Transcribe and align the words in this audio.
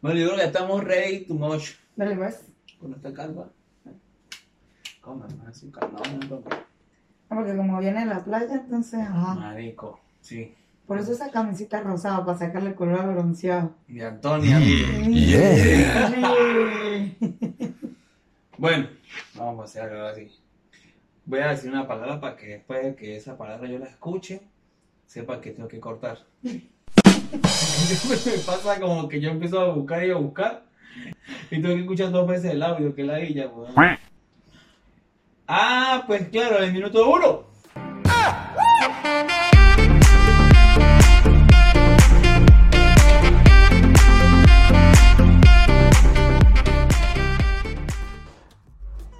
Bueno, 0.00 0.18
yo 0.18 0.26
creo 0.26 0.36
que 0.36 0.42
ya 0.42 0.46
estamos 0.48 0.84
ready 0.84 1.24
to 1.26 1.34
much 1.34 1.72
Dale, 1.96 2.16
pues. 2.16 2.46
con 2.80 2.92
esta 2.94 3.12
calva. 3.12 3.48
Calmado 5.02 6.10
un 6.12 6.20
poco. 6.28 6.48
Ah, 6.52 6.64
Porque 7.28 7.56
como 7.56 7.78
viene 7.78 8.00
de 8.00 8.06
la 8.06 8.24
playa, 8.24 8.54
entonces, 8.54 9.00
ajá. 9.00 9.34
Marico, 9.34 10.00
sí. 10.20 10.54
Por 10.86 10.98
eso 10.98 11.12
esa 11.12 11.30
camisita 11.30 11.80
rosada, 11.82 12.24
para 12.24 12.38
sacarle 12.38 12.70
el 12.70 12.74
color 12.74 13.00
al 13.00 13.12
bronceado. 13.14 13.74
Y 13.88 14.00
Antonia, 14.00 14.58
mire. 14.58 15.12
Yeah. 15.12 17.14
Bueno, 18.58 18.88
vamos 19.36 19.62
a 19.62 19.64
hacer 19.64 19.90
algo 19.90 20.06
así. 20.06 20.30
Voy 21.24 21.40
a 21.40 21.48
decir 21.48 21.70
una 21.70 21.88
palabra 21.88 22.20
para 22.20 22.36
que 22.36 22.46
después 22.46 22.82
de 22.82 22.94
que 22.94 23.16
esa 23.16 23.38
palabra 23.38 23.66
yo 23.66 23.78
la 23.78 23.86
escuche, 23.86 24.42
sepa 25.06 25.40
que 25.40 25.52
tengo 25.52 25.66
que 25.66 25.80
cortar. 25.80 26.18
Me 27.32 28.38
pasa 28.44 28.80
como 28.80 29.08
que 29.08 29.20
yo 29.20 29.30
empiezo 29.30 29.60
a 29.60 29.72
buscar 29.72 30.04
y 30.04 30.10
a 30.10 30.16
buscar. 30.16 30.64
Y 31.50 31.60
tengo 31.60 31.74
que 31.74 31.80
escuchar 31.82 32.10
dos 32.10 32.26
veces 32.26 32.52
el 32.52 32.62
audio, 32.62 32.94
que 32.94 33.02
es 33.02 33.06
la 33.06 33.20
ella, 33.20 33.46
weón. 33.48 33.98
Ah, 35.46 36.04
pues 36.06 36.28
claro, 36.28 36.58
el 36.58 36.72
minuto 36.72 37.08
uno. 37.08 37.44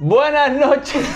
Buenas 0.00 0.52
noches. 0.56 1.06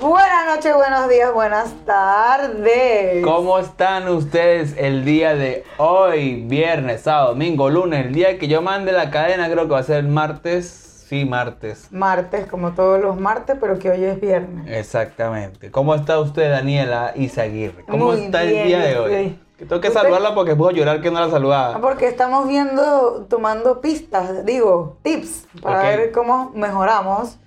Buenas 0.00 0.46
noches, 0.54 0.74
buenos 0.76 1.08
días, 1.08 1.32
buenas 1.34 1.72
tardes. 1.84 3.24
¿Cómo 3.24 3.58
están 3.58 4.08
ustedes 4.08 4.76
el 4.78 5.04
día 5.04 5.34
de 5.34 5.64
hoy? 5.78 6.42
Viernes, 6.46 7.00
sábado, 7.02 7.30
domingo, 7.30 7.68
lunes. 7.68 8.06
El 8.06 8.12
día 8.14 8.38
que 8.38 8.46
yo 8.46 8.62
mande 8.62 8.92
la 8.92 9.10
cadena 9.10 9.50
creo 9.50 9.64
que 9.66 9.72
va 9.72 9.80
a 9.80 9.82
ser 9.82 9.98
el 9.98 10.08
martes. 10.08 11.04
Sí, 11.08 11.24
martes. 11.24 11.88
Martes, 11.90 12.46
como 12.46 12.72
todos 12.72 13.00
los 13.00 13.18
martes, 13.18 13.56
pero 13.60 13.78
que 13.78 13.90
hoy 13.90 14.04
es 14.04 14.20
viernes. 14.20 14.66
Exactamente. 14.68 15.70
¿Cómo 15.72 15.94
está 15.94 16.20
usted, 16.20 16.48
Daniela 16.50 17.12
Izaguirre? 17.16 17.82
¿Cómo 17.84 18.06
Muy 18.12 18.24
está 18.24 18.42
el 18.42 18.66
día 18.68 18.78
de 18.80 18.98
hoy? 18.98 19.12
sí. 19.28 19.40
Que 19.58 19.64
tengo 19.64 19.80
que 19.80 19.88
¿Usted? 19.88 20.00
saludarla 20.02 20.36
porque 20.36 20.54
puedo 20.54 20.70
llorar 20.70 21.00
que 21.00 21.10
no 21.10 21.18
la 21.18 21.26
Ah, 21.26 21.30
saludaba. 21.30 21.80
Porque 21.80 22.06
estamos 22.06 22.46
viendo, 22.46 23.26
tomando 23.28 23.80
pistas, 23.80 24.44
digo, 24.46 24.98
tips, 25.02 25.48
para 25.60 25.80
ver 25.82 26.12
cómo 26.12 26.52
mejoramos. 26.54 27.38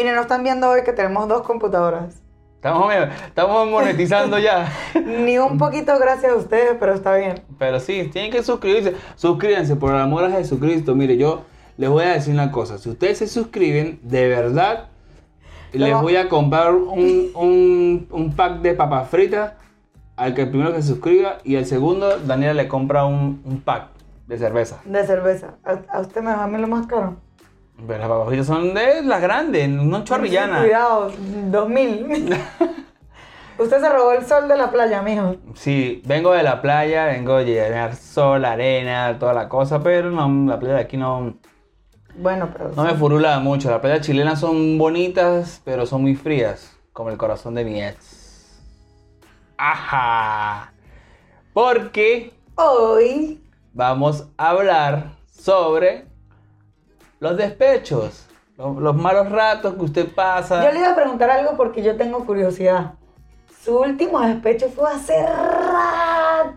Miren, 0.00 0.14
nos 0.14 0.22
están 0.22 0.42
viendo 0.42 0.66
hoy 0.70 0.82
que 0.82 0.94
tenemos 0.94 1.28
dos 1.28 1.42
computadoras. 1.42 2.22
Estamos, 2.54 2.90
estamos 3.26 3.68
monetizando 3.68 4.38
ya. 4.38 4.72
Ni 5.04 5.36
un 5.36 5.58
poquito 5.58 5.92
gracias 5.98 6.32
a 6.32 6.36
ustedes, 6.36 6.76
pero 6.80 6.94
está 6.94 7.16
bien. 7.16 7.42
Pero 7.58 7.78
sí, 7.80 8.08
tienen 8.10 8.32
que 8.32 8.42
suscribirse. 8.42 8.94
Suscríbanse 9.16 9.76
por 9.76 9.92
el 9.92 10.00
amor 10.00 10.24
a 10.24 10.30
Jesucristo. 10.30 10.94
Mire, 10.94 11.18
yo 11.18 11.42
les 11.76 11.90
voy 11.90 12.04
a 12.04 12.14
decir 12.14 12.32
una 12.32 12.50
cosa. 12.50 12.78
Si 12.78 12.88
ustedes 12.88 13.18
se 13.18 13.26
suscriben, 13.26 14.00
de 14.02 14.26
verdad, 14.26 14.88
les 15.74 15.94
voy 16.00 16.16
a 16.16 16.30
comprar 16.30 16.74
un, 16.74 17.32
un, 17.34 18.08
un 18.10 18.34
pack 18.34 18.62
de 18.62 18.72
papas 18.72 19.06
fritas 19.10 19.52
al 20.16 20.32
que 20.32 20.40
el 20.40 20.48
primero 20.48 20.72
que 20.72 20.80
se 20.80 20.88
suscriba 20.88 21.40
y 21.44 21.56
el 21.56 21.66
segundo, 21.66 22.18
Daniela 22.20 22.54
le 22.54 22.68
compra 22.68 23.04
un, 23.04 23.42
un 23.44 23.60
pack 23.60 23.88
de 24.26 24.38
cerveza. 24.38 24.80
De 24.86 25.04
cerveza. 25.04 25.58
A, 25.62 25.78
a 25.94 26.00
usted 26.00 26.22
me 26.22 26.34
va 26.34 26.44
a 26.44 26.46
mí 26.46 26.56
lo 26.56 26.68
más 26.68 26.86
caro. 26.86 27.18
Pero 27.86 27.98
las 27.98 28.08
papas 28.08 28.28
fritas 28.28 28.46
son 28.46 28.74
de 28.74 29.02
las 29.02 29.20
grandes, 29.20 29.68
no 29.68 30.04
chorrillanas. 30.04 30.62
Cuidado, 30.62 31.12
2000. 31.50 32.36
usted 33.58 33.80
se 33.80 33.88
robó 33.88 34.12
el 34.12 34.24
sol 34.26 34.48
de 34.48 34.56
la 34.56 34.70
playa, 34.70 35.02
mijo. 35.02 35.36
Sí, 35.54 36.02
vengo 36.04 36.32
de 36.32 36.42
la 36.42 36.60
playa, 36.60 37.06
vengo 37.06 37.36
de 37.36 37.44
llenar 37.46 37.94
sol, 37.96 38.44
arena, 38.44 39.18
toda 39.18 39.32
la 39.32 39.48
cosa, 39.48 39.82
pero 39.82 40.10
no, 40.10 40.50
la 40.50 40.58
playa 40.58 40.74
de 40.76 40.80
aquí 40.80 40.96
no, 40.96 41.34
Bueno, 42.16 42.50
pero. 42.52 42.70
No 42.74 42.84
me 42.84 42.94
furula 42.94 43.38
mucho. 43.40 43.70
Las 43.70 43.80
playas 43.80 44.00
chilenas 44.00 44.40
son 44.40 44.78
bonitas, 44.78 45.60
pero 45.64 45.86
son 45.86 46.02
muy 46.02 46.14
frías, 46.16 46.76
como 46.92 47.10
el 47.10 47.16
corazón 47.16 47.54
de 47.54 47.64
mi 47.64 47.82
ex. 47.82 48.60
Ajá. 49.56 50.72
Porque 51.52 52.32
Hoy. 52.54 53.42
vamos 53.72 54.28
a 54.36 54.50
hablar 54.50 55.12
sobre 55.30 56.09
los 57.20 57.36
despechos, 57.36 58.26
los, 58.56 58.76
los 58.76 58.96
malos 58.96 59.30
ratos 59.30 59.74
que 59.74 59.82
usted 59.82 60.12
pasa. 60.12 60.64
Yo 60.64 60.72
le 60.72 60.80
iba 60.80 60.90
a 60.90 60.96
preguntar 60.96 61.30
algo 61.30 61.56
porque 61.56 61.82
yo 61.82 61.96
tengo 61.96 62.26
curiosidad. 62.26 62.94
Su 63.62 63.78
último 63.78 64.20
despecho 64.20 64.68
fue 64.70 64.90
hace 64.90 65.14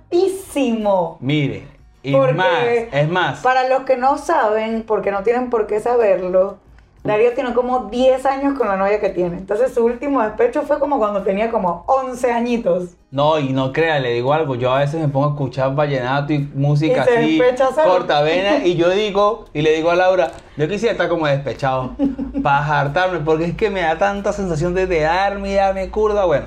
ratísimo. 0.09 1.17
Mire, 1.19 1.67
y 2.01 2.13
Porque 2.13 2.33
más, 2.33 2.63
es 2.91 3.09
más. 3.09 3.41
Para 3.41 3.67
los 3.67 3.83
que 3.83 3.97
no 3.97 4.17
saben, 4.17 4.83
porque 4.83 5.11
no 5.11 5.23
tienen 5.23 5.49
por 5.49 5.67
qué 5.67 5.79
saberlo, 5.79 6.57
Darío 7.03 7.33
tiene 7.33 7.53
como 7.53 7.89
10 7.89 8.25
años 8.25 8.57
con 8.57 8.69
la 8.69 8.77
novia 8.77 9.01
que 9.01 9.09
tiene. 9.09 9.37
Entonces 9.37 9.73
su 9.73 9.83
último 9.83 10.21
despecho 10.21 10.61
fue 10.61 10.79
como 10.79 10.99
cuando 10.99 11.21
tenía 11.21 11.51
como 11.51 11.83
11 11.87 12.31
añitos. 12.31 12.91
No, 13.11 13.39
y 13.39 13.51
no 13.51 13.73
crea, 13.73 13.99
le 13.99 14.13
digo 14.13 14.33
algo, 14.33 14.55
yo 14.55 14.71
a 14.71 14.79
veces 14.79 15.01
me 15.01 15.09
pongo 15.09 15.27
a 15.27 15.29
escuchar 15.31 15.75
vallenato 15.75 16.31
y 16.31 16.39
música 16.39 17.05
Y 17.09 17.41
así, 17.41 17.41
cortavena, 17.85 18.57
y 18.65 18.75
yo 18.75 18.89
digo, 18.89 19.45
y 19.53 19.61
le 19.61 19.73
digo 19.73 19.91
a 19.91 19.95
Laura, 19.95 20.31
yo 20.55 20.67
quisiera 20.69 20.93
estar 20.93 21.09
como 21.09 21.27
despechado, 21.27 21.95
para 22.41 22.79
hartarme, 22.79 23.19
porque 23.19 23.45
es 23.45 23.55
que 23.55 23.69
me 23.69 23.81
da 23.81 23.97
tanta 23.97 24.31
sensación 24.31 24.73
de 24.73 24.87
darme 24.87 25.51
y 25.51 25.55
darme 25.55 25.89
curda, 25.89 26.23
bueno. 26.25 26.45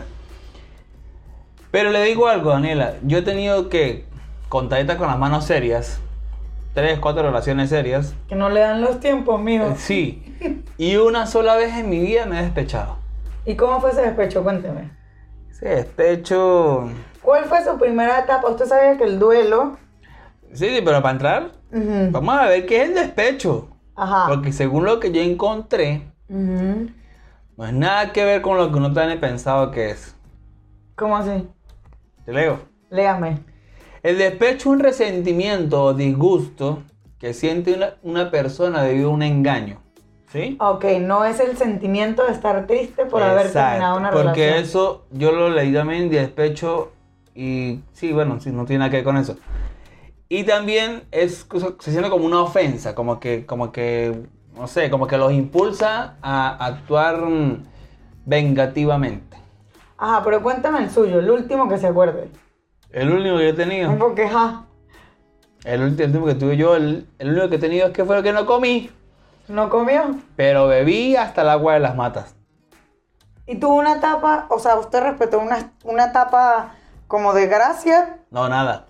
Pero 1.71 1.91
le 1.91 2.03
digo 2.03 2.29
algo, 2.29 2.51
Daniela, 2.51 2.95
yo 3.03 3.19
he 3.19 3.23
tenido 3.23 3.69
que, 3.69 4.07
contadita 4.49 4.97
con 4.97 5.07
las 5.09 5.19
manos 5.19 5.45
serias, 5.45 6.01
tres, 6.77 6.99
cuatro 6.99 7.23
relaciones 7.23 7.71
serias, 7.71 8.15
Que 8.29 8.35
no 8.37 8.51
le 8.51 8.61
dan 8.61 8.83
los 8.83 9.01
tiempos, 9.01 9.41
mijo. 9.41 9.75
sí, 9.79 10.23
y 10.77 10.97
una 10.97 11.27
sola 11.27 11.57
vez 11.57 11.75
en 11.75 11.89
mi 11.89 11.99
vida 11.99 12.27
me 12.27 12.39
he 12.39 12.43
despechado. 12.43 12.99
¿Y 13.47 13.57
cómo 13.57 13.81
fue 13.81 13.93
ese 13.93 14.03
despecho? 14.03 14.43
Cuénteme. 14.45 14.91
Ese 15.51 15.69
despecho... 15.71 16.91
¿Cuál 17.23 17.47
fue 17.47 17.65
su 17.65 17.79
primera 17.79 18.21
etapa? 18.21 18.51
Usted 18.51 18.67
sabía 18.67 18.99
que 18.99 19.05
el 19.05 19.19
duelo... 19.19 19.79
Sí, 20.53 20.69
sí, 20.69 20.83
pero 20.85 21.01
para 21.01 21.13
entrar. 21.13 21.53
Vamos 22.11 22.37
a 22.37 22.47
ver 22.47 22.67
qué 22.67 22.83
es 22.83 22.89
el 22.91 22.95
despecho. 22.95 23.69
Ajá. 23.95 24.27
Porque 24.29 24.53
según 24.53 24.85
lo 24.85 25.01
que 25.01 25.11
yo 25.13 25.23
encontré, 25.23 26.13
Ujú. 26.29 26.91
no 27.57 27.67
es 27.67 27.73
nada 27.73 28.13
que 28.13 28.23
ver 28.25 28.43
con 28.43 28.59
lo 28.59 28.71
que 28.71 28.77
uno 28.77 28.93
tiene 28.93 29.17
pensado 29.17 29.71
que 29.71 29.91
es. 29.93 30.15
¿Cómo 30.95 31.17
así? 31.17 31.49
Te 32.27 32.33
leo. 32.35 32.59
Léame. 32.91 33.39
El 34.07 34.19
despecho 34.19 34.57
es 34.57 34.67
un 34.67 34.79
resentimiento 34.79 35.83
o 35.83 35.93
disgusto 35.93 36.85
que 37.19 37.35
siente 37.35 37.75
una, 37.75 37.95
una 38.05 38.31
persona 38.31 38.85
debido 38.85 39.11
a 39.11 39.13
un 39.13 39.25
engaño. 39.25 39.81
¿Sí? 40.33 40.57
Ok, 40.61 40.85
no 41.01 41.25
es 41.25 41.41
el 41.41 41.57
sentimiento 41.57 42.25
de 42.25 42.31
estar 42.31 42.69
triste 42.69 43.07
por 43.07 43.21
haber 43.21 43.53
terminado 43.53 43.99
una 43.99 44.13
Porque 44.13 44.47
relación. 44.47 44.63
eso 44.65 45.07
yo 45.11 45.33
lo 45.33 45.51
leí 45.51 45.73
también 45.73 46.09
de 46.09 46.21
despecho 46.21 46.93
y 47.35 47.81
sí, 47.95 48.13
bueno, 48.13 48.39
sí, 48.39 48.53
no 48.53 48.65
tiene 48.65 48.79
nada 48.79 48.91
que 48.93 48.99
ver 48.99 49.05
con 49.05 49.17
eso. 49.17 49.39
Y 50.29 50.45
también 50.45 51.03
es, 51.11 51.45
se 51.81 51.91
siente 51.91 52.09
como 52.09 52.27
una 52.27 52.43
ofensa, 52.43 52.95
como 52.95 53.19
que, 53.19 53.45
como 53.45 53.73
que, 53.73 54.23
no 54.57 54.69
sé, 54.69 54.89
como 54.89 55.09
que 55.09 55.19
los 55.19 55.33
impulsa 55.33 56.15
a 56.23 56.65
actuar 56.65 57.25
vengativamente. 58.25 59.37
Ajá, 59.99 60.23
pero 60.23 60.45
cuéntame 60.45 60.79
el 60.85 60.91
suyo, 60.91 61.19
el 61.19 61.29
último 61.29 61.69
que 61.69 61.77
se 61.79 61.89
acuerde. 61.89 62.29
El 62.97 63.11
único 63.13 63.37
que 63.37 63.43
yo 63.45 63.49
he 63.51 63.53
tenido, 63.53 63.99
Porque, 63.99 64.25
ajá, 64.25 64.65
el 65.65 65.83
el 65.83 65.83
último 65.83 66.27
que 66.27 66.35
tuve 66.35 66.57
yo, 66.57 66.77
el, 66.77 67.07
el 67.19 67.31
único 67.31 67.49
que 67.51 67.57
he 67.57 67.59
tenido 67.59 67.89
es 67.89 67.93
que 67.93 68.05
fue 68.05 68.17
lo 68.17 68.23
que 68.23 68.33
no 68.33 68.47
comí, 68.47 68.91
no 69.49 69.69
comió. 69.69 70.17
pero 70.35 70.67
bebí 70.67 71.15
hasta 71.17 71.43
el 71.43 71.51
agua 71.51 71.75
de 71.75 71.81
las 71.81 71.95
matas. 71.95 72.35
Y 73.47 73.57
tuvo 73.61 73.75
una 73.77 73.97
etapa, 73.97 74.47
o 74.49 74.59
sea, 74.59 74.77
usted 74.77 75.01
respetó 75.03 75.39
una, 75.39 75.73
una 75.85 76.07
etapa 76.07 76.75
como 77.07 77.33
de 77.35 77.47
gracia. 77.47 78.19
No, 78.31 78.49
nada. 78.49 78.87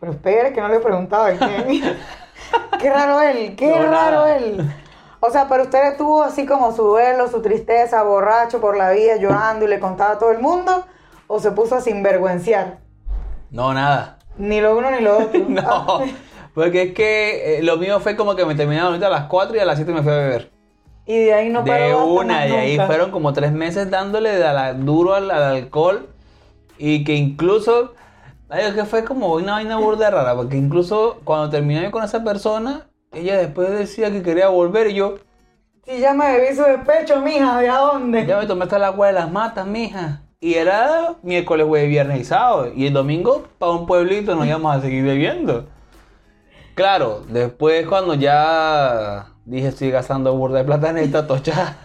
Pero 0.00 0.12
espere, 0.12 0.52
que 0.52 0.60
no 0.60 0.68
le 0.68 0.80
preguntaba. 0.80 1.30
¿Qué, 1.32 1.96
qué 2.80 2.90
raro 2.90 3.20
él, 3.20 3.54
qué 3.54 3.68
No, 3.68 3.82
raro 3.82 3.90
nada. 4.22 4.36
él. 4.38 4.72
O 5.20 5.30
sea, 5.30 5.46
pero 5.46 5.64
usted 5.64 5.96
tuvo 5.98 6.22
así 6.22 6.46
como 6.46 6.72
su 6.74 6.82
duelo, 6.82 7.28
su 7.28 7.42
tristeza, 7.42 8.02
borracho 8.02 8.60
por 8.60 8.76
la 8.78 8.90
vida, 8.92 9.16
llorando 9.16 9.66
y 9.66 9.68
le 9.68 9.78
contaba 9.78 10.12
a 10.14 10.18
todo 10.18 10.30
el 10.32 10.38
mundo. 10.40 10.86
¿O 11.26 11.38
se 11.38 11.52
puso 11.52 11.76
a 11.76 11.80
sinvergüenciar? 11.82 12.78
No, 13.50 13.72
nada. 13.74 14.18
Ni 14.36 14.60
lo 14.60 14.76
uno 14.76 14.90
ni 14.90 15.00
lo 15.00 15.18
otro. 15.18 15.40
No, 15.48 16.02
porque 16.54 16.82
es 16.82 16.94
que 16.94 17.58
eh, 17.58 17.62
lo 17.62 17.76
mío 17.76 18.00
fue 18.00 18.16
como 18.16 18.34
que 18.36 18.44
me 18.44 18.54
terminaron 18.54 18.88
ahorita 18.88 19.06
a 19.06 19.10
las 19.10 19.24
4 19.26 19.56
y 19.56 19.60
a 19.60 19.64
las 19.64 19.76
7 19.76 19.92
me 19.92 20.02
fui 20.02 20.12
a 20.12 20.16
beber. 20.16 20.50
Y 21.06 21.16
de 21.16 21.34
ahí 21.34 21.48
no 21.48 21.64
paró 21.64 21.84
de 21.84 21.94
una, 21.94 22.44
de 22.44 22.56
ahí 22.56 22.76
fueron 22.86 23.10
como 23.10 23.32
tres 23.32 23.50
meses 23.52 23.90
dándole 23.90 24.30
de 24.32 24.40
la- 24.40 24.74
duro 24.74 25.14
al, 25.14 25.30
al 25.30 25.42
alcohol 25.56 26.08
y 26.78 27.02
que 27.04 27.14
incluso, 27.14 27.94
ay, 28.48 28.66
es 28.68 28.74
que 28.74 28.84
fue 28.84 29.04
como 29.04 29.32
una 29.34 29.54
vaina 29.54 29.76
burda 29.78 30.10
rara, 30.10 30.34
porque 30.36 30.56
incluso 30.56 31.20
cuando 31.24 31.50
terminé 31.50 31.82
yo 31.82 31.90
con 31.90 32.04
esa 32.04 32.22
persona, 32.22 32.86
ella 33.12 33.36
después 33.38 33.70
decía 33.70 34.10
que 34.12 34.22
quería 34.22 34.48
volver 34.48 34.88
y 34.90 34.94
yo, 34.94 35.16
Si 35.84 35.98
ya 35.98 36.14
me 36.14 36.36
bebí 36.38 36.54
su 36.54 36.62
despecho, 36.62 37.20
mija, 37.20 37.58
¿de 37.58 37.68
a 37.68 37.78
dónde? 37.78 38.24
ya 38.26 38.38
me 38.38 38.46
tomé 38.46 38.64
hasta 38.64 38.76
el 38.76 38.84
agua 38.84 39.08
de 39.08 39.12
las 39.14 39.30
matas, 39.32 39.66
mija. 39.66 40.22
Y 40.40 40.54
era 40.54 41.16
miércoles, 41.22 41.66
jueves, 41.66 41.88
viernes 41.88 42.20
y 42.20 42.24
sábado. 42.24 42.72
Y 42.74 42.86
el 42.86 42.92
domingo 42.94 43.46
para 43.58 43.72
un 43.72 43.86
pueblito 43.86 44.34
nos 44.34 44.46
íbamos 44.46 44.74
a 44.76 44.80
seguir 44.80 45.04
bebiendo. 45.04 45.68
Claro, 46.74 47.24
después 47.28 47.86
cuando 47.86 48.14
ya 48.14 49.26
dije 49.44 49.68
estoy 49.68 49.90
gastando 49.90 50.34
burda 50.34 50.58
de 50.58 50.64
plata 50.64 50.90
en 50.90 50.98
esta 50.98 51.26
tocha 51.26 51.76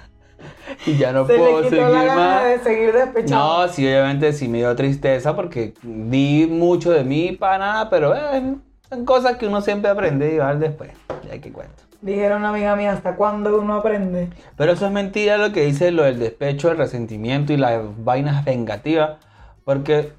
y 0.86 0.98
ya 0.98 1.12
no 1.12 1.28
Se 1.28 1.36
puedo 1.36 1.62
le 1.62 1.70
quitó 1.70 1.70
seguir 1.70 1.90
la 1.90 2.04
gana 2.04 2.16
más. 2.16 2.44
de 2.46 2.60
seguir 2.60 2.94
despechado. 2.94 3.68
No, 3.68 3.74
sí, 3.74 3.86
obviamente 3.86 4.32
sí 4.34 4.48
me 4.48 4.60
dio 4.60 4.76
tristeza 4.76 5.36
porque 5.36 5.74
di 5.82 6.48
mucho 6.50 6.92
de 6.92 7.04
mí 7.04 7.32
para 7.34 7.58
nada, 7.58 7.90
pero 7.90 8.16
eh, 8.16 8.56
son 8.90 9.06
cosas 9.06 9.38
que 9.38 9.48
uno 9.48 9.62
siempre 9.62 9.90
aprende 9.90 10.34
y 10.34 10.38
va 10.38 10.56
después. 10.56 10.92
Ya 11.28 11.40
que 11.40 11.52
cuento. 11.52 11.84
Dijeron 12.02 12.40
una 12.40 12.50
amiga 12.50 12.76
mía, 12.76 12.92
¿hasta 12.92 13.16
cuándo 13.16 13.60
uno 13.60 13.76
aprende? 13.76 14.30
Pero 14.58 14.72
eso 14.74 14.86
es 14.86 14.92
mentira 14.92 15.38
lo 15.38 15.52
que 15.52 15.66
dice 15.66 15.92
lo 15.92 16.04
del 16.04 16.20
despecho, 16.20 16.70
el 16.70 16.78
resentimiento 16.78 17.52
y 17.52 17.58
las 17.58 17.82
vainas 18.04 18.46
vengativas. 18.46 19.18
Porque 19.64 20.12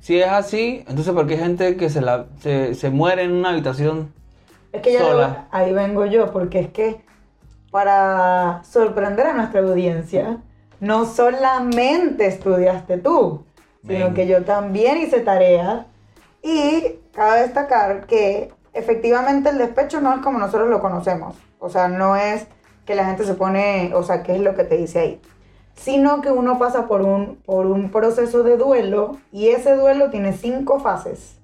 si 0.00 0.20
es 0.20 0.28
así, 0.28 0.84
entonces 0.88 1.14
¿por 1.14 1.26
qué 1.26 1.34
hay 1.34 1.40
gente 1.40 1.76
que 1.76 1.88
se, 1.88 2.02
la, 2.02 2.26
se, 2.40 2.74
se 2.74 2.90
muere 2.90 3.22
en 3.22 3.32
una 3.32 3.50
habitación? 3.50 4.12
Es 4.72 4.82
que 4.82 4.92
ya 4.92 5.00
Sola. 5.00 5.48
ahí 5.50 5.72
vengo 5.72 6.04
yo, 6.06 6.32
porque 6.32 6.60
es 6.60 6.68
que 6.68 7.00
para 7.70 8.62
sorprender 8.64 9.26
a 9.26 9.32
nuestra 9.32 9.60
audiencia, 9.60 10.38
no 10.80 11.06
solamente 11.06 12.26
estudiaste 12.26 12.98
tú, 12.98 13.44
sino 13.86 14.12
que 14.12 14.26
yo 14.26 14.42
también 14.42 14.98
hice 14.98 15.20
tarea 15.20 15.86
y 16.42 16.96
cabe 17.14 17.42
destacar 17.42 18.06
que 18.06 18.52
efectivamente 18.74 19.50
el 19.50 19.58
despecho 19.58 20.00
no 20.00 20.14
es 20.14 20.20
como 20.20 20.38
nosotros 20.38 20.68
lo 20.68 20.80
conocemos, 20.80 21.36
o 21.58 21.68
sea, 21.68 21.88
no 21.88 22.16
es 22.16 22.46
que 22.86 22.94
la 22.94 23.04
gente 23.04 23.24
se 23.24 23.34
pone, 23.34 23.92
o 23.94 24.02
sea, 24.02 24.22
qué 24.22 24.34
es 24.34 24.40
lo 24.40 24.54
que 24.54 24.64
te 24.64 24.76
dice 24.76 24.98
ahí, 24.98 25.20
sino 25.74 26.20
que 26.20 26.30
uno 26.30 26.58
pasa 26.58 26.86
por 26.88 27.02
un, 27.02 27.36
por 27.44 27.66
un 27.66 27.90
proceso 27.90 28.42
de 28.42 28.56
duelo 28.56 29.18
y 29.30 29.48
ese 29.48 29.74
duelo 29.76 30.10
tiene 30.10 30.32
cinco 30.32 30.80
fases. 30.80 31.38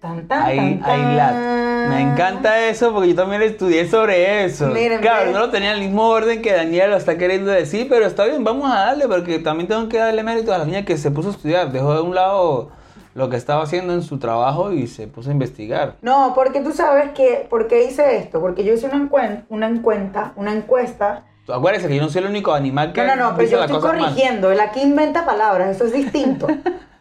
Tan, 0.00 0.26
tan, 0.26 0.42
Ahí, 0.42 0.80
tan, 0.80 0.90
ahí 0.90 1.16
la- 1.16 1.28
tan. 1.30 1.88
Me 1.90 2.00
encanta 2.00 2.68
eso 2.68 2.92
porque 2.92 3.10
yo 3.10 3.14
también 3.14 3.40
estudié 3.42 3.88
sobre 3.88 4.44
eso. 4.44 4.66
Miren, 4.66 5.00
claro, 5.00 5.30
no 5.30 5.38
lo 5.38 5.50
tenía 5.50 5.72
el 5.72 5.80
mismo 5.80 6.08
orden 6.08 6.42
que 6.42 6.52
Daniel 6.52 6.90
lo 6.90 6.96
está 6.96 7.16
queriendo 7.18 7.52
decir, 7.52 7.86
pero 7.88 8.04
está 8.06 8.24
bien, 8.24 8.42
vamos 8.42 8.68
a 8.72 8.80
darle 8.86 9.06
porque 9.06 9.38
también 9.38 9.68
tengo 9.68 9.88
que 9.88 9.98
darle 9.98 10.24
mérito 10.24 10.52
a 10.52 10.58
la 10.58 10.64
niña 10.64 10.84
que 10.84 10.96
se 10.96 11.12
puso 11.12 11.28
a 11.28 11.32
estudiar. 11.32 11.70
Dejó 11.70 11.94
de 11.94 12.00
un 12.00 12.14
lado 12.16 12.70
lo 13.14 13.28
que 13.28 13.36
estaba 13.36 13.62
haciendo 13.62 13.92
en 13.92 14.02
su 14.02 14.18
trabajo 14.18 14.72
y 14.72 14.86
se 14.86 15.06
puso 15.06 15.30
a 15.30 15.32
investigar. 15.32 15.96
No, 16.02 16.32
porque 16.34 16.60
tú 16.60 16.72
sabes 16.72 17.10
que, 17.12 17.46
¿por 17.50 17.68
qué 17.68 17.84
hice 17.84 18.16
esto? 18.16 18.40
Porque 18.40 18.64
yo 18.64 18.72
hice 18.72 18.86
una, 18.86 18.96
encuen- 18.96 19.44
una 19.48 19.68
encuesta, 19.68 20.32
una 20.36 20.52
encuesta. 20.52 21.24
Acuérdense 21.48 21.88
que 21.88 21.96
yo 21.96 22.02
no 22.02 22.08
soy 22.08 22.22
el 22.22 22.30
único 22.30 22.52
animal 22.54 22.92
que 22.92 23.02
No, 23.02 23.16
no, 23.16 23.30
no, 23.30 23.36
pero 23.36 23.48
yo 23.48 23.60
estoy 23.60 23.76
cosas 23.76 23.92
mal. 23.98 24.10
corrigiendo. 24.10 24.50
Él 24.52 24.60
aquí 24.60 24.80
inventa 24.80 25.24
palabras, 25.26 25.70
eso 25.76 25.84
es 25.84 25.92
distinto. 25.92 26.46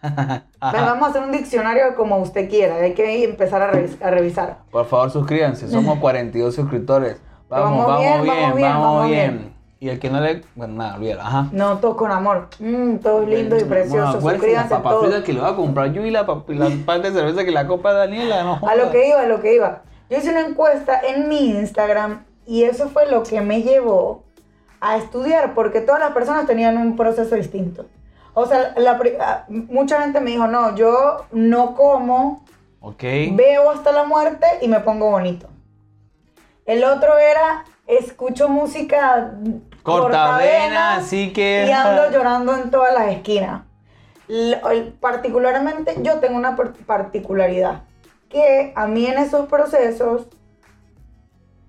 Vamos 0.60 1.08
a 1.08 1.12
hacer 1.12 1.24
un 1.24 1.31
diccionario 1.31 1.96
como 1.96 2.18
usted 2.18 2.50
quiera, 2.50 2.75
hay 2.75 2.94
que 2.94 3.24
empezar 3.24 3.62
a, 3.62 3.72
revis- 3.72 4.02
a 4.04 4.10
revisar. 4.10 4.57
Por 4.72 4.86
favor, 4.88 5.12
suscríbanse. 5.12 5.68
Somos 5.69 6.00
42 6.00 6.56
suscriptores. 6.56 7.22
Vamos, 7.50 7.86
Vamos 7.86 7.88
vamos, 7.88 8.02
bien, 8.02 8.22
bien, 8.24 8.36
vamos 8.42 8.56
bien, 8.56 8.69
vamos 8.72 8.86
vamos 8.96 9.10
bien. 9.10 9.38
bien. 9.38 9.50
Y 9.81 9.89
el 9.89 10.00
que 10.00 10.12
no 10.12 10.22
le. 10.22 10.44
Bueno, 10.54 10.75
nada, 10.75 10.95
olvídalo. 10.95 11.22
Ajá. 11.24 11.48
No, 11.51 11.80
todo 11.80 11.98
con 11.98 12.12
amor. 12.12 12.50
Mm, 12.60 12.98
todo 12.98 13.25
lindo 13.25 13.56
y 13.56 13.62
Bueno, 13.62 13.68
precioso. 13.68 14.18
acuérdense, 14.19 14.30
Suscríbanse 14.38 14.69
las 14.69 14.80
papas 14.80 14.92
todos. 14.92 15.06
fritas 15.06 15.24
que 15.24 15.33
le 15.33 15.39
voy 15.39 15.50
a 15.50 15.56
comprar 15.56 15.92
yo 15.92 16.06
y 16.06 16.12
la, 16.12 16.22
la 16.22 16.69
parte 16.86 17.10
de 17.10 17.19
cerveza 17.19 17.44
que 17.44 17.50
la 17.50 17.66
copa 17.66 17.92
Daniela. 17.92 18.44
No 18.44 18.60
A 18.66 18.75
lo 18.75 18.92
que 18.92 19.10
iba, 19.10 19.22
a 19.22 19.25
lo 19.25 19.42
que 19.42 19.56
iba. 19.56 19.81
Yo 20.07 20.18
hice 20.18 20.30
una 20.30 20.42
encuesta 20.42 21.01
en 21.01 21.28
mi 21.28 21.50
Instagram 21.50 22.25
y 22.45 22.66
eso 22.66 22.89
fue 22.89 23.10
lo 23.10 23.24
que 23.24 23.42
me 23.42 23.63
llevó 23.63 24.24
a 24.81 24.98
estudiar 24.98 25.56
porque 25.56 25.81
todas 25.81 26.00
las 26.00 26.12
personas 26.12 26.45
tenían 26.45 26.78
un 26.78 26.95
proceso 26.95 27.33
distinto. 27.36 27.88
O 28.36 28.45
sea, 28.45 28.75
la 28.78 29.00
ah, 29.19 29.45
mucha 29.50 30.00
gente 30.04 30.22
me 30.22 30.30
dijo, 30.30 30.45
no, 30.45 30.75
yo 30.75 31.25
no 31.31 31.74
como, 31.74 32.45
veo 33.00 33.72
hasta 33.72 33.92
la 33.92 34.04
muerte 34.04 34.45
y 34.62 34.68
me 34.68 34.80
pongo 34.81 35.10
bonito. 35.10 35.48
El 36.68 36.83
otro 36.83 37.18
era, 37.18 37.66
escucho 37.88 38.48
música 38.48 39.33
Cortavena, 39.83 40.95
así 40.95 41.33
que. 41.33 41.66
y 41.68 41.72
ando 41.72 42.12
llorando 42.12 42.56
en 42.56 42.69
todas 42.72 42.94
las 42.94 43.07
esquinas. 43.12 43.63
Particularmente 45.00 45.95
yo 46.01 46.19
tengo 46.19 46.38
una 46.38 46.56
par- 46.56 46.74
particularidad, 46.86 47.81
que 48.30 48.72
a 48.75 48.88
mí 48.88 49.06
en 49.06 49.18
esos 49.18 49.48
procesos 49.48 50.28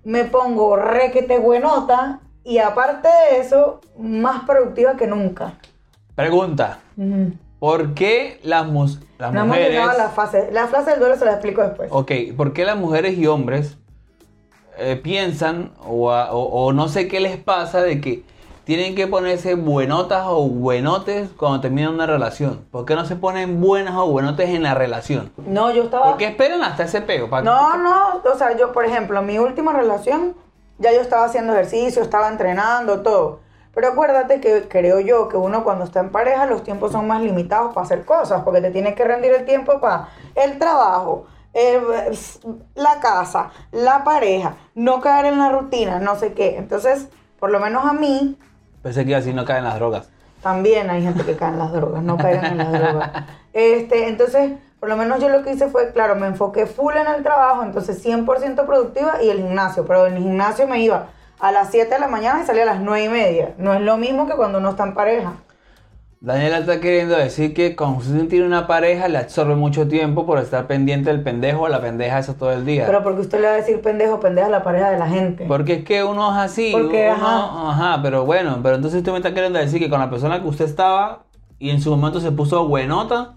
me 0.03 0.25
pongo 0.25 0.75
requete 0.75 1.39
buenota 1.39 2.19
y 2.43 2.57
aparte 2.59 3.07
de 3.31 3.39
eso, 3.39 3.81
más 3.97 4.43
productiva 4.45 4.95
que 4.95 5.07
nunca. 5.07 5.53
Pregunta. 6.15 6.79
¿por 7.59 7.93
qué 7.93 8.39
las, 8.43 8.65
las 9.17 9.31
No 9.31 9.39
hemos 9.39 9.47
mujeres. 9.47 9.69
llegado 9.69 9.91
a 9.91 9.97
la 9.97 10.09
fase. 10.09 10.49
La 10.51 10.67
fase 10.67 10.91
del 10.91 10.99
duelo 10.99 11.15
se 11.15 11.23
la 11.25 11.31
explico 11.31 11.61
después. 11.61 11.89
Ok, 11.93 12.11
¿por 12.35 12.51
qué 12.53 12.65
las 12.65 12.75
mujeres 12.77 13.17
y 13.17 13.25
hombres 13.27 13.77
eh, 14.77 14.95
piensan 14.95 15.71
o, 15.85 16.11
a- 16.11 16.31
o- 16.33 16.65
o 16.67 16.73
no 16.73 16.87
sé 16.87 17.07
qué 17.07 17.19
les 17.19 17.37
pasa 17.37 17.81
de 17.81 18.01
que 18.01 18.23
tienen 18.65 18.95
que 18.95 19.07
ponerse 19.07 19.55
buenotas 19.55 20.23
o 20.27 20.47
buenotes 20.47 21.29
cuando 21.37 21.59
terminan 21.61 21.93
una 21.93 22.05
relación? 22.05 22.65
¿Por 22.71 22.85
qué 22.85 22.95
no 22.95 23.05
se 23.05 23.15
ponen 23.17 23.59
buenas 23.59 23.95
o 23.95 24.07
buenotes 24.07 24.49
en 24.49 24.63
la 24.63 24.73
relación? 24.73 25.31
No, 25.37 25.71
yo 25.71 25.83
estaba. 25.83 26.05
¿Por 26.09 26.17
qué 26.17 26.27
esperan 26.27 26.63
hasta 26.63 26.83
ese 26.83 27.01
pego? 27.01 27.27
No, 27.41 27.77
no, 27.77 28.21
o 28.23 28.37
sea, 28.37 28.55
yo, 28.57 28.71
por 28.71 28.85
ejemplo, 28.85 29.21
mi 29.21 29.37
última 29.37 29.73
relación, 29.73 30.35
ya 30.79 30.93
yo 30.93 31.01
estaba 31.01 31.25
haciendo 31.25 31.51
ejercicio, 31.53 32.01
estaba 32.01 32.29
entrenando, 32.29 33.01
todo. 33.01 33.39
Pero 33.75 33.87
acuérdate 33.89 34.39
que 34.39 34.67
creo 34.69 34.99
yo 34.99 35.27
que 35.29 35.35
uno 35.35 35.63
cuando 35.63 35.83
está 35.83 35.99
en 35.99 36.11
pareja 36.11 36.45
los 36.45 36.63
tiempos 36.63 36.91
son 36.91 37.07
más 37.07 37.21
limitados 37.21 37.73
para 37.73 37.83
hacer 37.85 38.05
cosas, 38.05 38.43
porque 38.43 38.61
te 38.61 38.69
tienes 38.71 38.95
que 38.95 39.03
rendir 39.03 39.31
el 39.33 39.45
tiempo 39.45 39.81
para 39.81 40.09
el 40.35 40.57
trabajo, 40.59 41.25
eh, 41.53 41.81
la 42.75 42.99
casa, 42.99 43.51
la 43.71 44.03
pareja, 44.03 44.55
no 44.75 45.01
caer 45.01 45.25
en 45.27 45.39
la 45.39 45.49
rutina, 45.51 45.99
no 45.99 46.15
sé 46.15 46.33
qué. 46.33 46.57
Entonces, 46.57 47.07
por 47.39 47.51
lo 47.51 47.59
menos 47.59 47.85
a 47.85 47.93
mí, 47.93 48.37
Pensé 48.81 49.05
que 49.05 49.15
así 49.15 49.33
no 49.33 49.45
caen 49.45 49.63
las 49.63 49.75
drogas. 49.75 50.09
también 50.41 50.89
hay 50.89 51.01
gente 51.01 51.23
que 51.23 51.35
cae 51.37 51.49
en 51.49 51.59
las 51.59 51.71
drogas, 51.71 52.03
no 52.03 52.17
caigan 52.17 52.45
en 52.45 52.57
las 52.57 52.71
drogas. 52.81 53.09
Este, 53.53 54.09
entonces, 54.09 54.51
por 54.79 54.89
lo 54.89 54.97
menos 54.97 55.21
yo 55.21 55.29
lo 55.29 55.41
que 55.43 55.53
hice 55.53 55.67
fue, 55.69 55.93
claro, 55.93 56.15
me 56.15 56.27
enfoqué 56.27 56.65
full 56.65 56.93
en 56.95 57.07
el 57.07 57.23
trabajo, 57.23 57.63
entonces 57.63 58.03
100% 58.05 58.65
productiva 58.65 59.23
y 59.23 59.29
el 59.29 59.37
gimnasio, 59.37 59.85
pero 59.85 60.07
en 60.07 60.17
el 60.17 60.23
gimnasio 60.23 60.67
me 60.67 60.79
iba 60.79 61.07
a 61.39 61.51
las 61.53 61.71
7 61.71 61.93
de 61.93 61.99
la 61.99 62.07
mañana 62.07 62.41
y 62.43 62.45
salía 62.45 62.63
a 62.63 62.65
las 62.65 62.81
9 62.81 63.03
y 63.05 63.09
media. 63.09 63.53
No 63.57 63.73
es 63.73 63.79
lo 63.81 63.95
mismo 63.97 64.27
que 64.27 64.33
cuando 64.33 64.57
uno 64.57 64.71
está 64.71 64.83
en 64.83 64.93
pareja. 64.93 65.33
Daniela 66.23 66.59
está 66.59 66.79
queriendo 66.79 67.17
decir 67.17 67.53
que 67.53 67.75
cuando 67.75 67.97
usted 67.97 68.29
tiene 68.29 68.45
una 68.45 68.65
pareja 68.65 69.09
le 69.09 69.17
absorbe 69.17 69.55
mucho 69.55 69.89
tiempo 69.89 70.25
por 70.25 70.39
estar 70.39 70.67
pendiente 70.67 71.09
del 71.09 71.21
pendejo 71.21 71.63
o 71.63 71.67
la 71.67 71.81
pendeja 71.81 72.17
eso 72.17 72.35
todo 72.35 72.53
el 72.53 72.65
día. 72.65 72.85
Pero 72.85 73.03
porque 73.03 73.19
usted 73.19 73.41
le 73.41 73.47
va 73.47 73.53
a 73.55 73.57
decir 73.57 73.81
pendejo, 73.81 74.21
pendeja 74.21 74.47
a 74.47 74.49
la 74.49 74.63
pareja 74.63 74.89
de 74.91 74.97
la 74.99 75.09
gente. 75.09 75.43
Porque 75.45 75.73
es 75.73 75.83
que 75.83 76.01
uno 76.01 76.31
es 76.31 76.37
así. 76.37 76.69
Porque, 76.71 77.11
uno- 77.13 77.27
ajá. 77.27 77.71
ajá, 77.71 78.01
pero 78.01 78.23
bueno, 78.25 78.57
pero 78.63 78.75
entonces 78.75 78.99
usted 78.99 79.11
me 79.11 79.17
está 79.17 79.33
queriendo 79.33 79.59
decir 79.59 79.81
que 79.81 79.89
con 79.89 79.99
la 79.99 80.09
persona 80.09 80.41
que 80.41 80.47
usted 80.47 80.63
estaba 80.63 81.23
y 81.59 81.71
en 81.71 81.81
su 81.81 81.89
momento 81.93 82.21
se 82.21 82.31
puso 82.31 82.69
buenota, 82.69 83.33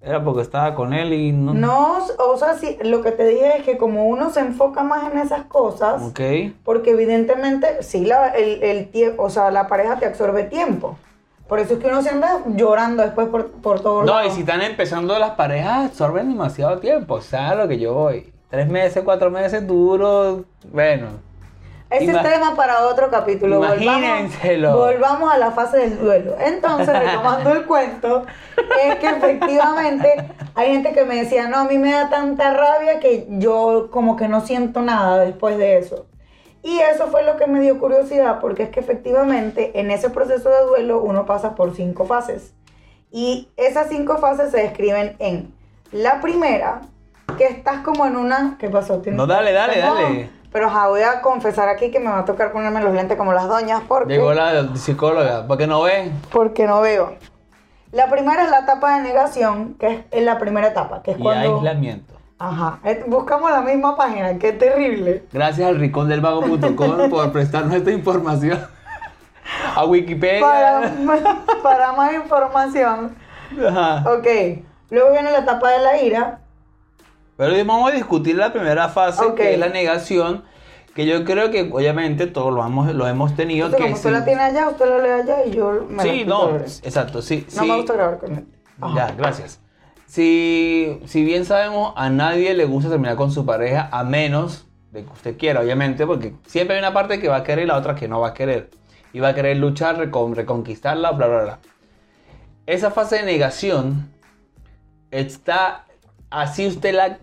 era 0.00 0.24
porque 0.24 0.40
estaba 0.40 0.74
con 0.74 0.94
él 0.94 1.12
y 1.12 1.32
no. 1.32 1.52
No, 1.52 1.98
o 2.18 2.36
sea, 2.38 2.54
sí, 2.54 2.78
lo 2.82 3.02
que 3.02 3.12
te 3.12 3.26
dije 3.26 3.58
es 3.58 3.62
que 3.62 3.76
como 3.76 4.06
uno 4.06 4.30
se 4.30 4.40
enfoca 4.40 4.82
más 4.82 5.12
en 5.12 5.18
esas 5.18 5.44
cosas, 5.44 6.00
Ok. 6.02 6.20
Porque 6.64 6.92
evidentemente, 6.92 7.82
sí, 7.82 8.06
la, 8.06 8.28
el, 8.28 8.62
el 8.62 8.90
o 9.18 9.28
sea, 9.28 9.50
la 9.50 9.66
pareja 9.66 9.98
te 9.98 10.06
absorbe 10.06 10.44
tiempo. 10.44 10.96
Por 11.48 11.60
eso 11.60 11.74
es 11.74 11.80
que 11.80 11.86
uno 11.86 12.02
se 12.02 12.10
anda 12.10 12.42
llorando 12.46 13.02
después 13.02 13.28
por, 13.28 13.50
por 13.52 13.80
todos 13.80 14.04
No, 14.04 14.24
y 14.24 14.30
si 14.30 14.40
están 14.40 14.62
empezando 14.62 15.16
las 15.18 15.32
parejas, 15.32 15.86
absorben 15.86 16.28
demasiado 16.28 16.78
tiempo. 16.78 17.14
O 17.14 17.20
sea, 17.20 17.54
lo 17.54 17.68
que 17.68 17.78
yo 17.78 17.94
voy. 17.94 18.32
Tres 18.50 18.68
meses, 18.68 19.02
cuatro 19.04 19.30
meses 19.30 19.66
duro. 19.66 20.44
Bueno. 20.72 21.24
Ese 21.88 22.10
es 22.10 22.22
tema 22.22 22.56
para 22.56 22.84
otro 22.86 23.10
capítulo. 23.10 23.58
Imagínenselo. 23.58 24.72
Volvamos, 24.72 24.94
volvamos 24.96 25.34
a 25.34 25.38
la 25.38 25.50
fase 25.52 25.78
del 25.78 25.98
duelo. 25.98 26.36
Entonces, 26.40 26.88
retomando 26.98 27.52
el 27.52 27.64
cuento, 27.64 28.26
es 28.84 28.96
que 28.96 29.08
efectivamente 29.08 30.16
hay 30.56 30.72
gente 30.72 30.92
que 30.92 31.04
me 31.04 31.16
decía, 31.16 31.48
no, 31.48 31.58
a 31.58 31.64
mí 31.64 31.78
me 31.78 31.92
da 31.92 32.08
tanta 32.08 32.52
rabia 32.52 32.98
que 32.98 33.28
yo 33.30 33.88
como 33.92 34.16
que 34.16 34.26
no 34.26 34.40
siento 34.40 34.82
nada 34.82 35.20
después 35.20 35.58
de 35.58 35.78
eso. 35.78 36.06
Y 36.66 36.80
eso 36.80 37.06
fue 37.06 37.22
lo 37.22 37.36
que 37.36 37.46
me 37.46 37.60
dio 37.60 37.78
curiosidad, 37.78 38.40
porque 38.40 38.64
es 38.64 38.70
que 38.70 38.80
efectivamente 38.80 39.78
en 39.78 39.92
ese 39.92 40.10
proceso 40.10 40.48
de 40.50 40.62
duelo 40.64 41.00
uno 41.00 41.24
pasa 41.24 41.54
por 41.54 41.72
cinco 41.76 42.06
fases. 42.06 42.54
Y 43.12 43.48
esas 43.56 43.88
cinco 43.88 44.18
fases 44.18 44.50
se 44.50 44.56
describen 44.62 45.14
en 45.20 45.54
la 45.92 46.20
primera, 46.20 46.80
que 47.38 47.44
estás 47.44 47.82
como 47.84 48.04
en 48.04 48.16
una... 48.16 48.56
¿Qué 48.58 48.68
pasó? 48.68 48.98
¿Tienes- 49.00 49.16
No, 49.16 49.28
dale, 49.28 49.52
dale, 49.52 49.80
No, 49.80 49.94
dale. 49.94 50.30
Pero 50.52 50.68
ja, 50.68 50.88
voy 50.88 51.02
a 51.02 51.20
confesar 51.20 51.68
aquí 51.68 51.92
que 51.92 52.00
me 52.00 52.10
va 52.10 52.18
a 52.20 52.24
tocar 52.24 52.50
ponerme 52.50 52.82
los 52.82 52.92
lentes 52.94 53.16
como 53.16 53.32
las 53.32 53.46
doñas 53.46 53.82
porque, 53.86 54.14
Llegó 54.14 54.34
la 54.34 54.74
psicóloga. 54.74 55.46
¿Por 55.46 55.58
qué 55.58 55.68
no 55.68 55.82
ve? 55.82 56.10
porque 56.32 56.66
no 56.66 56.80
veo. 56.80 57.14
La 57.92 58.10
primera 58.10 58.42
es 58.42 58.50
la 58.50 58.58
etapa 58.60 58.96
de 58.96 59.02
negación, 59.04 59.74
que 59.74 59.86
es 59.86 60.00
en 60.10 60.24
la 60.24 60.38
primera 60.40 60.66
etapa, 60.66 61.00
que 61.04 61.12
es 61.12 61.18
Y 61.18 61.22
cuando... 61.22 61.56
aislamiento. 61.58 62.14
Ajá, 62.38 62.80
eh, 62.84 63.02
buscamos 63.06 63.50
la 63.50 63.62
misma 63.62 63.96
página, 63.96 64.38
qué 64.38 64.52
terrible. 64.52 65.24
Gracias 65.32 65.66
al 65.68 65.78
ricondelvago.com 65.78 67.08
por 67.10 67.32
prestarnos 67.32 67.74
esta 67.74 67.90
información. 67.90 68.58
a 69.74 69.84
Wikipedia. 69.86 70.40
Para, 70.40 70.92
para 71.62 71.92
más 71.92 72.12
información. 72.12 73.16
Ajá. 73.66 74.04
Ok. 74.10 74.26
Luego 74.90 75.12
viene 75.12 75.30
la 75.30 75.38
etapa 75.38 75.70
de 75.70 75.78
la 75.80 76.02
ira. 76.02 76.40
Pero 77.36 77.54
vamos 77.64 77.90
a 77.90 77.94
discutir 77.94 78.36
la 78.36 78.52
primera 78.52 78.88
fase, 78.88 79.34
que 79.34 79.54
es 79.54 79.58
la 79.58 79.68
negación, 79.68 80.44
que 80.94 81.06
yo 81.06 81.24
creo 81.24 81.50
que 81.50 81.70
obviamente 81.72 82.26
todos 82.26 82.52
lo 82.52 82.64
hemos, 82.64 82.94
lo 82.94 83.06
hemos 83.06 83.34
tenido. 83.34 83.66
Entonces, 83.66 83.78
que 83.78 83.92
como 83.92 83.96
usted 83.96 84.10
sí- 84.10 84.14
la 84.14 84.24
tiene 84.24 84.42
allá, 84.42 84.68
usted 84.68 84.88
la 84.88 84.98
lee 84.98 85.22
allá 85.22 85.44
y 85.44 85.50
yo 85.52 85.86
me 85.88 86.02
Sí, 86.02 86.24
no, 86.26 86.56
exacto, 86.56 87.20
sí. 87.22 87.46
No 87.54 87.62
sí. 87.62 87.68
me 87.68 87.76
gusta 87.76 87.92
grabar 87.94 88.18
con 88.18 88.32
él. 88.34 88.46
Ajá. 88.80 88.94
Ya, 88.94 89.14
gracias. 89.16 89.60
Si, 90.06 91.00
si 91.06 91.24
bien 91.24 91.44
sabemos, 91.44 91.92
a 91.96 92.08
nadie 92.10 92.54
le 92.54 92.64
gusta 92.64 92.88
terminar 92.90 93.16
con 93.16 93.30
su 93.32 93.44
pareja, 93.44 93.88
a 93.92 94.04
menos 94.04 94.66
de 94.92 95.04
que 95.04 95.12
usted 95.12 95.36
quiera, 95.36 95.60
obviamente, 95.60 96.06
porque 96.06 96.34
siempre 96.46 96.76
hay 96.76 96.80
una 96.80 96.92
parte 96.94 97.18
que 97.20 97.28
va 97.28 97.36
a 97.36 97.42
querer 97.42 97.64
y 97.64 97.68
la 97.68 97.76
otra 97.76 97.94
que 97.96 98.08
no 98.08 98.20
va 98.20 98.28
a 98.28 98.34
querer. 98.34 98.70
Y 99.12 99.20
va 99.20 99.28
a 99.28 99.34
querer 99.34 99.56
luchar, 99.56 99.96
recon- 99.98 100.34
reconquistarla, 100.34 101.10
bla, 101.12 101.26
bla, 101.26 101.42
bla. 101.42 101.58
Esa 102.66 102.90
fase 102.90 103.16
de 103.16 103.22
negación 103.24 104.10
está 105.10 105.86
así 106.30 106.66
usted 106.66 106.94
la, 106.94 107.18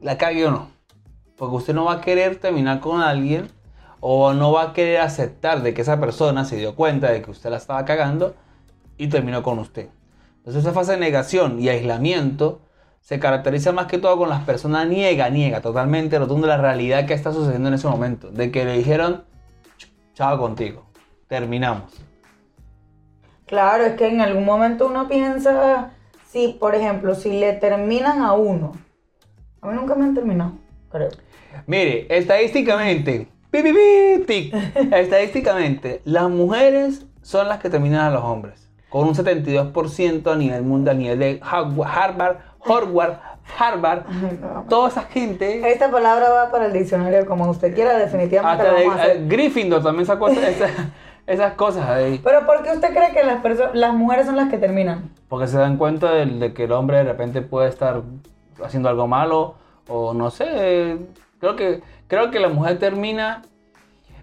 la 0.00 0.18
cague 0.18 0.46
o 0.46 0.50
no. 0.50 0.70
Porque 1.36 1.56
usted 1.56 1.74
no 1.74 1.84
va 1.84 1.94
a 1.94 2.00
querer 2.00 2.36
terminar 2.36 2.80
con 2.80 3.00
alguien 3.00 3.48
o 4.00 4.32
no 4.34 4.52
va 4.52 4.62
a 4.62 4.72
querer 4.72 5.00
aceptar 5.00 5.62
de 5.62 5.74
que 5.74 5.82
esa 5.82 5.98
persona 6.00 6.44
se 6.44 6.56
dio 6.56 6.74
cuenta 6.74 7.10
de 7.10 7.22
que 7.22 7.30
usted 7.30 7.50
la 7.50 7.56
estaba 7.56 7.84
cagando 7.84 8.34
y 8.96 9.08
terminó 9.08 9.42
con 9.42 9.58
usted. 9.58 9.88
Entonces 10.44 10.62
esa 10.62 10.74
fase 10.74 10.92
de 10.92 10.98
negación 10.98 11.58
y 11.58 11.70
aislamiento 11.70 12.60
se 13.00 13.18
caracteriza 13.18 13.72
más 13.72 13.86
que 13.86 13.96
todo 13.96 14.18
con 14.18 14.28
las 14.28 14.42
personas 14.44 14.86
niega, 14.86 15.30
niega 15.30 15.62
totalmente 15.62 16.18
rotundo 16.18 16.46
la 16.46 16.58
realidad 16.58 17.06
que 17.06 17.14
está 17.14 17.32
sucediendo 17.32 17.68
en 17.68 17.74
ese 17.74 17.88
momento. 17.88 18.30
De 18.30 18.50
que 18.50 18.66
le 18.66 18.76
dijeron, 18.76 19.24
"Ch- 19.78 19.88
chao 20.12 20.38
contigo, 20.38 20.84
terminamos. 21.28 21.92
Claro, 23.46 23.84
es 23.84 23.94
que 23.94 24.06
en 24.08 24.20
algún 24.20 24.44
momento 24.44 24.86
uno 24.86 25.08
piensa, 25.08 25.92
si, 26.30 26.56
por 26.60 26.74
ejemplo, 26.74 27.14
si 27.14 27.30
le 27.38 27.54
terminan 27.54 28.20
a 28.20 28.34
uno. 28.34 28.72
A 29.62 29.68
mí 29.68 29.74
nunca 29.74 29.94
me 29.94 30.04
han 30.04 30.14
terminado, 30.14 30.52
creo. 30.90 31.08
Mire, 31.66 32.06
estadísticamente, 32.10 33.28
pi, 33.50 33.62
pi, 33.62 33.72
pi, 33.72 34.24
tic, 34.26 34.54
estadísticamente, 34.92 36.02
las 36.04 36.28
mujeres 36.28 37.06
son 37.22 37.48
las 37.48 37.60
que 37.60 37.70
terminan 37.70 38.00
a 38.00 38.10
los 38.10 38.22
hombres. 38.24 38.63
Con 38.94 39.08
un 39.08 39.14
72% 39.16 40.32
a 40.32 40.36
nivel 40.36 40.62
mundial, 40.62 40.94
a 40.94 40.98
nivel 41.00 41.18
de 41.18 41.40
Harvard, 41.42 42.36
Harvard, 42.64 43.14
Harvard, 43.58 44.04
no. 44.40 44.62
Toda 44.68 44.88
esa 44.88 45.02
gente, 45.02 45.68
Esta 45.68 45.90
palabra 45.90 46.30
va 46.30 46.50
para 46.52 46.66
el 46.66 46.72
diccionario 46.72 47.26
como 47.26 47.50
usted 47.50 47.74
quiera, 47.74 47.98
definitivamente 47.98 48.62
hasta 48.62 48.72
lo 48.72 48.78
de, 48.78 48.84
vamos 48.86 49.00
a 49.00 49.02
hacer. 49.02 49.16
eh, 49.16 49.24
Gryffindor 49.26 49.82
también 49.82 50.06
sacó 50.06 50.28
esa- 50.28 50.48
esa- 50.48 50.90
esas 51.26 51.52
cosas 51.54 51.88
ahí. 51.90 52.20
Pero 52.22 52.46
¿por 52.46 52.62
qué 52.62 52.70
usted 52.70 52.94
cree 52.94 53.10
que 53.12 53.24
las, 53.24 53.74
las 53.74 53.94
mujeres 53.94 54.26
son 54.26 54.36
las 54.36 54.48
que 54.48 54.58
terminan? 54.58 55.10
Porque 55.28 55.48
se 55.48 55.58
dan 55.58 55.76
cuenta 55.76 56.12
de, 56.12 56.26
de 56.26 56.54
que 56.54 56.64
el 56.64 56.72
hombre 56.72 56.98
de 56.98 57.02
repente 57.04 57.42
puede 57.42 57.68
estar 57.70 58.00
haciendo 58.64 58.88
algo 58.88 59.08
malo 59.08 59.56
o 59.88 60.14
no 60.14 60.30
sé. 60.30 60.98
Creo 61.40 61.56
que, 61.56 61.82
creo 62.06 62.30
que 62.30 62.38
la 62.38 62.48
mujer 62.48 62.78
termina... 62.78 63.42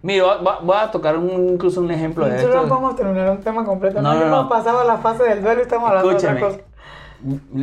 Mire, 0.03 0.21
va- 0.23 0.81
a 0.83 0.91
tocar 0.91 1.15
un- 1.17 1.49
incluso 1.49 1.79
un 1.79 1.91
ejemplo 1.91 2.25
de 2.25 2.35
Nosotros 2.35 2.63
no 2.63 2.69
podemos 2.69 2.95
terminar 2.95 3.29
un 3.29 3.41
tema 3.41 3.63
completo. 3.63 4.01
No, 4.01 4.13
No, 4.13 4.19
no, 4.19 4.25
hemos 4.25 4.43
no. 4.43 4.49
pasado 4.49 4.83
la 4.83 4.97
fase 4.97 5.23
del 5.23 5.41
duelo 5.43 5.59
y 5.59 5.63
estamos 5.63 5.87
hablando 5.89 6.09
de 6.09 6.15
otra 6.15 6.39
cosa. 6.39 6.57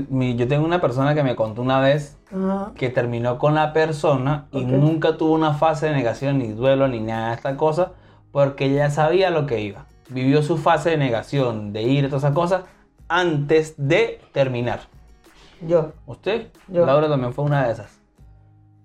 Mi- 0.08 0.36
yo 0.36 0.46
tengo 0.46 0.64
una 0.64 0.80
persona 0.80 1.14
que 1.16 1.24
me 1.24 1.34
contó 1.34 1.62
una 1.62 1.80
vez 1.80 2.16
Ajá. 2.32 2.70
que 2.76 2.90
terminó 2.90 3.38
con 3.38 3.54
la 3.56 3.72
persona 3.72 4.46
y 4.52 4.64
nunca 4.64 5.16
tuvo 5.16 5.32
una 5.34 5.54
fase 5.54 5.86
de 5.86 5.94
negación, 5.94 6.38
ni 6.38 6.48
duelo, 6.52 6.86
ni 6.86 7.00
nada 7.00 7.30
de 7.30 7.34
esta 7.34 7.56
cosa, 7.56 7.90
porque 8.30 8.66
ella 8.66 8.88
sabía 8.90 9.30
lo 9.30 9.46
que 9.46 9.60
iba. 9.60 9.86
Vivió 10.10 10.42
su 10.44 10.58
fase 10.58 10.90
de 10.90 10.96
negación, 10.96 11.72
de 11.72 11.82
ir, 11.82 12.06
todas 12.08 12.22
esas 12.22 12.34
cosas, 12.34 12.62
antes 13.08 13.74
de 13.76 14.20
terminar. 14.32 14.80
Yo. 15.60 15.90
¿Usted? 16.06 16.48
Yo. 16.68 16.86
Laura 16.86 17.08
también 17.08 17.32
fue 17.32 17.44
una 17.44 17.66
de 17.66 17.72
esas. 17.72 17.97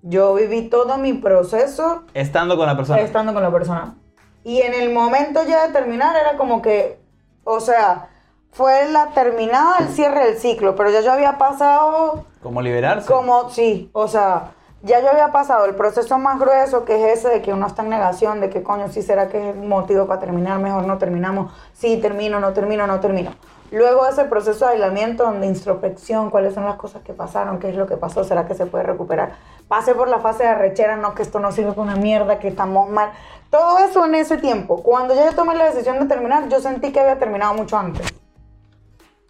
Yo 0.06 0.34
viví 0.34 0.68
todo 0.68 0.98
mi 0.98 1.14
proceso 1.14 2.04
Estando 2.14 2.58
con 2.58 2.68
la 2.68 2.76
persona. 2.76 3.00
estando 3.00 3.34
con 3.34 3.42
la 3.42 3.52
persona. 3.52 3.96
Y 4.44 4.60
en 4.62 4.74
el 4.74 4.94
momento 4.94 5.40
ya 5.48 5.66
de 5.68 5.72
terminar 5.74 6.14
era 6.18 6.36
como 6.38 6.62
que, 6.62 7.00
o 7.46 7.62
sea, 7.62 8.10
fue 8.52 8.90
la 8.92 9.12
terminada, 9.12 9.78
el 9.80 9.88
cierre 9.88 10.26
del 10.26 10.38
ciclo, 10.38 10.76
pero 10.76 10.90
ya 10.90 11.00
yo 11.00 11.14
había 11.14 11.38
pasado 11.38 12.26
Como 12.42 12.62
liberarse. 12.62 13.08
como, 13.08 13.50
sí, 13.50 13.90
o 13.94 14.10
sea, 14.10 14.52
ya 14.82 15.00
yo 15.00 15.10
había 15.10 15.32
pasado 15.32 15.64
el 15.64 15.76
proceso 15.76 16.18
más 16.18 16.38
grueso 16.38 16.84
que 16.84 16.98
es 17.14 17.20
ese 17.20 17.30
de 17.30 17.42
que 17.42 17.54
uno 17.54 17.66
está 17.66 17.84
en 17.84 17.90
negación, 17.90 18.42
de 18.42 18.50
que 18.50 18.62
coño, 18.62 18.90
sí 18.90 19.02
será 19.02 19.30
que 19.30 19.40
es 19.52 19.56
el 19.56 19.64
motivo 19.64 20.06
para 20.06 20.20
terminar, 20.20 20.60
mejor 20.60 20.86
no 20.86 20.98
terminamos, 20.98 21.54
sí 21.72 21.96
termino, 22.02 22.42
no 22.42 22.52
termino, 22.52 22.86
no 22.86 23.00
termino. 23.00 23.32
Luego 23.74 24.06
ese 24.06 24.26
proceso 24.26 24.68
de 24.68 24.74
aislamiento, 24.74 25.24
donde 25.24 25.48
introspección, 25.48 26.30
cuáles 26.30 26.54
son 26.54 26.64
las 26.64 26.76
cosas 26.76 27.02
que 27.02 27.12
pasaron, 27.12 27.58
qué 27.58 27.70
es 27.70 27.76
lo 27.76 27.88
que 27.88 27.98
pasó, 27.98 28.24
será 28.24 28.46
que 28.46 28.54
se 28.54 28.68
puede 28.68 28.84
recuperar. 28.84 29.34
Pase 29.68 29.96
por 29.96 30.10
la 30.10 30.20
fase 30.20 30.44
de 30.44 30.50
arrechera, 30.50 30.96
no, 30.96 31.16
que 31.16 31.24
esto 31.24 31.40
no 31.40 31.52
sirve 31.52 31.72
para 31.72 31.82
una 31.82 31.96
mierda, 31.96 32.38
que 32.38 32.50
estamos 32.50 32.88
mal. 32.92 33.10
Todo 33.50 33.80
eso 33.80 34.06
en 34.06 34.14
ese 34.14 34.38
tiempo. 34.38 34.84
Cuando 34.84 35.16
yo 35.16 35.22
tomé 35.36 35.56
la 35.56 35.66
decisión 35.66 35.98
de 35.98 36.06
terminar, 36.06 36.50
yo 36.50 36.60
sentí 36.60 36.92
que 36.92 37.00
había 37.00 37.18
terminado 37.18 37.56
mucho 37.56 37.76
antes. 37.76 38.14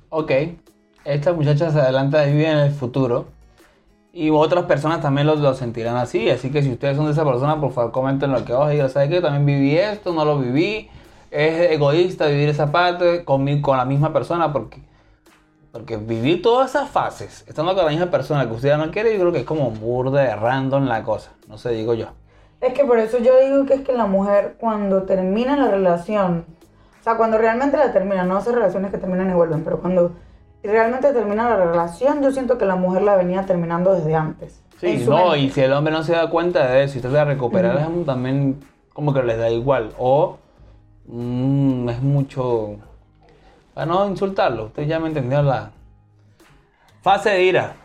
Ok. 0.10 0.32
Esta 1.06 1.32
muchacha 1.32 1.72
se 1.72 1.80
adelanta 1.80 2.28
y 2.28 2.34
vive 2.34 2.52
en 2.52 2.58
el 2.58 2.72
futuro. 2.74 3.28
Y 4.12 4.30
otras 4.30 4.66
personas 4.66 5.00
también 5.00 5.26
lo, 5.26 5.54
sentirán 5.54 5.96
así. 5.96 6.30
Así 6.30 6.52
que 6.52 6.62
si 6.62 6.70
ustedes 6.70 6.98
son 6.98 7.06
de 7.06 7.14
esa 7.14 7.24
persona, 7.24 7.62
por 7.62 7.72
favor 7.72 7.94
comenten 7.94 8.34
lo 8.34 8.44
que 8.44 8.52
os 8.52 8.70
digo. 8.70 8.90
¿Sabes 8.90 9.10
qué? 9.10 9.22
También 9.22 9.46
viví 9.46 9.78
esto, 9.78 10.12
no 10.12 10.26
lo 10.26 10.38
viví. 10.38 10.90
Es 11.34 11.72
egoísta 11.72 12.28
vivir 12.28 12.50
esa 12.50 12.72
parte 12.72 13.26
con, 13.26 13.62
con 13.62 13.78
la 13.78 13.86
misma 13.86 14.14
persona 14.14 14.54
porque, 14.54 14.82
porque 15.72 15.98
vivir 15.98 16.42
todas 16.44 16.70
esas 16.70 16.90
fases, 16.90 17.44
estando 17.48 17.74
con 17.74 17.86
la 17.86 17.90
misma 17.90 18.12
persona 18.12 18.48
que 18.48 18.54
usted 18.54 18.70
ya 18.70 18.78
no 18.78 18.92
quiere, 18.92 19.14
yo 19.14 19.20
creo 19.20 19.32
que 19.32 19.40
es 19.40 19.46
como 19.46 19.72
burda 19.72 20.22
de 20.22 20.36
random 20.36 20.86
la 20.86 21.04
cosa. 21.04 21.32
No 21.48 21.58
sé, 21.58 21.72
digo 21.72 21.96
yo. 21.96 22.08
Es 22.62 22.74
que 22.74 22.86
por 22.86 23.00
eso 23.00 23.18
yo 23.18 23.38
digo 23.40 23.66
que 23.66 23.74
es 23.74 23.82
que 23.82 23.94
la 23.94 24.06
mujer 24.06 24.56
cuando 24.60 25.04
termina 25.04 25.58
la 25.58 25.70
relación, 25.70 26.46
o 27.02 27.04
sea, 27.04 27.18
cuando 27.18 27.38
realmente 27.38 27.78
la 27.78 27.92
termina, 27.92 28.24
no 28.24 28.38
hace 28.38 28.52
relaciones 28.52 28.92
que 28.92 29.00
terminan 29.00 29.30
y 29.30 29.34
vuelven, 29.34 29.64
pero 29.64 29.80
cuando 29.80 30.14
realmente 30.64 31.12
termina 31.12 31.50
la 31.50 31.58
relación, 31.58 32.22
yo 32.22 32.32
siento 32.32 32.58
que 32.58 32.66
la 32.66 32.76
mujer 32.76 33.02
la 33.02 33.16
venía 33.16 33.46
terminando 33.46 33.94
desde 33.94 34.16
antes. 34.16 34.62
Sí, 34.80 35.04
no, 35.08 35.32
mente. 35.32 35.40
y 35.40 35.50
si 35.50 35.62
el 35.62 35.74
hombre 35.74 35.94
no 35.94 36.04
se 36.04 36.14
da 36.14 36.30
cuenta 36.30 36.68
de 36.68 36.84
eso 36.84 36.98
y 36.98 37.02
trata 37.02 37.20
de 37.20 37.26
recuperar, 37.26 37.78
es 37.78 38.06
también 38.06 38.60
como 38.94 39.14
que 39.14 39.24
les 39.24 39.38
da 39.38 39.50
igual. 39.50 39.92
O 39.98 40.38
mm, 41.06 41.90
es 41.90 42.02
mucho. 42.02 42.78
Para 43.74 43.88
no 43.88 44.08
insultarlo, 44.08 44.66
usted 44.66 44.84
ya 44.84 45.00
me 45.00 45.08
entendió 45.08 45.42
la 45.42 45.72
fase 47.02 47.32
de 47.32 47.44
ira. 47.44 47.76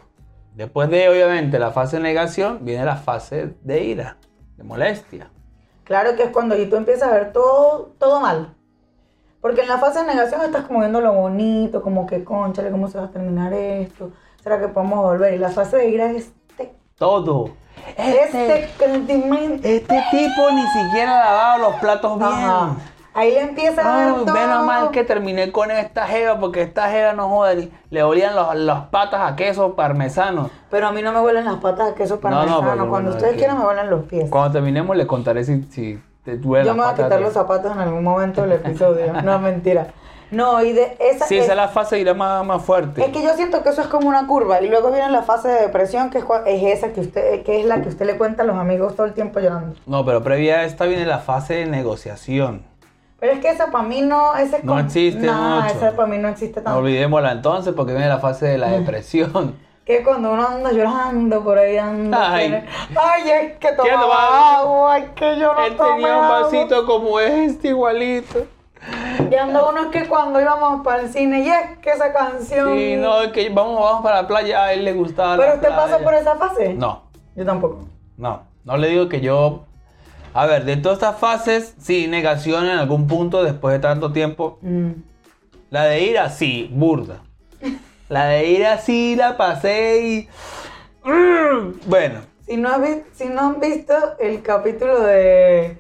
Después 0.55 0.91
de, 0.91 1.09
obviamente, 1.09 1.59
la 1.59 1.71
fase 1.71 1.97
de 1.97 2.03
negación, 2.03 2.59
viene 2.63 2.85
la 2.85 2.97
fase 2.97 3.55
de 3.63 3.85
ira, 3.85 4.17
de 4.57 4.65
molestia. 4.65 5.31
Claro 5.85 6.17
que 6.17 6.25
es 6.25 6.31
cuando 6.31 6.61
y 6.61 6.67
tú 6.67 6.77
empiezas 6.77 7.09
a 7.09 7.15
ver 7.15 7.33
todo, 7.33 7.93
todo 7.99 8.21
mal. 8.21 8.55
Porque 9.41 9.63
en 9.63 9.69
la 9.69 9.79
fase 9.79 10.01
de 10.01 10.07
negación 10.07 10.43
estás 10.43 10.67
como 10.67 10.81
viendo 10.81 11.01
lo 11.01 11.13
bonito, 11.13 11.81
como 11.81 12.07
que, 12.07 12.25
conchale, 12.25 12.71
¿cómo 12.71 12.89
se 12.89 12.99
va 12.99 13.05
a 13.05 13.11
terminar 13.11 13.53
esto? 13.53 14.11
¿Será 14.43 14.61
que 14.61 14.69
podemos 14.69 15.03
volver? 15.03 15.35
Y 15.35 15.39
la 15.39 15.51
fase 15.51 15.77
de 15.77 15.89
ira 15.89 16.11
es 16.11 16.33
este, 16.49 16.75
Todo. 16.97 17.51
este 17.97 18.69
sentimiento. 18.79 19.67
Este 19.67 20.03
tipo 20.11 20.51
ni 20.51 20.67
siquiera 20.67 21.23
ha 21.23 21.25
lavado 21.25 21.71
los 21.71 21.81
platos 21.81 22.19
bien. 22.19 22.31
Ajá. 22.31 22.77
Ahí 23.15 23.33
le 23.33 23.41
empieza 23.41 23.81
a 23.83 23.97
ver 24.07 24.15
Ay, 24.17 24.25
todo. 24.25 24.35
menos 24.35 24.65
mal 24.65 24.91
que 24.91 25.03
terminé 25.03 25.51
con 25.51 25.71
esta 25.73 26.07
jeva 26.07 26.39
porque 26.39 26.63
esta 26.63 26.89
jeva 26.91 27.15
no 27.15 27.29
joda, 27.29 27.55
le- 27.91 28.03
olían 28.03 28.37
los, 28.37 28.55
las 28.55 28.83
patas 28.87 29.33
a 29.33 29.35
queso 29.35 29.75
parmesano. 29.75 30.51
Pero 30.71 30.87
a 30.89 30.93
mí 30.93 31.03
no 31.03 31.13
me 31.13 31.21
huelen 31.21 31.45
las 31.45 31.57
patas 31.57 31.89
de 31.89 31.95
queso 31.95 32.21
No, 32.23 32.31
no, 32.31 32.37
parmesano. 32.37 32.67
porque, 32.77 32.89
Cuando 32.91 33.11
ustedes 33.11 33.37
quieran 33.37 33.59
me 33.59 33.65
huelen 33.67 33.91
los 33.91 34.05
pies. 34.05 34.31
Cuando 34.31 34.53
terminemos 34.53 34.97
les 34.97 35.07
contaré 35.07 35.43
si, 35.45 35.63
si 35.65 36.01
te 36.25 36.37
duele 36.37 36.67
Yo 36.67 36.75
me 36.75 36.83
voy 36.83 36.93
a 36.93 36.95
quitar 36.95 37.21
los 37.21 37.33
zapatos 37.33 37.73
en 37.73 37.79
algún 37.81 38.05
momento 38.05 38.43
del 38.43 38.53
episodio. 38.53 39.13
no, 39.25 39.39
mentira. 39.41 39.89
No, 40.31 40.63
y 40.63 40.75
de 40.75 40.95
esa... 41.01 41.25
Sí, 41.27 41.39
es, 41.39 41.45
esa 41.45 41.53
es 41.55 41.57
la 41.57 41.69
fase 41.69 41.99
irá 41.99 42.13
más, 42.13 42.45
más 42.45 42.63
fuerte. 42.63 43.03
es 43.03 43.09
que 43.11 43.23
yo 43.23 43.33
siento 43.35 43.63
que 43.63 43.71
eso 43.71 43.81
es 43.81 43.87
como 43.89 44.09
una 44.11 44.27
curva. 44.27 44.61
Y 44.61 44.69
luego 44.69 44.91
viene 44.93 45.09
la 45.11 45.23
fase 45.23 45.49
de 45.49 45.61
depresión, 45.63 46.11
que 46.11 46.19
es, 46.19 46.25
es 46.47 46.63
esa 46.79 46.93
que 46.93 47.01
usted, 47.01 47.43
que 47.45 47.61
es 47.61 47.65
la 47.67 47.81
que 47.81 47.89
usted 47.89 48.05
le 48.05 48.19
cuenta 48.19 48.43
a 48.43 48.47
los 48.47 48.57
amigos 48.59 48.95
todo 48.95 49.07
el 49.07 49.15
tiempo 49.15 49.41
llorando. 49.41 49.75
No, 49.87 50.05
pero 50.05 50.23
previa 50.23 50.57
a 50.59 50.65
esta 50.65 50.85
viene 50.85 51.07
la 51.07 51.19
fase 51.19 51.55
de 51.55 51.67
negociación. 51.67 52.68
Pero 53.21 53.33
es 53.33 53.41
que 53.41 53.51
esa 53.51 53.71
para 53.71 53.85
mí 53.85 54.01
no... 54.03 54.37
Ese 54.37 54.61
No 54.63 54.79
existe 54.79 55.27
No, 55.27 55.61
mucho. 55.63 55.67
esa 55.75 55.93
para 55.97 56.07
mí 56.09 56.19
no 56.19 56.29
existe 56.29 56.61
No 56.61 56.65
tanto. 56.65 56.79
olvidémosla 56.81 57.33
entonces 57.33 57.75
porque 57.75 57.93
viene 57.93 58.09
la 58.09 58.19
fase 58.19 58.47
de 58.47 58.59
la 58.59 58.69
depresión. 58.79 59.57
Que 59.85 60.03
cuando 60.05 60.33
uno 60.33 60.47
anda 60.47 60.71
llorando 60.71 61.43
por 61.43 61.59
ahí 61.59 61.79
anda... 61.79 62.33
Ay. 62.35 62.49
tiene- 62.49 62.67
Ay, 63.01 63.31
es 63.31 63.57
que 63.59 63.73
tomaba 63.73 64.59
agua, 64.59 64.99
es 64.99 65.11
que 65.13 65.39
yo 65.39 65.53
no 65.55 65.65
Él 65.65 65.77
tenía 65.77 66.17
un 66.19 66.25
agua. 66.25 66.41
vasito 66.43 66.85
como 66.87 67.19
este, 67.19 67.69
igualito. 67.69 68.47
Y 69.31 69.35
anda 69.35 69.69
uno 69.69 69.81
es 69.81 69.87
que 69.89 70.07
cuando 70.07 70.41
íbamos 70.41 70.85
para 70.85 71.03
el 71.03 71.09
cine, 71.13 71.41
y 71.41 71.49
es 71.49 71.79
que 71.83 71.91
esa 71.91 72.13
canción... 72.13 72.69
Sí, 72.77 72.97
no, 72.97 73.23
es 73.23 73.33
que 73.33 73.49
vamos, 73.49 73.81
vamos 73.83 74.03
para 74.03 74.23
la 74.23 74.29
playa, 74.29 74.63
a 74.65 74.73
él 74.73 74.85
le 74.85 74.93
gustaba 74.93 75.37
¿Pero 75.37 75.49
la 75.49 75.55
usted 75.57 75.69
pasó 75.71 75.87
playa. 75.89 76.05
por 76.05 76.15
esa 76.15 76.37
fase? 76.37 76.75
No, 76.75 77.03
Yo 77.35 77.45
tampoco. 77.45 77.81
no, 78.17 78.43
no 78.65 78.77
le 78.77 78.89
digo 78.89 79.09
que 79.09 79.21
yo 79.21 79.65
A 80.35 80.47
ver, 80.47 80.65
de 80.65 80.77
todas 80.77 80.99
estas 80.99 81.19
fases, 81.19 81.75
sí, 81.79 82.07
negación 82.07 82.65
en 82.67 82.79
algún 82.79 83.07
punto 83.07 83.43
después 83.43 83.73
de 83.75 83.81
tanto 83.81 84.13
tiempo. 84.13 84.59
Mm. 84.63 84.91
La 85.71 85.85
de 85.85 86.03
ira, 86.03 86.29
sí, 86.31 86.71
burda. 86.73 87.23
La 88.09 88.27
de 88.27 88.47
ira, 88.51 88.79
sí, 88.79 89.17
la 89.17 89.37
pasé 89.37 90.01
y. 90.03 90.29
Bueno, 91.87 92.21
Si 92.47 92.57
no, 92.57 92.69
has 92.71 92.81
vi- 92.81 93.03
si 93.13 93.27
no 93.29 93.41
han 93.41 93.61
visto 93.61 93.95
el 94.19 94.43
capítulo 94.43 95.01
de 95.03 95.77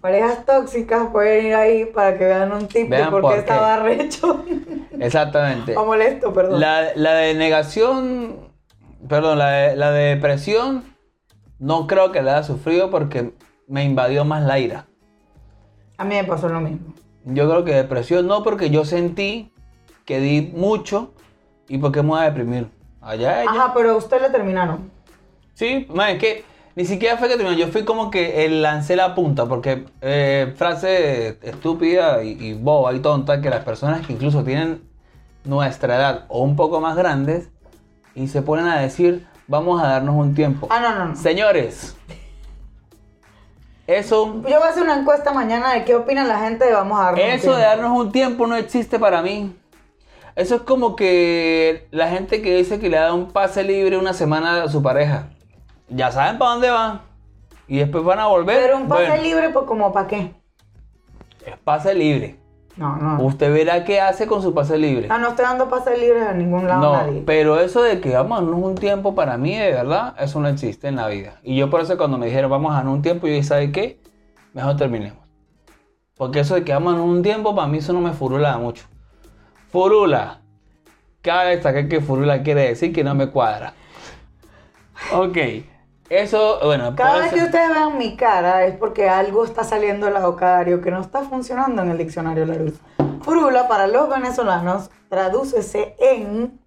parejas 0.00 0.44
tóxicas, 0.44 1.08
pueden 1.12 1.46
ir 1.46 1.54
ahí 1.54 1.84
para 1.86 2.16
que 2.18 2.24
vean 2.24 2.52
un 2.52 2.66
tip 2.68 2.88
de 2.88 2.96
Vean 2.96 3.10
por 3.10 3.22
por 3.22 3.30
qué 3.32 3.36
qué. 3.36 3.40
estaba 3.40 3.76
recho 3.80 4.44
exactamente. 5.00 5.76
o 5.76 5.84
molesto, 5.86 6.32
perdón. 6.32 6.60
La, 6.60 6.88
la 6.94 7.14
de 7.14 7.34
negación, 7.34 8.50
perdón, 9.08 9.38
la 9.38 9.50
de, 9.50 9.76
la 9.76 9.90
de 9.92 10.14
depresión, 10.14 10.84
no 11.58 11.86
creo 11.86 12.12
que 12.12 12.22
la 12.22 12.36
haya 12.38 12.42
sufrido 12.46 12.90
porque 12.90 13.32
me 13.70 13.84
invadió 13.84 14.24
más 14.24 14.42
la 14.42 14.58
ira. 14.58 14.86
A 15.96 16.04
mí 16.04 16.16
me 16.16 16.24
pasó 16.24 16.48
lo 16.48 16.60
mismo. 16.60 16.92
Yo 17.24 17.48
creo 17.48 17.64
que 17.64 17.72
depresión 17.72 18.26
no 18.26 18.42
porque 18.42 18.68
yo 18.68 18.84
sentí 18.84 19.52
que 20.04 20.18
di 20.18 20.52
mucho 20.54 21.14
y 21.68 21.78
porque 21.78 22.02
me 22.02 22.08
voy 22.08 22.20
a 22.20 22.24
deprimir. 22.24 22.68
Allá 23.00 23.42
ella. 23.42 23.52
Ajá, 23.52 23.72
pero 23.74 23.92
a 23.92 23.96
usted 23.96 24.20
le 24.20 24.28
terminaron. 24.30 24.90
Sí, 25.54 25.86
man, 25.94 26.10
es 26.10 26.18
que 26.18 26.44
ni 26.74 26.84
siquiera 26.84 27.16
fue 27.16 27.28
que 27.28 27.36
terminó. 27.36 27.56
Yo 27.56 27.68
fui 27.68 27.84
como 27.84 28.10
que 28.10 28.48
lancé 28.48 28.96
la 28.96 29.14
punta 29.14 29.46
porque 29.46 29.84
eh, 30.00 30.52
frase 30.56 31.38
estúpida 31.42 32.24
y, 32.24 32.30
y 32.40 32.54
boba 32.54 32.92
y 32.92 32.98
tonta 32.98 33.40
que 33.40 33.50
las 33.50 33.64
personas 33.64 34.04
que 34.04 34.14
incluso 34.14 34.42
tienen 34.42 34.82
nuestra 35.44 35.96
edad 35.96 36.24
o 36.28 36.42
un 36.42 36.56
poco 36.56 36.80
más 36.80 36.96
grandes 36.96 37.50
y 38.16 38.26
se 38.26 38.42
ponen 38.42 38.66
a 38.66 38.80
decir 38.80 39.26
vamos 39.46 39.80
a 39.80 39.86
darnos 39.88 40.16
un 40.16 40.34
tiempo. 40.34 40.66
Ah, 40.70 40.80
no, 40.80 40.98
no, 40.98 41.04
no. 41.10 41.16
Señores, 41.16 41.96
eso, 43.98 44.34
Yo 44.34 44.58
voy 44.58 44.66
a 44.66 44.70
hacer 44.70 44.82
una 44.82 44.98
encuesta 44.98 45.32
mañana 45.32 45.72
de 45.72 45.84
qué 45.84 45.94
opina 45.94 46.24
la 46.24 46.38
gente 46.40 46.64
de 46.64 46.72
vamos 46.72 46.98
a 47.00 47.04
darnos 47.04 47.24
un 47.24 47.30
eso 47.30 47.56
de 47.56 47.62
darnos 47.62 47.98
un 47.98 48.12
tiempo 48.12 48.46
no 48.46 48.56
existe 48.56 48.98
para 48.98 49.22
mí. 49.22 49.54
Eso 50.36 50.54
es 50.54 50.60
como 50.62 50.96
que 50.96 51.88
la 51.90 52.08
gente 52.08 52.40
que 52.40 52.56
dice 52.56 52.78
que 52.78 52.88
le 52.88 52.96
da 52.96 53.12
un 53.12 53.30
pase 53.30 53.62
libre 53.62 53.98
una 53.98 54.12
semana 54.12 54.62
a 54.62 54.68
su 54.68 54.82
pareja. 54.82 55.28
Ya 55.88 56.10
saben 56.12 56.38
para 56.38 56.52
dónde 56.52 56.70
van. 56.70 57.02
Y 57.66 57.78
después 57.78 58.02
van 58.04 58.20
a 58.20 58.26
volver. 58.26 58.62
Pero 58.62 58.76
un 58.78 58.88
pase 58.88 59.08
Bueno, 59.08 59.22
libre, 59.22 59.50
pues 59.50 59.66
como 59.66 59.92
para 59.92 60.06
qué. 60.06 60.34
Es 61.44 61.58
pase 61.58 61.94
libre. 61.94 62.39
No, 62.80 62.96
no. 62.96 63.22
Usted 63.22 63.52
verá 63.52 63.84
qué 63.84 64.00
hace 64.00 64.26
con 64.26 64.40
su 64.40 64.54
pase 64.54 64.78
libre. 64.78 65.08
Ah, 65.10 65.18
no 65.18 65.28
estoy 65.28 65.44
dando 65.44 65.68
pases 65.68 65.98
libres 66.00 66.26
a 66.26 66.32
ningún 66.32 66.66
lado 66.66 66.80
No, 66.80 66.92
nadie. 66.94 67.22
pero 67.26 67.60
eso 67.60 67.82
de 67.82 68.00
que 68.00 68.14
vamos 68.14 68.38
a 68.38 68.40
darnos 68.42 68.62
un 68.62 68.74
tiempo 68.74 69.14
para 69.14 69.36
mí, 69.36 69.54
de 69.54 69.70
verdad, 69.72 70.14
eso 70.18 70.40
no 70.40 70.48
existe 70.48 70.88
en 70.88 70.96
la 70.96 71.06
vida. 71.08 71.34
Y 71.42 71.56
yo 71.56 71.68
por 71.68 71.82
eso 71.82 71.98
cuando 71.98 72.16
me 72.16 72.24
dijeron 72.24 72.50
vamos 72.50 72.72
a 72.72 72.76
darnos 72.76 72.94
un 72.94 73.02
tiempo, 73.02 73.26
yo 73.26 73.34
dije, 73.34 73.46
¿sabe 73.46 73.70
qué? 73.70 74.00
Mejor 74.54 74.78
terminemos. 74.78 75.18
Porque 76.16 76.40
eso 76.40 76.54
de 76.54 76.64
que 76.64 76.72
vamos 76.72 76.94
a 76.94 76.96
darnos 76.96 77.14
un 77.14 77.22
tiempo, 77.22 77.54
para 77.54 77.68
mí 77.68 77.76
eso 77.76 77.92
no 77.92 78.00
me 78.00 78.12
furula 78.12 78.56
mucho. 78.56 78.86
Furula. 79.68 80.40
Cabe 81.20 81.50
destacar 81.50 81.86
que 81.86 82.00
furula 82.00 82.42
quiere 82.42 82.62
decir 82.66 82.94
que 82.94 83.04
no 83.04 83.14
me 83.14 83.26
cuadra. 83.28 83.74
Ok. 85.12 85.36
Eso, 86.10 86.58
bueno, 86.64 86.94
Cada 86.96 87.20
vez 87.20 87.32
que 87.32 87.42
ustedes 87.44 87.70
vean 87.70 87.96
mi 87.96 88.16
cara 88.16 88.64
es 88.66 88.74
porque 88.76 89.08
algo 89.08 89.44
está 89.44 89.62
saliendo 89.62 90.06
del 90.06 90.16
abocario 90.16 90.80
que 90.82 90.90
no 90.90 91.00
está 91.00 91.20
funcionando 91.22 91.82
en 91.82 91.90
el 91.90 91.98
diccionario 91.98 92.44
Larousse. 92.46 92.80
Furula 93.22 93.68
para 93.68 93.86
los 93.86 94.08
venezolanos 94.08 94.90
tradúcese 95.08 95.94
en 96.00 96.58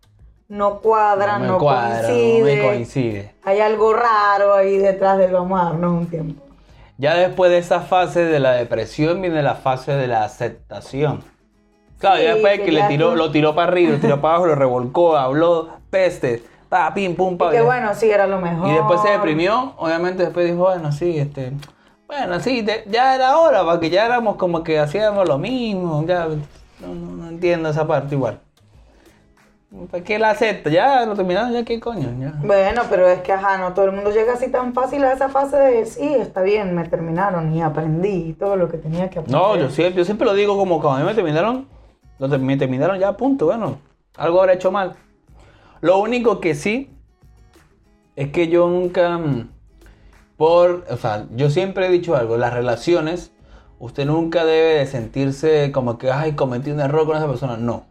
no 0.48 0.80
cuadra, 0.80 1.40
no 1.40 1.58
cuadra, 1.58 2.08
coincide. 2.08 2.40
no 2.40 2.46
me 2.46 2.62
coincide. 2.68 3.36
Hay 3.44 3.60
algo 3.60 3.94
raro 3.94 4.54
ahí 4.54 4.78
detrás 4.78 5.18
del 5.18 5.32
vamos 5.34 5.60
a 5.60 5.66
darnos 5.66 5.92
un 5.92 6.08
tiempo. 6.08 6.42
Ya 6.98 7.16
después 7.16 7.52
de 7.52 7.58
esa 7.58 7.82
fase 7.82 8.24
de 8.24 8.40
la 8.40 8.52
depresión 8.54 9.22
viene 9.22 9.44
la 9.44 9.56
fase 9.56 9.92
de 9.94 10.08
la 10.08 10.24
aceptación. 10.24 11.22
Claro, 12.00 12.18
Sí, 12.18 12.24
ya 12.24 12.34
después 12.34 12.60
que 12.60 12.66
que 12.66 12.72
le 12.72 12.84
tiró, 12.84 13.10
tú- 13.12 13.16
lo 13.18 13.32
tiró 13.32 13.56
para 13.56 13.70
arriba, 13.72 13.92
lo 13.94 14.00
tiró 14.00 14.22
para 14.22 14.36
abajo, 14.36 14.48
lo 14.48 14.56
revolcó, 14.56 15.18
habló 15.18 15.70
pestes, 15.90 16.44
pa, 16.74 16.92
pim, 16.92 17.16
pum, 17.16 17.38
pa. 17.38 17.50
Y 17.50 17.58
que 17.58 17.62
bueno, 17.62 17.94
sí, 17.94 18.10
era 18.10 18.26
lo 18.26 18.40
mejor. 18.42 18.68
Y 18.68 18.72
después 18.74 19.00
se 19.02 19.10
deprimió, 19.10 19.74
obviamente 19.78 20.24
después 20.24 20.48
dijo, 20.48 20.58
bueno, 20.64 20.92
sí, 20.92 21.20
este, 21.20 21.52
bueno, 22.08 22.40
sí, 22.40 22.64
de- 22.64 22.84
ya 22.88 23.14
era 23.14 23.38
hora, 23.38 23.64
porque 23.64 23.92
ya 23.92 24.08
éramos 24.08 24.38
como 24.38 24.64
que 24.64 24.80
hacíamos 24.80 25.28
lo 25.28 25.38
mismo, 25.38 26.04
ya, 26.08 26.28
no, 26.80 26.88
no- 26.96 27.16
no 27.16 27.30
entiendo 27.30 27.70
esa 27.70 27.86
parte 27.86 28.16
igual. 28.16 28.40
¿Para 29.92 30.04
qué 30.04 30.18
la 30.18 30.32
acepta? 30.32 30.70
Ya 30.72 31.06
lo 31.06 31.14
terminaron, 31.16 31.52
ya 31.52 31.64
qué 31.64 31.80
coño, 31.80 32.10
ya. 32.20 32.34
Bueno, 32.44 32.82
pero 32.90 33.08
es 33.08 33.22
que, 33.22 33.32
ajá, 33.34 33.58
no 33.60 33.74
todo 33.74 33.86
el 33.86 33.92
mundo 33.92 34.10
llega 34.12 34.34
así 34.34 34.50
tan 34.52 34.74
fácil 34.74 35.04
a 35.04 35.14
esa 35.14 35.30
fase 35.30 35.58
de, 35.58 35.86
sí, 35.86 36.14
está 36.16 36.42
bien, 36.42 36.76
me 36.76 36.88
terminaron 36.88 37.56
y 37.56 37.62
aprendí 37.62 38.34
todo 38.34 38.56
lo 38.56 38.68
que 38.70 38.78
tenía 38.78 39.10
que 39.12 39.20
aprender. 39.20 39.40
No, 39.42 39.56
yo 39.58 39.70
siempre, 39.70 39.98
yo 40.00 40.06
siempre 40.06 40.26
lo 40.26 40.34
digo 40.34 40.58
como 40.58 40.80
cuando 40.82 40.98
a 40.98 41.00
mí 41.02 41.06
me 41.08 41.14
terminaron, 41.16 41.68
me 42.40 42.58
terminaron 42.58 43.00
ya, 43.00 43.14
punto, 43.14 43.46
bueno, 43.48 43.78
algo 44.18 44.40
habré 44.42 44.54
hecho 44.54 44.72
mal. 44.72 44.94
Lo 45.84 45.98
único 45.98 46.40
que 46.40 46.56
sí 46.56 46.90
es 48.16 48.30
que 48.32 48.48
yo 48.48 48.70
nunca, 48.70 49.18
mm, 49.18 49.50
por, 50.38 50.86
o 50.90 50.96
sea, 50.96 51.26
yo 51.36 51.50
siempre 51.50 51.88
he 51.88 51.90
dicho 51.90 52.16
algo, 52.16 52.38
las 52.38 52.54
relaciones, 52.54 53.32
usted 53.80 54.06
nunca 54.06 54.46
debe 54.46 54.76
de 54.80 54.88
sentirse 54.88 55.74
como 55.74 55.98
que, 55.98 56.10
ay, 56.10 56.36
cometí 56.36 56.72
un 56.72 56.80
error 56.80 57.06
con 57.06 57.18
esa 57.18 57.28
persona, 57.28 57.58
no. 57.58 57.84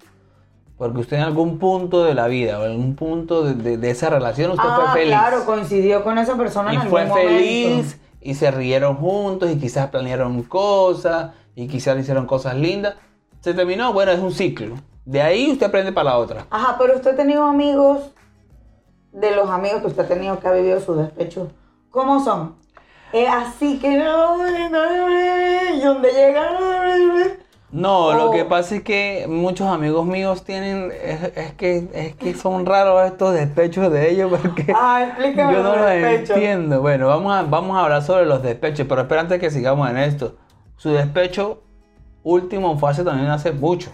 Porque 0.78 1.00
usted 1.00 1.18
en 1.18 1.24
algún 1.24 1.58
punto 1.58 2.02
de 2.02 2.14
la 2.14 2.28
vida 2.28 2.58
o 2.58 2.64
en 2.64 2.70
algún 2.70 2.96
punto 2.96 3.44
de, 3.44 3.54
de- 3.54 3.76
de 3.76 3.90
esa 3.90 4.08
relación 4.08 4.52
usted 4.52 4.64
ah, 4.66 4.88
fue 4.90 5.00
feliz 5.02 5.14
claro, 5.14 5.44
coincidió 5.44 6.02
con 6.02 6.16
esa 6.16 6.34
persona 6.38 6.72
y 6.72 6.76
en 6.76 6.80
algún 6.80 6.90
fue 6.98 7.06
momento. 7.06 7.28
feliz 7.28 8.00
y 8.22 8.34
se 8.34 8.50
rieron 8.50 8.96
juntos 8.96 9.50
y 9.50 9.58
quizás 9.58 9.90
planearon 9.90 10.42
cosas 10.44 11.32
y 11.54 11.68
quizás 11.68 11.98
hicieron 12.00 12.24
cosas 12.26 12.56
lindas. 12.56 12.94
Se 13.40 13.52
terminó, 13.52 13.92
bueno, 13.92 14.12
es 14.12 14.18
un 14.20 14.32
ciclo. 14.32 14.76
De 15.04 15.20
ahí 15.20 15.50
usted 15.50 15.66
aprende 15.66 15.92
para 15.92 16.10
la 16.10 16.18
otra. 16.18 16.46
Ajá, 16.50 16.76
pero 16.78 16.94
usted 16.96 17.12
ha 17.12 17.16
tenido 17.16 17.42
amigos, 17.44 18.12
de 19.12 19.34
los 19.34 19.50
amigos 19.50 19.80
que 19.82 19.88
usted 19.88 20.04
ha 20.04 20.08
tenido 20.08 20.38
que 20.38 20.48
ha 20.48 20.52
vivido 20.52 20.80
su 20.80 20.94
despecho, 20.94 21.50
¿cómo 21.90 22.22
son? 22.24 22.56
Eh, 23.12 23.26
así 23.28 23.78
que 23.78 23.98
no, 23.98 24.36
y 24.48 25.80
donde 25.80 26.10
llegan... 26.12 26.54
No, 27.72 28.12
lo 28.12 28.28
Oh. 28.28 28.30
que 28.32 28.44
pasa 28.44 28.76
es 28.76 28.82
que 28.82 29.24
muchos 29.28 29.66
amigos 29.66 30.04
míos 30.04 30.44
tienen, 30.44 30.92
es, 30.92 31.22
es 31.36 31.52
que, 31.54 31.88
es 31.94 32.14
que 32.16 32.34
son 32.34 32.66
raros 32.66 33.02
estos 33.06 33.32
despechos 33.32 33.90
de 33.90 34.10
ellos 34.10 34.30
porque 34.30 34.72
Ah, 34.76 35.04
explícame 35.08 35.54
yo 35.54 35.62
no 35.62 35.70
los 35.70 35.76
los 35.78 35.86
despechos. 35.86 36.36
entiendo. 36.36 36.80
Bueno, 36.82 37.08
vamos 37.08 37.32
a, 37.34 37.42
vamos 37.42 37.76
a 37.78 37.84
hablar 37.84 38.02
sobre 38.02 38.26
los 38.26 38.42
despechos, 38.42 38.86
pero 38.86 39.00
espera 39.02 39.22
antes 39.22 39.40
que 39.40 39.50
sigamos 39.50 39.88
en 39.88 39.96
esto. 39.96 40.36
Su 40.76 40.90
despecho 40.90 41.62
último 42.22 42.78
fue 42.78 42.90
hace 42.90 43.04
también 43.04 43.30
hace 43.30 43.52
mucho. 43.52 43.90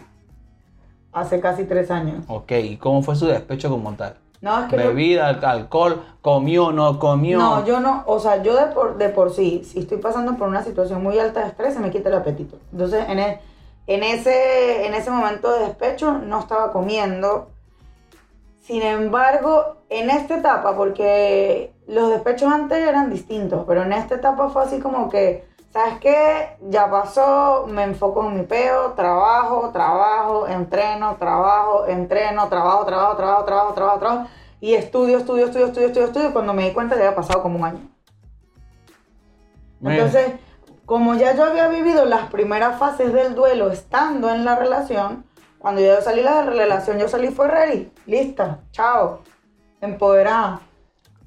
Hace 1.19 1.41
casi 1.41 1.65
tres 1.65 1.91
años. 1.91 2.25
Ok, 2.29 2.53
¿y 2.53 2.77
cómo 2.77 3.03
fue 3.03 3.17
su 3.17 3.27
despecho 3.27 3.71
como 3.71 3.93
tal? 3.95 4.17
No, 4.41 4.61
es 4.61 4.67
que 4.69 4.77
Bebida, 4.77 5.29
al- 5.29 5.45
alcohol, 5.45 6.01
comió, 6.23 6.71
no 6.71 6.99
comió. 7.01 7.39
No, 7.39 7.67
yo 7.67 7.81
no, 7.81 8.05
o 8.07 8.21
sea, 8.21 8.41
yo 8.43 8.55
de 8.55 8.67
por, 8.73 8.97
de 8.97 9.09
por 9.09 9.33
sí, 9.33 9.63
si 9.65 9.81
estoy 9.81 9.99
pasando 9.99 10.37
por 10.37 10.47
una 10.49 10.63
situación 10.63 11.03
muy 11.03 11.19
alta 11.19 11.41
de 11.41 11.49
estrés, 11.49 11.75
se 11.75 11.81
me 11.81 11.91
quita 11.91 12.09
el 12.09 12.15
apetito. 12.15 12.57
Entonces, 12.71 13.05
en, 13.09 13.19
e- 13.19 13.41
en, 13.89 14.03
ese, 14.05 14.87
en 14.87 14.95
ese 14.95 15.11
momento 15.11 15.51
de 15.51 15.67
despecho, 15.67 16.13
no 16.19 16.39
estaba 16.39 16.71
comiendo. 16.71 17.49
Sin 18.61 18.83
embargo, 18.83 19.79
en 19.89 20.11
esta 20.11 20.37
etapa, 20.37 20.77
porque 20.77 21.73
los 21.89 22.11
despechos 22.11 22.53
antes 22.53 22.79
eran 22.79 23.11
distintos, 23.11 23.65
pero 23.67 23.83
en 23.83 23.93
esta 23.93 24.17
etapa 24.17 24.51
fue 24.51 24.63
así 24.63 24.79
como 24.79 25.09
que, 25.09 25.48
¿sabes 25.71 25.99
qué? 26.01 26.57
Ya 26.69 26.91
pasó, 26.91 27.67
me 27.69 27.83
enfoco 27.85 28.27
en 28.27 28.37
mi 28.39 28.43
peo, 28.43 28.93
trabajo, 28.93 29.71
trabajo, 29.73 30.47
entreno, 30.47 31.17
trabajo, 31.17 31.87
entreno, 31.87 32.49
trabajo, 32.49 32.85
trabajo, 32.85 33.17
trabajo, 33.17 33.45
trabajo, 33.45 33.75
trabajo, 33.75 33.99
trabajo, 33.99 34.29
y 34.61 34.75
estudio, 34.75 35.19
estudio, 35.19 35.47
estudio, 35.47 35.67
estudio, 35.67 35.87
estudio, 35.89 36.07
estudio, 36.07 36.33
cuando 36.33 36.53
me 36.53 36.65
di 36.65 36.73
cuenta 36.73 36.97
ya 36.97 37.03
había 37.03 37.17
pasado 37.17 37.43
como 37.43 37.59
un 37.59 37.65
año. 37.65 37.81
Mira. 39.81 39.97
Entonces, 39.97 40.33
como 40.85 41.15
ya 41.15 41.35
yo 41.37 41.45
había 41.45 41.69
vivido 41.69 42.05
las 42.07 42.31
primeras 42.31 42.79
fases 42.79 43.13
del 43.13 43.35
duelo 43.35 43.71
estando 43.71 44.31
en 44.31 44.45
la 44.45 44.57
relación, 44.57 45.25
cuando 45.59 45.81
yo 45.81 46.01
salí 46.01 46.19
de 46.19 46.25
la 46.25 46.43
relación, 46.43 46.99
yo 46.99 47.09
salí 47.09 47.29
fue 47.29 47.49
ready, 47.49 47.93
lista, 48.07 48.61
chao, 48.73 49.21
empoderada. 49.81 50.61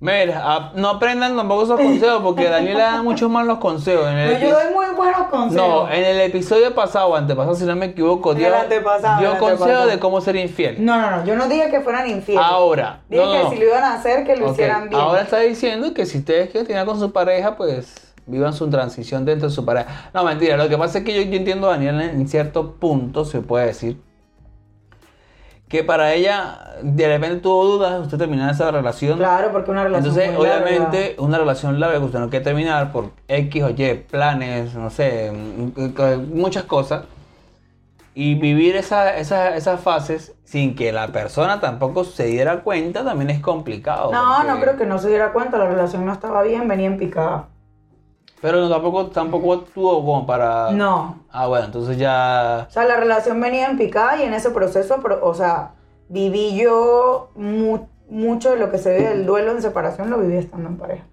Mira, 0.01 0.71
no 0.73 0.89
aprendan 0.89 1.37
tampoco 1.37 1.61
esos 1.61 1.79
consejos 1.79 2.21
porque 2.23 2.49
Daniela 2.49 2.85
da 2.85 3.03
mucho 3.03 3.29
más 3.29 3.45
los 3.45 3.59
consejos. 3.59 4.07
En 4.07 4.17
el 4.17 4.41
yo 4.41 4.49
doy 4.49 4.73
muy 4.73 4.95
buenos 4.95 5.27
consejos. 5.27 5.53
no, 5.53 5.91
en 5.91 6.03
el 6.03 6.21
episodio 6.21 6.73
pasado 6.73 7.09
o 7.09 7.15
antepasado, 7.15 7.53
si 7.53 7.65
no 7.65 7.75
me 7.75 7.85
equivoco, 7.85 8.33
dio, 8.33 8.49
dio 9.19 9.37
consejos 9.37 9.85
de 9.85 9.99
cómo 9.99 10.19
ser 10.19 10.37
infiel. 10.37 10.83
no, 10.83 10.99
no, 10.99 11.17
no, 11.17 11.23
yo 11.23 11.35
no 11.35 11.47
dije 11.47 11.69
que 11.69 11.81
fueran 11.81 12.09
infieles. 12.09 12.43
Ahora, 12.43 13.01
Dije 13.09 13.23
no, 13.23 13.31
que 13.31 13.43
no, 13.43 13.49
si 13.51 13.57
lo 13.57 13.65
iban 13.65 13.83
a 13.83 13.93
hacer, 13.93 14.25
que 14.25 14.35
lo 14.37 14.51
hicieran 14.51 14.89
bien. 14.89 14.99
Ahora 14.99 15.21
está 15.21 15.37
diciendo 15.37 15.93
que 15.93 16.07
si 16.07 16.17
ustedes 16.17 16.49
quieren 16.49 16.65
tener 16.65 16.83
con 16.87 16.99
su 16.99 17.11
pareja, 17.11 17.55
pues 17.55 18.15
vivan 18.25 18.53
su 18.53 18.67
transición 18.71 19.23
dentro 19.23 19.49
de 19.49 19.53
su 19.53 19.63
pareja. 19.63 20.09
No, 20.15 20.23
mentira, 20.23 20.57
lo 20.57 20.67
que 20.67 20.79
pasa 20.79 20.97
es 20.97 21.03
que 21.03 21.13
yo, 21.13 21.21
yo 21.29 21.37
entiendo 21.37 21.67
a 21.67 21.73
Daniela 21.73 22.05
en 22.05 22.27
cierto 22.27 22.71
punto, 22.73 23.23
se 23.23 23.41
puede 23.41 23.67
decir, 23.67 24.01
que 25.71 25.85
para 25.85 26.13
ella 26.13 26.59
de 26.83 27.07
repente 27.07 27.37
tuvo 27.37 27.63
dudas, 27.65 28.01
usted 28.01 28.17
terminó 28.17 28.49
esa 28.49 28.69
relación. 28.71 29.17
Claro, 29.17 29.51
porque 29.53 29.71
una 29.71 29.85
relación 29.85 30.09
Entonces, 30.13 30.37
muy 30.37 30.45
larga. 30.45 30.65
obviamente, 30.65 31.15
una 31.17 31.37
relación 31.37 31.79
larga 31.79 31.97
que 31.99 32.03
usted 32.05 32.19
no 32.19 32.29
quiere 32.29 32.43
terminar 32.43 32.91
por 32.91 33.11
X 33.29 33.63
o 33.63 33.69
Y, 33.69 33.93
planes, 34.11 34.75
no 34.75 34.89
sé, 34.89 35.31
muchas 36.33 36.63
cosas. 36.63 37.05
Y 38.13 38.35
vivir 38.35 38.75
esa- 38.75 39.15
esa- 39.17 39.55
esas 39.55 39.79
fases 39.79 40.33
sin 40.43 40.75
que 40.75 40.91
la 40.91 41.07
persona 41.07 41.61
tampoco 41.61 42.03
se 42.03 42.25
diera 42.25 42.59
cuenta 42.59 43.05
también 43.05 43.29
es 43.29 43.39
complicado. 43.39 44.11
No, 44.11 44.33
porque- 44.35 44.51
no 44.51 44.59
creo 44.59 44.77
que 44.77 44.85
no 44.85 44.99
se 44.99 45.07
diera 45.07 45.31
cuenta, 45.31 45.57
la 45.57 45.67
relación 45.67 46.05
no 46.05 46.11
estaba 46.11 46.43
bien, 46.43 46.67
venía 46.67 46.87
en 46.87 46.97
picada. 46.97 47.47
Pero 48.41 48.59
no, 48.59 48.69
tampoco, 48.69 49.07
tampoco 49.07 49.59
tuvo 49.59 50.03
como 50.03 50.25
para... 50.25 50.71
No. 50.71 51.19
Ah, 51.31 51.45
bueno, 51.47 51.65
entonces 51.65 51.97
ya... 51.97 52.65
O 52.67 52.71
sea, 52.71 52.85
la 52.85 52.95
relación 52.97 53.39
venía 53.39 53.67
en 53.69 53.77
picada 53.77 54.17
y 54.19 54.23
en 54.23 54.33
ese 54.33 54.49
proceso, 54.49 54.99
pro- 54.99 55.19
o 55.21 55.33
sea, 55.35 55.73
viví 56.09 56.55
yo 56.59 57.29
mu- 57.35 57.87
mucho 58.09 58.49
de 58.51 58.57
lo 58.57 58.71
que 58.71 58.79
se 58.79 58.95
vive 58.97 59.09
del 59.09 59.25
duelo 59.27 59.51
en 59.51 59.61
separación, 59.61 60.09
lo 60.09 60.17
viví 60.17 60.37
estando 60.37 60.69
en 60.69 60.77
pareja. 60.77 61.03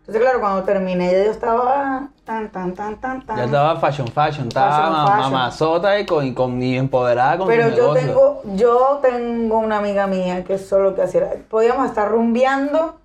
Entonces, 0.00 0.20
claro, 0.20 0.40
cuando 0.40 0.64
terminé, 0.64 1.12
yo 1.12 1.30
estaba 1.30 2.08
tan, 2.24 2.50
tan, 2.50 2.74
tan, 2.74 2.96
tan, 3.00 3.24
tan. 3.24 3.36
Ya 3.38 3.44
estaba 3.44 3.76
fashion 3.76 4.08
fashion, 4.08 4.48
estaba 4.48 4.90
mamazota 5.16 5.98
y, 5.98 6.04
con, 6.04 6.26
y, 6.26 6.34
con- 6.34 6.60
y 6.60 6.76
empoderada 6.76 7.38
con 7.38 7.46
Pero 7.46 7.70
su 7.70 7.76
yo 7.76 7.94
negocio. 7.94 8.06
tengo, 8.08 8.42
yo 8.56 8.98
tengo 9.00 9.58
una 9.58 9.78
amiga 9.78 10.06
mía 10.06 10.42
que 10.44 10.54
eso 10.54 10.80
lo 10.80 10.94
que 10.94 11.02
hacía. 11.02 11.44
Podíamos 11.48 11.86
estar 11.86 12.10
rumbeando 12.10 12.96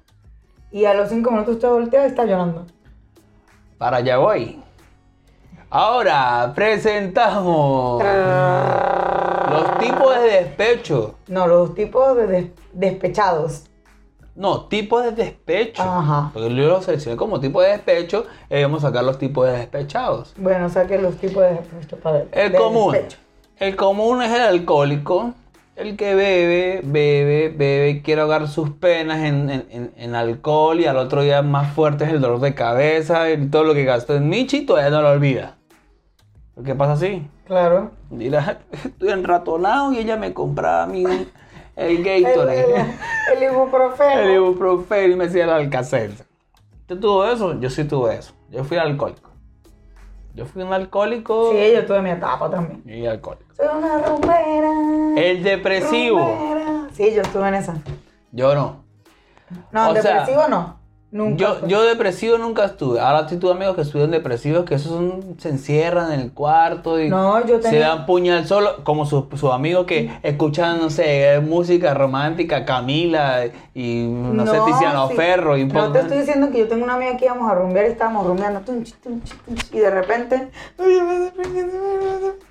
y 0.72 0.86
a 0.86 0.94
los 0.94 1.08
cinco 1.10 1.32
minutos 1.32 1.56
usted 1.56 1.70
voltea 1.70 2.04
y 2.04 2.08
está 2.10 2.26
llorando. 2.26 2.66
Para 3.80 3.98
allá 3.98 4.18
voy. 4.18 4.62
Ahora 5.72 6.52
presentamos 6.56 8.04
los 8.04 9.78
tipos 9.80 10.16
de 10.22 10.30
despecho. 10.44 11.16
No, 11.28 11.48
los 11.48 11.74
tipos 11.74 12.16
de 12.18 12.28
des- 12.28 12.52
despechados. 12.74 13.64
No, 14.36 14.66
tipos 14.66 15.04
de 15.04 15.12
despecho. 15.14 15.82
Ajá. 15.82 16.30
Porque 16.34 16.54
yo 16.56 16.68
lo 16.68 16.82
seleccioné 16.82 17.18
como 17.18 17.40
tipo 17.40 17.62
de 17.62 17.70
despecho 17.70 18.26
y 18.50 18.62
vamos 18.62 18.84
a 18.84 18.88
sacar 18.90 19.04
los 19.04 19.18
tipos 19.18 19.48
de 19.48 19.54
despechados. 19.54 20.34
Bueno, 20.38 20.66
o 20.68 20.70
sea 20.70 20.86
que 20.86 20.98
los 20.98 21.16
tipos 21.18 21.42
de 21.44 21.52
despecho 21.56 21.98
para 21.98 22.24
El 22.32 22.52
de 22.52 22.58
común. 22.58 22.92
despecho. 22.94 23.18
El 23.58 23.76
común 23.76 24.22
es 24.22 24.32
el 24.34 24.42
alcohólico. 24.42 25.32
El 25.80 25.96
que 25.96 26.14
bebe, 26.14 26.82
bebe, 26.84 27.50
bebe, 27.56 28.02
quiere 28.02 28.20
ahogar 28.22 28.50
sus 28.50 28.70
penas 28.72 29.20
en, 29.20 29.50
en- 29.50 29.94
en- 29.96 30.16
alcohol 30.16 30.78
y 30.82 30.86
al 30.86 30.98
otro 30.98 31.22
día 31.22 31.42
más 31.42 31.72
fuerte 31.74 32.04
es 32.04 32.10
el 32.12 32.20
dolor 32.20 32.42
de 32.42 32.54
cabeza 32.54 33.32
y 33.32 33.48
todo 33.48 33.64
lo 33.64 33.74
que 33.74 33.86
gastó 33.86 34.14
en 34.16 34.28
Michi 34.28 34.66
todavía 34.66 34.90
no 34.90 35.02
lo 35.02 35.12
olvida. 35.12 35.56
¿Por 36.54 36.66
qué 36.66 36.76
pasa 36.76 36.94
así? 36.94 37.26
Claro. 37.46 37.92
Mira, 38.10 38.60
estoy 38.72 39.10
enratonado 39.10 39.94
y 39.94 40.00
ella 40.00 40.18
me 40.18 40.34
compraba 40.34 40.84
a 40.84 40.88
mí 40.88 41.06
el 41.06 41.28
El, 41.78 42.04
Gatorade, 42.04 42.66
el, 43.32 43.38
el 43.38 43.44
ibuprofeno. 43.54 44.20
el 44.22 44.34
ibuprofeno 44.36 45.14
y 45.14 45.16
me 45.16 45.26
hacía 45.26 45.46
el 45.46 45.50
alcacel. 45.52 46.14
¿Usted 46.82 47.00
tuvo 47.00 47.24
eso? 47.26 47.58
Yo 47.62 47.70
sí 47.70 47.86
tuve 47.86 48.16
eso. 48.18 48.34
Yo 48.50 48.66
fui 48.66 48.76
alcohólico. 48.78 49.30
Yo 50.36 50.46
fui 50.46 50.62
un 50.62 50.74
alcohólico 50.74 51.52
Sí, 51.54 51.72
yo 51.74 51.86
tuve 51.86 52.02
mi 52.02 52.10
etapa 52.12 52.50
también. 52.50 52.84
y 52.86 53.06
alcohólico. 53.06 53.54
Soy 53.56 53.68
una 53.78 53.98
rumbera. 54.00 54.72
El 55.20 55.44
depresivo. 55.44 56.20
Sí, 56.94 57.12
yo 57.14 57.22
estuve 57.22 57.48
en 57.48 57.56
esa. 57.56 57.76
Yo 58.32 58.54
no. 58.56 58.84
No, 59.72 59.90
O 59.90 59.94
sea, 59.94 60.02
depresivo 60.20 60.48
no. 60.48 60.80
Nunca. 61.12 61.38
Yo, 61.38 61.68
yo 61.68 61.82
depresivo 61.86 62.38
nunca 62.38 62.66
estuve. 62.66 63.00
Ahora 63.00 63.28
sí 63.28 63.38
tuve 63.38 63.54
amigos 63.54 63.76
que 63.76 63.82
estuvieron 63.82 64.12
depresivos, 64.12 64.64
que 64.66 64.76
esos 64.76 64.92
son- 64.92 65.36
se 65.40 65.50
encierran 65.50 66.12
en 66.12 66.20
el 66.20 66.34
cuarto 66.34 67.00
y 67.00 67.10
No, 67.10 67.44
yo 67.48 67.60
se 67.64 67.80
dan 67.80 68.06
puñal 68.06 68.46
solo, 68.48 68.84
como 68.84 69.08
sus 69.08 69.26
amigos 69.52 69.88
que 69.88 70.12
escuchan, 70.22 70.80
no 70.80 70.92
sé, 70.92 71.40
música 71.44 71.96
romántica, 71.96 72.64
Camila 72.64 73.46
y 73.74 74.04
no, 74.08 74.46
sé, 74.46 74.60
Tiziano 74.68 75.08
sí. 75.08 75.16
Ferro 75.16 75.58
y 75.58 75.66
No 75.66 75.92
te 75.92 76.02
estoy 76.02 76.20
diciendo 76.20 76.52
que 76.52 76.60
yo 76.60 76.68
tengo 76.68 76.84
una 76.84 76.94
amiga 76.94 77.18
que 77.18 77.26
íbamos 77.26 77.50
a 77.50 77.56
rumbear 77.56 77.88
y 77.88 77.90
estábamos 77.90 78.28
rumbeando. 78.28 78.62
y 79.72 79.78
de 79.80 79.90
repente. 79.90 80.52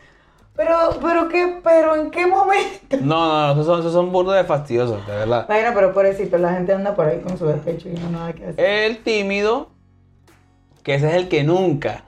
Pero, 0.59 0.99
pero 1.01 1.29
qué, 1.29 1.61
pero 1.63 1.95
en 1.95 2.11
qué 2.11 2.27
momento. 2.27 2.97
No, 3.01 3.29
no, 3.29 3.47
no, 3.47 3.53
esos 3.53 3.65
son, 3.65 3.79
esos 3.79 3.93
son 3.93 4.11
burdos 4.11 4.35
de 4.35 4.43
fastidiosos, 4.43 5.07
de 5.07 5.13
verdad. 5.13 5.47
Bueno, 5.47 5.71
pero 5.73 5.95
pobrecito, 5.95 6.37
la 6.37 6.53
gente 6.53 6.73
anda 6.73 6.97
por 6.97 7.07
ahí 7.07 7.21
con 7.21 7.39
su 7.39 7.47
despecho 7.47 7.89
y 7.89 7.93
no 7.93 8.11
nada 8.11 8.33
que 8.33 8.45
hacer. 8.45 8.65
El 8.65 8.99
tímido, 9.05 9.69
que 10.83 10.97
ese 10.97 11.11
es 11.11 11.15
el 11.15 11.29
que 11.29 11.45
nunca, 11.45 12.03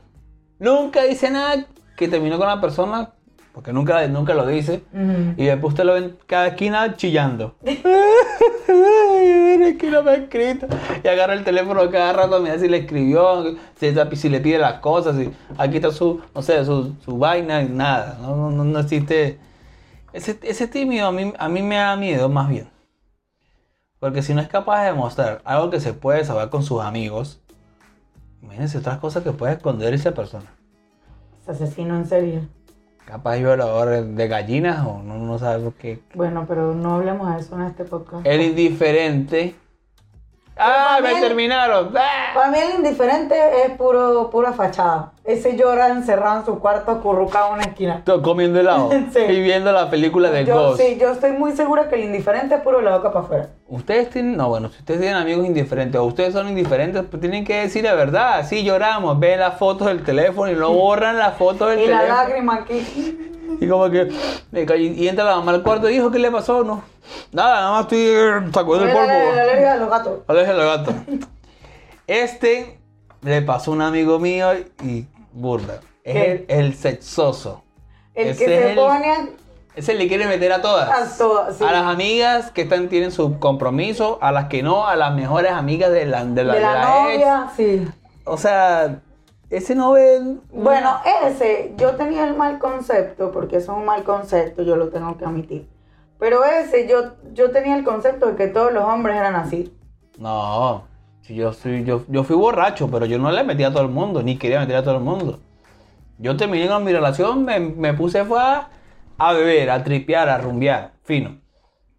nunca 0.59 1.05
dice 1.05 1.31
nada, 1.31 1.65
que 1.97 2.09
terminó 2.09 2.39
con 2.39 2.49
la 2.49 2.61
persona, 2.61 3.13
porque 3.61 3.75
nunca, 3.75 4.09
nunca 4.09 4.33
lo 4.33 4.47
dice. 4.47 4.85
Y 5.37 5.45
después 5.45 5.75
usted 5.75 5.85
lo 5.85 5.93
ve 5.93 5.99
en 5.99 6.17
cada 6.27 6.47
esquina 6.47 6.97
chillando. 6.97 7.57
Mira 7.61 7.77
no 9.91 10.03
me 10.03 10.13
ha 10.13 10.15
escrito. 10.15 10.67
Y 11.05 11.07
agarra 11.07 11.35
el 11.35 11.45
teléfono 11.45 11.91
cada 11.91 12.15
rato 12.15 12.37
a 12.37 12.41
mirar 12.41 12.59
si 12.59 12.69
le 12.69 12.79
escribió, 12.79 13.55
si, 13.77 13.95
si 14.17 14.31
le 14.31 14.41
pide 14.41 14.57
las 14.57 14.81
cosas, 14.81 15.15
si 15.15 15.31
aquí 15.59 15.77
está 15.77 15.93
su, 15.93 16.23
no 16.35 16.41
sé, 16.41 16.65
su, 16.65 16.95
su 17.05 17.19
vaina 17.19 17.61
y 17.61 17.69
nada. 17.69 18.17
No, 18.23 18.35
no, 18.35 18.51
no, 18.51 18.65
no 18.65 18.79
existe. 18.79 19.39
Ese, 20.15 20.39
ese 20.43 20.67
tímido 20.67 21.09
a 21.09 21.13
mí, 21.13 21.31
a 21.39 21.51
mí 21.51 21.61
me 21.61 21.77
da 21.77 21.97
miedo 21.97 22.31
más 22.31 22.49
bien. 22.49 22.71
Porque 23.99 24.23
si 24.23 24.33
no 24.33 24.41
es 24.41 24.49
capaz 24.49 24.85
de 24.85 24.87
demostrar 24.87 25.43
algo 25.45 25.69
que 25.69 25.81
se 25.81 25.93
puede 25.93 26.25
saber 26.25 26.49
con 26.49 26.63
sus 26.63 26.81
amigos, 26.81 27.43
imagínense 28.41 28.79
otras 28.79 28.97
cosas 29.01 29.23
que 29.23 29.33
puede 29.33 29.53
esconder 29.53 29.93
esa 29.93 30.13
persona. 30.13 30.47
Es 31.43 31.49
asesino 31.51 31.95
en 31.95 32.07
serio. 32.07 32.60
Capaz 33.11 33.39
violador 33.39 34.05
de 34.05 34.29
gallinas 34.29 34.87
o 34.87 35.03
no, 35.03 35.17
no 35.17 35.37
sabemos 35.37 35.75
qué, 35.81 36.01
Bueno, 36.15 36.45
pero 36.47 36.77
no 36.77 36.95
hablemos 36.95 37.35
de 37.35 37.41
eso 37.41 37.57
en 37.57 37.63
este 37.63 37.85
podcast. 37.85 38.25
El 38.25 38.41
indiferente. 38.41 39.57
¡Ah! 40.57 41.01
¡Me 41.03 41.21
terminaron! 41.21 41.93
Para 41.93 42.51
mí 42.53 42.59
el 42.59 42.77
indiferente 42.77 43.35
es 43.65 43.73
puro, 43.73 44.31
pura 44.31 44.53
fachada. 44.53 45.13
Ese 45.33 45.57
llora 45.57 45.89
encerrado 45.89 46.41
en 46.41 46.45
su 46.47 46.59
cuarto, 46.59 46.91
acurrucado 46.91 47.49
en 47.49 47.53
una 47.55 47.63
esquina. 47.65 48.03
Comiendo 48.23 48.59
helado 48.61 48.91
Sí. 49.13 49.21
y 49.29 49.41
viendo 49.43 49.71
la 49.73 49.89
película 49.91 50.31
de 50.31 50.45
Yo, 50.45 50.55
Ghost. 50.55 50.81
sí, 50.81 50.97
yo 51.01 51.11
estoy 51.11 51.33
muy 51.33 51.53
segura 51.53 51.89
que 51.89 51.95
el 51.97 52.05
indiferente 52.05 52.55
es 52.57 52.61
puro 52.63 52.81
la 52.81 52.97
boca 52.97 53.13
para 53.13 53.25
afuera. 53.25 53.49
Ustedes 53.69 54.11
tienen, 54.11 54.37
no, 54.37 54.49
bueno, 54.49 54.69
si 54.71 54.79
ustedes 54.79 55.01
tienen 55.01 55.19
amigos 55.19 55.47
indiferentes 55.47 56.01
o 56.01 56.05
ustedes 56.05 56.33
son 56.33 56.49
indiferentes, 56.49 57.05
pues 57.11 57.21
tienen 57.21 57.45
que 57.45 57.55
decir 57.61 57.85
la 57.85 57.95
verdad. 57.95 58.45
Sí, 58.49 58.65
lloramos, 58.65 59.19
ven 59.21 59.39
las 59.41 59.57
fotos 59.59 59.87
del 59.87 60.03
teléfono 60.03 60.51
y 60.51 60.57
no 60.57 60.73
borran 60.73 61.17
las 61.19 61.37
fotos 61.37 61.71
del 61.71 61.81
Y 61.85 61.87
la 61.87 61.99
teléfono. 62.01 62.23
lágrima 62.23 62.55
aquí. 62.57 63.27
Y 63.61 63.69
como 63.69 63.91
que, 63.91 64.09
caí- 64.67 64.95
y 64.97 65.09
entra 65.09 65.25
la 65.25 65.37
mamá 65.37 65.53
al 65.53 65.63
cuarto 65.63 65.89
y 65.89 65.93
dijo, 65.95 66.11
¿qué 66.11 66.19
le 66.19 66.31
pasó? 66.31 66.65
No, 66.65 66.83
nada, 67.33 67.57
nada 67.61 67.71
más 67.73 67.81
estoy 67.83 67.99
eh, 68.01 68.51
sacudiendo 68.55 68.89
el 68.89 68.95
La, 68.95 69.07
la, 69.07 69.13
la 69.19 69.25
polvo. 69.27 69.41
alergia 69.41 69.73
de 69.75 69.81
los 69.81 69.91
gatos. 69.91 70.19
Aléjalo, 70.27 70.65
gato. 70.67 70.95
Este 72.07 72.79
le 73.23 73.43
pasó 73.43 73.71
a 73.73 73.75
un 73.75 73.83
amigo 73.83 74.19
mío 74.19 74.49
y 74.83 75.07
burda. 75.33 75.81
Es 76.05 76.17
el, 76.17 76.45
el 76.49 76.75
sexoso. 76.75 77.63
El 78.15 78.29
Ese 78.29 78.39
que 78.45 78.51
se 78.51 78.71
el- 78.71 78.77
pone 78.77 79.11
a- 79.11 79.29
Ese 79.77 79.95
le 79.95 80.09
quiere 80.09 80.27
meter 80.27 80.53
a 80.53 80.61
todas. 80.63 80.91
a 81.15 81.19
todas. 81.19 81.57
sí. 81.57 81.65
A 81.65 81.73
las 81.73 81.85
amigas 81.85 82.51
que 82.51 82.63
están, 82.63 82.89
tienen 82.89 83.13
su 83.13 83.39
compromiso, 83.39 84.19
a 84.21 84.33
las 84.33 84.47
que 84.47 84.63
no, 84.63 84.87
a 84.87 84.97
las 84.97 85.15
mejores 85.15 85.53
amigas 85.53 85.91
de 85.93 86.07
la, 86.07 86.25
de 86.25 86.45
la, 86.45 86.55
de 86.55 86.61
la, 86.61 86.73
de 86.73 86.79
la 86.79 86.89
novia, 87.03 87.51
sí. 87.57 87.87
O 88.25 88.37
sea, 88.37 89.01
ese 89.49 89.75
no 89.75 89.93
ve. 89.93 90.21
Bueno, 90.53 91.01
ese, 91.25 91.75
yo 91.77 91.95
tenía 91.97 92.25
el 92.27 92.37
mal 92.37 92.59
concepto, 92.59 93.31
porque 93.33 93.57
eso 93.59 93.73
es 93.73 93.79
un 93.79 93.85
mal 93.85 94.03
concepto, 94.05 94.63
yo 94.63 94.77
lo 94.77 94.89
tengo 94.89 95.17
que 95.17 95.25
admitir. 95.25 95.69
Pero 96.19 96.45
ese, 96.45 96.87
yo, 96.87 97.13
yo 97.33 97.51
tenía 97.51 97.77
el 97.77 97.85
concepto 97.85 98.27
de 98.27 98.37
que 98.37 98.47
todos 98.49 98.73
los 98.73 98.85
hombres 98.85 99.17
eran 99.17 99.37
así. 99.37 99.75
No, 100.19 100.85
si 101.31 101.37
yo, 101.37 101.53
soy, 101.53 101.85
yo, 101.85 102.03
yo 102.09 102.25
fui 102.25 102.35
borracho, 102.35 102.91
pero 102.91 103.07
yo 103.07 103.17
no 103.17 103.31
le 103.31 103.45
metí 103.45 103.63
a 103.63 103.71
todo 103.71 103.83
el 103.83 103.89
mundo, 103.89 104.21
ni 104.21 104.37
quería 104.37 104.59
meter 104.59 104.75
a 104.77 104.83
todo 104.83 104.97
el 104.97 105.03
mundo. 105.03 105.39
Yo 106.19 106.37
terminé 106.37 106.67
con 106.67 106.83
mi 106.83 106.93
relación, 106.93 107.45
me, 107.45 107.61
me 107.61 107.95
puse 107.95 108.25
fue 108.25 108.41
a, 108.41 108.69
a 109.17 109.33
beber, 109.33 109.71
a 109.71 109.85
tripear, 109.85 110.29
a 110.29 110.39
rumbear, 110.39 110.91
fino. 111.05 111.37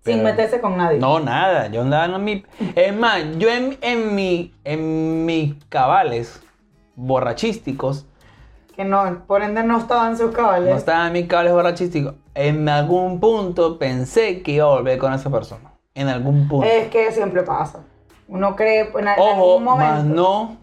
Sin 0.04 0.22
meterse 0.22 0.60
con 0.60 0.76
nadie. 0.76 1.00
No, 1.00 1.20
nada, 1.22 1.68
yo 1.70 1.82
andaba 1.82 2.14
en 2.14 2.24
mi... 2.26 2.44
Es 2.76 2.94
más, 2.94 3.22
yo 3.38 3.50
en, 3.50 3.78
en, 3.82 4.16
mi, 4.16 4.54
en 4.66 5.26
mis 5.26 5.56
cabales 5.70 6.42
borrachísticos, 6.96 8.06
Que 8.76 8.84
no, 8.84 9.24
por 9.28 9.44
ende 9.44 9.64
no 9.64 9.78
estaban 9.78 10.18
sus 10.18 10.32
cabales. 10.32 10.70
no 10.70 10.76
estaba 10.76 11.08
en 11.08 11.14
mis 11.14 11.28
cabales 11.28 11.54
borrachísticos, 11.54 12.16
en 12.36 12.68
algún 12.68 13.22
punto 13.22 13.80
pensé 13.80 14.42
que 14.42 14.52
iba 14.54 14.66
a 14.66 14.70
volver 14.76 14.98
con 14.98 15.14
esa 15.14 15.30
persona. 15.30 15.72
En 15.96 16.10
algún 16.10 16.48
punto. 16.50 16.66
Es 16.68 16.90
que 16.90 17.12
siempre 17.12 17.44
pasa. 17.44 17.86
Uno 18.32 18.56
cree 18.56 18.90
en, 18.96 19.08
Ojo, 19.08 19.30
algún 19.30 19.64
momento. 19.66 19.94
más 19.94 20.06
no, 20.06 20.58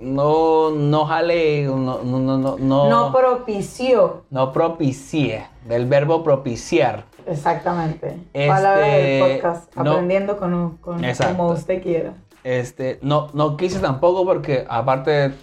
no, 0.00 0.70
no 0.70 1.04
jale, 1.04 1.64
no, 1.66 1.76
no, 2.02 2.18
no, 2.20 2.56
no, 2.58 2.88
no, 2.88 3.12
propició. 3.12 4.24
no 4.30 4.50
propicié, 4.52 5.46
del 5.66 5.84
verbo 5.84 6.24
propiciar. 6.24 7.04
Exactamente. 7.26 8.16
Este, 8.32 8.48
Palabras 8.48 8.92
del 8.92 9.20
podcast. 9.34 9.76
no. 9.76 9.90
Aprendiendo 9.92 10.38
con, 10.38 10.76
con 10.78 11.02
como 11.36 11.48
usted 11.48 11.82
quiera. 11.82 12.14
Este, 12.44 12.98
no, 13.02 13.28
no 13.34 13.56
quise 13.58 13.78
tampoco 13.80 14.24
porque 14.24 14.64
aparte 14.68 15.34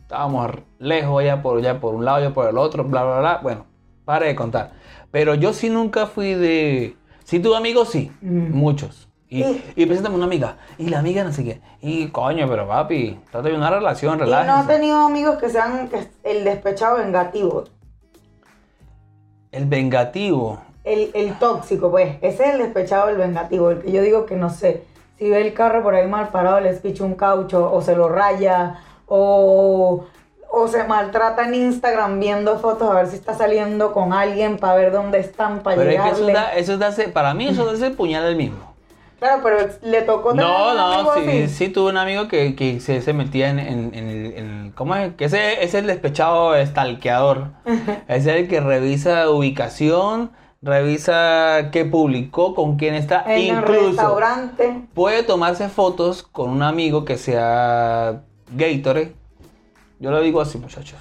estábamos 0.00 0.50
lejos 0.80 1.22
ya 1.22 1.40
por, 1.40 1.60
ya 1.62 1.78
por 1.78 1.94
un 1.94 2.04
lado, 2.04 2.20
ya 2.20 2.34
por 2.34 2.48
el 2.48 2.58
otro, 2.58 2.82
bla, 2.82 3.04
bla, 3.04 3.18
bla. 3.20 3.40
Bueno, 3.42 3.66
pare 4.04 4.26
de 4.26 4.34
contar. 4.34 4.72
Pero 5.12 5.34
yo 5.36 5.52
sí 5.52 5.70
nunca 5.70 6.06
fui 6.06 6.34
de, 6.34 6.96
Sí 7.24 7.40
tuve 7.40 7.56
amigos, 7.56 7.90
sí, 7.90 8.10
Mm. 8.20 8.52
muchos. 8.56 9.05
Y, 9.28 9.42
Y- 9.42 9.72
y 9.76 9.86
preséntame 9.86 10.14
una 10.14 10.26
amiga. 10.26 10.56
Y 10.78 10.88
la 10.88 11.00
amiga 11.00 11.24
no 11.24 11.32
sé 11.32 11.42
qué. 11.44 11.60
Y 11.80 12.08
coño, 12.08 12.46
pero 12.48 12.68
papi, 12.68 13.18
trata 13.30 13.48
de 13.48 13.54
una 13.56 13.70
relación, 13.70 14.14
Y 14.14 14.18
no 14.18 14.22
he 14.24 14.26
relájese. 14.26 14.68
tenido 14.72 14.98
amigos 14.98 15.36
que 15.38 15.48
sean 15.50 15.88
que- 15.88 16.08
el 16.22 16.44
despechado 16.44 16.98
vengativo. 16.98 17.64
El 19.52 19.66
vengativo. 19.66 20.60
El, 20.84 21.10
el 21.14 21.38
tóxico, 21.38 21.90
pues. 21.90 22.16
Ese 22.22 22.44
es 22.44 22.50
el 22.54 22.58
despechado, 22.58 23.08
el 23.08 23.16
vengativo. 23.16 23.70
El 23.70 23.80
que 23.82 23.90
yo 23.90 24.02
digo 24.02 24.26
que 24.26 24.36
no 24.36 24.50
sé. 24.50 24.84
Si 25.18 25.28
ve 25.30 25.40
el 25.40 25.54
carro 25.54 25.82
por 25.82 25.94
ahí 25.94 26.06
mal 26.06 26.28
parado, 26.28 26.60
le 26.60 26.72
picha 26.74 27.02
un 27.02 27.14
caucho, 27.14 27.72
o 27.72 27.80
se 27.80 27.96
lo 27.96 28.08
raya, 28.08 28.80
o, 29.06 30.04
o 30.50 30.68
se 30.68 30.84
maltrata 30.84 31.46
en 31.48 31.54
Instagram 31.54 32.20
viendo 32.20 32.58
fotos 32.58 32.90
a 32.90 32.94
ver 32.94 33.06
si 33.08 33.16
está 33.16 33.32
saliendo 33.34 33.92
con 33.92 34.12
alguien 34.12 34.58
para 34.58 34.74
ver 34.74 34.92
dónde 34.92 35.18
están, 35.18 35.60
para 35.60 35.76
Pero 35.76 35.90
es 35.90 36.00
que 36.02 36.08
eso 36.10 36.26
llegarle. 36.26 36.32
da, 36.32 36.52
eso 36.54 36.76
da 36.78 37.12
para 37.14 37.32
mí 37.34 37.48
eso 37.48 37.72
es 37.72 37.80
el 37.80 37.94
puñal 37.94 38.24
del 38.24 38.36
mismo. 38.36 38.75
Claro, 39.18 39.40
pero 39.42 39.56
le 39.82 40.02
tocó 40.02 40.30
tener 40.30 40.44
No, 40.46 40.72
un 40.72 40.78
amigo 40.78 41.14
no, 41.14 41.22
sí, 41.22 41.28
así. 41.42 41.48
sí 41.48 41.68
tuve 41.70 41.90
un 41.90 41.96
amigo 41.96 42.28
que, 42.28 42.54
que 42.54 42.80
se, 42.80 43.00
se 43.00 43.12
metía 43.14 43.48
en, 43.48 43.58
en, 43.58 43.94
en 43.94 44.08
el, 44.08 44.32
en- 44.36 44.72
¿Cómo 44.76 44.94
es? 44.94 45.14
Que 45.14 45.24
ese 45.24 45.64
es 45.64 45.72
el 45.74 45.86
despechado 45.86 46.54
stalkeador. 46.66 47.52
es 48.08 48.26
el 48.26 48.46
que 48.46 48.60
revisa 48.60 49.30
ubicación, 49.30 50.32
revisa 50.60 51.70
qué 51.72 51.86
publicó, 51.86 52.54
con 52.54 52.76
quién 52.76 52.94
está. 52.94 53.24
En 53.26 53.56
el 53.56 53.62
restaurante. 53.62 54.82
puede 54.92 55.22
tomarse 55.22 55.70
fotos 55.70 56.22
con 56.22 56.50
un 56.50 56.62
amigo 56.62 57.06
que 57.06 57.16
sea 57.16 58.22
Gatorade. 58.54 59.14
Yo 59.98 60.10
lo 60.10 60.20
digo 60.20 60.42
así, 60.42 60.58
muchachos. 60.58 60.98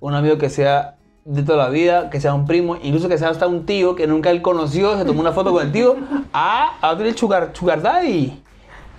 Un 0.00 0.14
amigo 0.14 0.36
que 0.36 0.50
sea 0.50 0.96
de 1.30 1.42
toda 1.42 1.58
la 1.58 1.68
vida, 1.68 2.08
que 2.08 2.20
sea 2.22 2.32
un 2.32 2.46
primo, 2.46 2.76
incluso 2.82 3.06
que 3.08 3.18
sea 3.18 3.28
hasta 3.28 3.46
un 3.46 3.66
tío 3.66 3.94
que 3.94 4.06
nunca 4.06 4.30
él 4.30 4.40
conoció, 4.40 4.96
se 4.96 5.04
tomó 5.04 5.20
una 5.20 5.32
foto 5.32 5.52
con 5.52 5.62
el 5.66 5.70
tío. 5.72 5.94
Ah, 6.32 6.78
ahora 6.80 6.96
tiene 6.96 7.10
el 7.10 7.18
sugar, 7.18 7.50
sugar 7.52 7.82
daddy. 7.82 8.42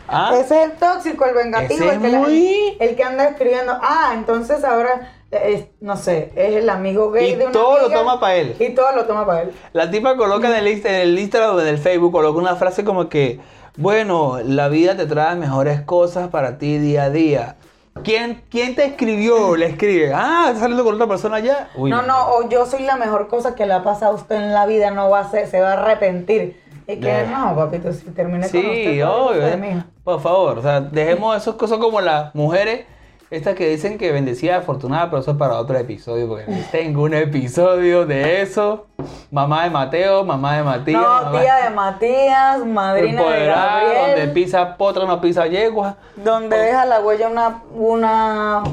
Ah, 0.08 0.32
Ese 0.34 0.64
es 0.64 0.72
el 0.72 0.78
tóxico, 0.78 1.26
el 1.26 1.34
vengativo, 1.36 1.86
Ese 1.86 1.96
el, 1.96 2.02
que 2.02 2.08
la- 2.10 2.20
muy- 2.20 2.78
el 2.80 2.96
que 2.96 3.04
anda 3.04 3.26
escribiendo. 3.30 3.74
Ah, 3.82 4.12
entonces 4.14 4.64
ahora, 4.64 5.12
es- 5.32 5.66
no 5.82 5.98
sé, 5.98 6.32
es 6.36 6.56
el 6.56 6.70
amigo 6.70 7.12
gay 7.12 7.32
Y 7.32 7.36
de 7.36 7.44
una 7.46 7.52
todo 7.52 7.80
lo 7.82 7.90
toma 7.90 8.20
pa' 8.20 8.36
él. 8.36 8.56
Y 8.60 8.70
todo 8.76 8.92
lo 8.96 9.06
toma 9.06 9.26
para 9.26 9.42
él. 9.44 9.52
La 9.74 9.90
tipa 9.90 10.16
coloca 10.16 10.50
en 10.50 10.56
el, 10.56 10.68
en 10.68 10.96
el 10.96 11.18
Instagram 11.18 11.56
o 11.56 11.62
en 11.62 11.68
el 11.68 11.78
Facebook, 11.80 12.12
coloca 12.12 12.38
una 12.40 12.56
frase 12.56 12.84
como 12.84 13.10
que, 13.10 13.40
bueno, 13.78 14.38
la 14.44 14.68
vida 14.68 14.96
te 14.96 15.06
trae 15.08 15.36
mejores 15.36 15.82
cosas 15.82 16.30
para 16.30 16.58
ti 16.60 16.78
día 16.78 17.04
a 17.06 17.10
día. 17.10 17.56
¿Quién, 18.04 18.44
quién 18.50 18.76
te 18.76 18.86
escribió? 18.86 19.56
Le 19.56 19.68
escribe, 19.68 20.14
ah, 20.14 20.46
¿estás 20.48 20.60
saliendo 20.62 20.84
con 20.84 20.96
otra 20.96 21.08
persona 21.08 21.40
ya? 21.40 21.70
Uy, 21.76 21.90
no, 21.90 22.02
no, 22.02 22.28
o 22.36 22.50
yo 22.50 22.66
soy 22.66 22.84
la 22.84 22.96
mejor 22.96 23.28
cosa 23.28 23.56
que 23.56 23.66
le 23.66 23.74
ha 23.74 23.84
pasado 23.84 24.14
a 24.14 24.16
usted 24.16 24.36
en 24.36 24.54
la 24.54 24.66
vida, 24.66 24.92
no 24.92 25.10
va 25.10 25.20
a 25.20 25.30
ser, 25.30 25.48
se 25.48 25.60
va 25.62 25.72
a 25.72 25.74
arrepentir. 25.74 26.62
Y 26.88 27.00
que 27.00 27.24
no, 27.32 27.56
papito, 27.56 27.94
si 27.94 28.06
terminé 28.12 28.50
con 28.50 28.60
usted. 28.60 28.74
Sí, 28.94 29.02
obvio. 29.04 29.46
eh. 29.48 29.84
Por 30.04 30.20
favor, 30.22 30.58
o 30.58 30.62
sea, 30.64 30.82
dejemos 30.82 31.38
esas 31.38 31.54
cosas 31.54 31.78
como 31.78 32.02
las 32.02 32.34
mujeres, 32.34 32.86
estas 33.32 33.54
que 33.56 33.70
dicen 33.70 33.98
que 34.00 34.12
bendecida 34.12 34.58
afortunada, 34.58 35.10
pero 35.10 35.22
eso 35.22 35.32
es 35.32 35.38
para 35.38 35.60
otro 35.60 35.78
episodio, 35.78 36.28
porque 36.28 36.46
tengo 36.72 37.04
un 37.04 37.14
episodio 37.14 38.06
de 38.08 38.42
eso. 38.42 38.88
Mamá 39.32 39.66
de 39.66 39.70
Mateo, 39.70 40.26
mamá 40.26 40.58
de 40.58 40.64
Matías. 40.64 41.00
No, 41.02 41.08
mamá- 41.26 41.40
tía 41.42 41.56
de 41.58 41.70
Matías, 41.70 42.66
madrina 42.66 43.12
de 43.12 43.18
Empoderada, 43.28 43.82
donde 43.84 43.96
Gabriel, 44.08 44.34
pisa 44.34 44.78
potra, 44.78 45.06
no 45.06 45.22
pisa 45.22 45.46
yegua. 45.46 45.98
donde 46.16 46.58
deja 46.58 46.86
la 46.86 47.00
huella 47.02 47.28
una, 47.30 47.62
una 47.76 48.64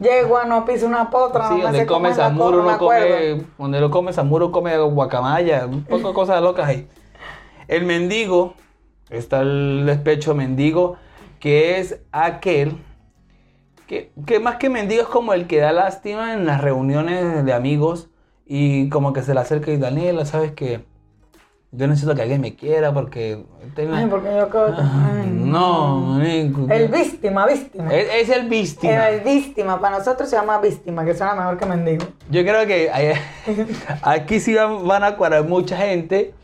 yegua, 0.00 0.44
no 0.46 0.64
pisa 0.64 0.86
una 0.86 1.08
potra, 1.08 1.48
Sí, 1.48 1.54
no 1.58 1.62
donde 1.62 1.86
come 1.86 2.12
Samuro, 2.12 2.56
no 2.58 2.62
me 2.64 2.72
no 2.72 2.78
come, 2.78 3.44
donde 3.56 3.80
lo 3.80 3.90
come 3.90 4.12
Samuro, 4.12 4.50
come 4.50 4.76
guacamaya, 4.78 5.66
un 5.66 5.84
poco 5.84 6.08
de 6.08 6.14
cosas 6.14 6.42
locas 6.42 6.66
ahí. 6.68 6.88
El 7.68 7.84
mendigo, 7.84 8.54
está 9.10 9.42
el 9.42 9.84
despecho 9.86 10.34
mendigo, 10.34 10.96
que 11.38 11.78
es 11.78 12.00
aquel 12.10 12.76
que, 13.86 14.12
que 14.26 14.40
más 14.40 14.56
que 14.56 14.68
mendigo 14.70 15.02
es 15.02 15.08
como 15.08 15.32
el 15.34 15.46
que 15.46 15.58
da 15.58 15.72
lástima 15.72 16.34
en 16.34 16.46
las 16.46 16.60
reuniones 16.60 17.44
de 17.44 17.52
amigos 17.52 18.08
y 18.46 18.88
como 18.88 19.12
que 19.12 19.22
se 19.22 19.34
le 19.34 19.40
acerca 19.40 19.70
y 19.70 19.76
Daniela, 19.76 20.24
¿sabes 20.24 20.52
que 20.52 20.84
Yo 21.70 21.86
necesito 21.86 22.14
que 22.14 22.20
alguien 22.22 22.40
me 22.42 22.54
quiera 22.54 22.92
porque... 22.92 23.44
tengo- 23.74 23.94
Ay, 23.94 24.06
porque 24.06 24.28
yo 24.28 24.48
ay, 24.76 25.30
no, 25.32 26.00
marico. 26.00 26.66
El 26.70 26.88
víctima, 26.88 27.46
víctima. 27.46 27.94
es, 27.94 28.08
es 28.14 28.28
el 28.28 28.48
víctima. 28.48 29.08
El 29.08 29.20
víctima, 29.22 29.80
para 29.80 29.98
nosotros 29.98 30.28
se 30.28 30.36
llama 30.36 30.58
víctima, 30.60 31.02
que 31.04 31.14
suena 31.14 31.34
mejor 31.34 31.56
que 31.56 31.64
mendigo. 31.66 32.04
Yo 32.30 32.42
creo 32.42 32.66
que 32.66 32.90
aquí 34.02 34.38
sí 34.40 34.54
van, 34.54 35.02
a 35.04 35.16
cuadrar 35.16 35.44
mucha 35.44 35.76
gente 35.78 36.34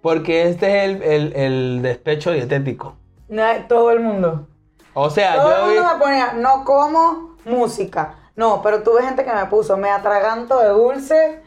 porque 0.00 0.48
este 0.48 0.66
es 0.66 0.84
el, 0.90 1.02
el- 1.02 1.32
el 1.36 1.82
despecho 1.82 2.32
dietético. 2.32 2.96
No, 3.28 3.44
Todo 3.68 3.92
el 3.92 4.00
mundo. 4.00 4.48
O 4.94 5.10
sea, 5.10 5.36
Todo 5.36 5.64
el 5.64 5.70
vi... 5.70 5.76
mundo 5.78 5.94
me 5.94 6.00
ponía, 6.00 6.32
no 6.34 6.64
como 6.64 7.36
música. 7.44 8.14
No, 8.36 8.62
pero 8.62 8.82
tuve 8.82 9.02
gente 9.02 9.24
que 9.24 9.32
me 9.32 9.44
puso, 9.46 9.76
me 9.76 9.90
atraganto 9.90 10.58
de 10.58 10.68
dulce 10.68 11.40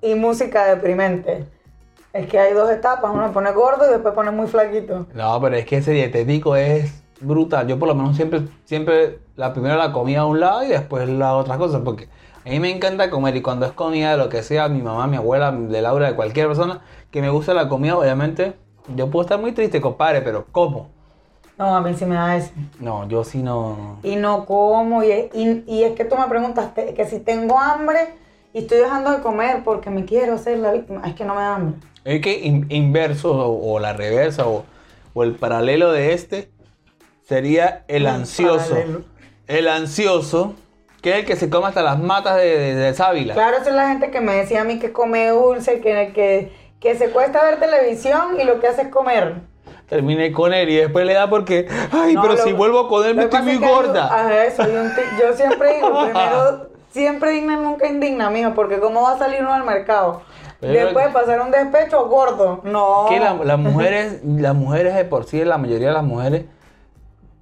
y 0.00 0.14
música 0.14 0.64
deprimente. 0.66 1.46
Es 2.12 2.26
que 2.26 2.38
hay 2.38 2.52
dos 2.52 2.70
etapas, 2.70 3.10
uno 3.12 3.32
pone 3.32 3.52
gordo 3.52 3.86
y 3.88 3.92
después 3.92 4.12
pone 4.14 4.30
muy 4.30 4.46
flaquito. 4.46 5.06
No, 5.14 5.40
pero 5.40 5.56
es 5.56 5.64
que 5.64 5.78
ese 5.78 5.92
dietético 5.92 6.56
es 6.56 7.02
brutal. 7.20 7.66
Yo 7.66 7.78
por 7.78 7.88
lo 7.88 7.94
menos 7.94 8.16
siempre, 8.16 8.42
siempre 8.64 9.20
la 9.36 9.52
primera 9.52 9.76
la 9.76 9.92
comía 9.92 10.20
a 10.20 10.26
un 10.26 10.40
lado 10.40 10.64
y 10.64 10.68
después 10.68 11.08
la 11.08 11.34
otra 11.36 11.56
cosa. 11.56 11.82
Porque 11.82 12.08
a 12.44 12.50
mí 12.50 12.60
me 12.60 12.70
encanta 12.70 13.08
comer 13.08 13.36
y 13.36 13.42
cuando 13.42 13.64
es 13.64 13.72
comida 13.72 14.10
de 14.10 14.16
lo 14.18 14.28
que 14.28 14.42
sea, 14.42 14.68
mi 14.68 14.82
mamá, 14.82 15.06
mi 15.06 15.16
abuela, 15.16 15.52
de 15.52 15.80
Laura, 15.80 16.08
de 16.08 16.16
cualquier 16.16 16.48
persona 16.48 16.82
que 17.10 17.22
me 17.22 17.30
gusta 17.30 17.54
la 17.54 17.68
comida, 17.68 17.96
obviamente, 17.96 18.54
yo 18.94 19.08
puedo 19.10 19.22
estar 19.22 19.38
muy 19.38 19.52
triste, 19.52 19.80
compadre, 19.80 20.20
pero 20.22 20.46
como. 20.52 20.90
No, 21.58 21.76
a 21.76 21.80
mí 21.80 21.94
sí 21.94 22.04
me 22.06 22.14
da 22.16 22.36
ese. 22.36 22.52
No, 22.80 23.06
yo 23.08 23.24
sí 23.24 23.42
no... 23.42 23.98
Y 24.02 24.16
no 24.16 24.46
como, 24.46 25.02
y, 25.04 25.10
y, 25.34 25.64
y 25.66 25.84
es 25.84 25.92
que 25.94 26.04
tú 26.04 26.16
me 26.16 26.26
preguntas 26.26 26.74
te- 26.74 26.94
que 26.94 27.04
si 27.04 27.18
tengo 27.20 27.58
hambre 27.58 28.14
y 28.52 28.60
estoy 28.60 28.78
dejando 28.78 29.10
de 29.12 29.20
comer 29.22 29.62
porque 29.64 29.90
me 29.90 30.04
quiero 30.04 30.34
hacer 30.34 30.58
la 30.58 30.72
víctima, 30.72 31.02
es 31.06 31.14
que 31.14 31.24
no 31.24 31.34
me 31.34 31.40
da 31.42 31.54
hambre. 31.56 31.76
Es 32.04 32.20
que 32.20 32.40
in- 32.40 32.66
inverso 32.70 33.32
o, 33.32 33.74
o 33.74 33.78
la 33.78 33.92
reversa 33.92 34.46
o, 34.48 34.64
o 35.14 35.22
el 35.22 35.34
paralelo 35.36 35.92
de 35.92 36.14
este 36.14 36.50
sería 37.28 37.84
el 37.88 38.02
El 38.02 38.08
ansioso. 38.08 38.70
paralelo. 38.70 39.02
El 39.46 39.68
ansioso, 39.68 40.54
que 41.02 41.10
es 41.10 41.16
el 41.16 41.24
que 41.26 41.36
se 41.36 41.50
come 41.50 41.66
hasta 41.68 41.82
las 41.82 41.98
matas 41.98 42.36
de, 42.36 42.44
de, 42.58 42.74
de 42.74 42.94
sábila. 42.94 43.34
Claro, 43.34 43.58
esa 43.58 43.68
es 43.70 43.76
la 43.76 43.88
gente 43.88 44.10
que 44.10 44.20
me 44.20 44.34
decía 44.34 44.62
a 44.62 44.64
mí 44.64 44.78
que 44.78 44.92
come 44.92 45.28
dulce, 45.28 45.80
que, 45.80 46.12
que, 46.14 46.52
que 46.80 46.96
se 46.96 47.10
cuesta 47.10 47.42
ver 47.44 47.60
televisión 47.60 48.40
y 48.40 48.44
lo 48.44 48.58
que 48.60 48.68
hace 48.68 48.82
es 48.82 48.88
comer. 48.88 49.42
Terminé 49.92 50.32
con 50.32 50.54
él 50.54 50.70
y 50.70 50.76
después 50.76 51.04
le 51.04 51.12
da 51.12 51.28
porque, 51.28 51.66
ay, 51.92 52.14
No, 52.14 52.22
pero 52.22 52.34
lo- 52.34 52.42
si 52.42 52.52
vuelvo 52.54 52.88
con 52.88 53.04
él 53.04 53.14
me 53.14 53.24
estoy 53.24 53.42
muy 53.42 53.56
gorda. 53.58 54.06
Ajá, 54.06 54.50
soy 54.56 54.74
un 54.74 54.90
yo 55.20 55.36
siempre 55.36 55.74
digo, 55.74 55.88
primero, 56.04 56.68
siempre 56.92 57.30
digna, 57.32 57.56
nunca 57.56 57.86
indigna, 57.86 58.30
mijo, 58.30 58.54
porque 58.54 58.80
¿cómo 58.80 59.02
va 59.02 59.12
a 59.12 59.18
salir 59.18 59.40
uno 59.42 59.52
al 59.52 59.64
mercado? 59.64 60.22
Pero- 60.60 60.72
Después 60.86 61.06
de 61.08 61.12
pasar 61.12 61.42
un 61.42 61.50
despecho 61.50 62.06
gordo. 62.08 62.62
No. 62.64 63.04
Que 63.10 63.20
la- 63.20 63.34
las 63.34 63.58
mujeres, 63.58 64.20
las 64.24 64.54
mujeres 64.54 64.94
de 64.94 65.04
por 65.04 65.24
sí, 65.26 65.44
la 65.44 65.58
mayoría 65.58 65.88
de 65.88 65.92
las 65.94 66.04
mujeres 66.04 66.46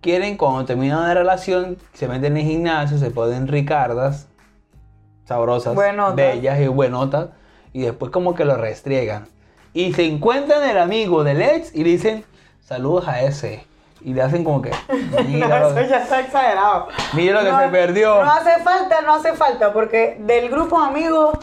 quieren 0.00 0.36
cuando 0.36 0.64
terminan 0.64 0.98
una 0.98 1.14
relación, 1.14 1.76
se 1.92 2.08
meten 2.08 2.36
en 2.36 2.44
el 2.44 2.50
gimnasio, 2.50 2.98
se 2.98 3.12
ponen 3.12 3.46
ricardas, 3.46 4.26
sabrosas, 5.24 5.76
Buenotas. 5.76 6.16
bellas 6.16 6.58
y 6.60 6.66
buenotas, 6.66 7.28
y 7.72 7.82
después 7.82 8.10
como 8.10 8.34
que 8.34 8.44
lo 8.44 8.56
restriegan. 8.56 9.28
Y 9.72 9.92
se 9.92 10.04
encuentran 10.04 10.68
el 10.68 10.78
amigo 10.78 11.22
del 11.22 11.42
ex 11.42 11.72
y 11.74 11.84
le 11.84 11.90
dicen, 11.90 12.24
saludos 12.70 13.08
a 13.08 13.20
ese. 13.22 13.66
Y 14.02 14.14
le 14.14 14.22
hacen 14.22 14.44
como 14.44 14.62
que, 14.62 14.70
No, 14.88 15.22
mira, 15.24 15.58
lo, 15.60 15.68
eso 15.78 15.82
ya 15.90 16.02
está 16.04 16.20
exagerado. 16.20 16.86
mira 17.12 17.34
lo 17.34 17.44
que 17.44 17.50
No- 17.52 17.60
se 17.60 17.68
perdió. 17.68 18.24
No 18.24 18.30
hace 18.30 18.62
falta, 18.62 19.00
no 19.02 19.14
hace 19.14 19.32
falta, 19.34 19.72
porque 19.72 20.16
del 20.20 20.48
grupo 20.48 20.78
amigos, 20.80 21.36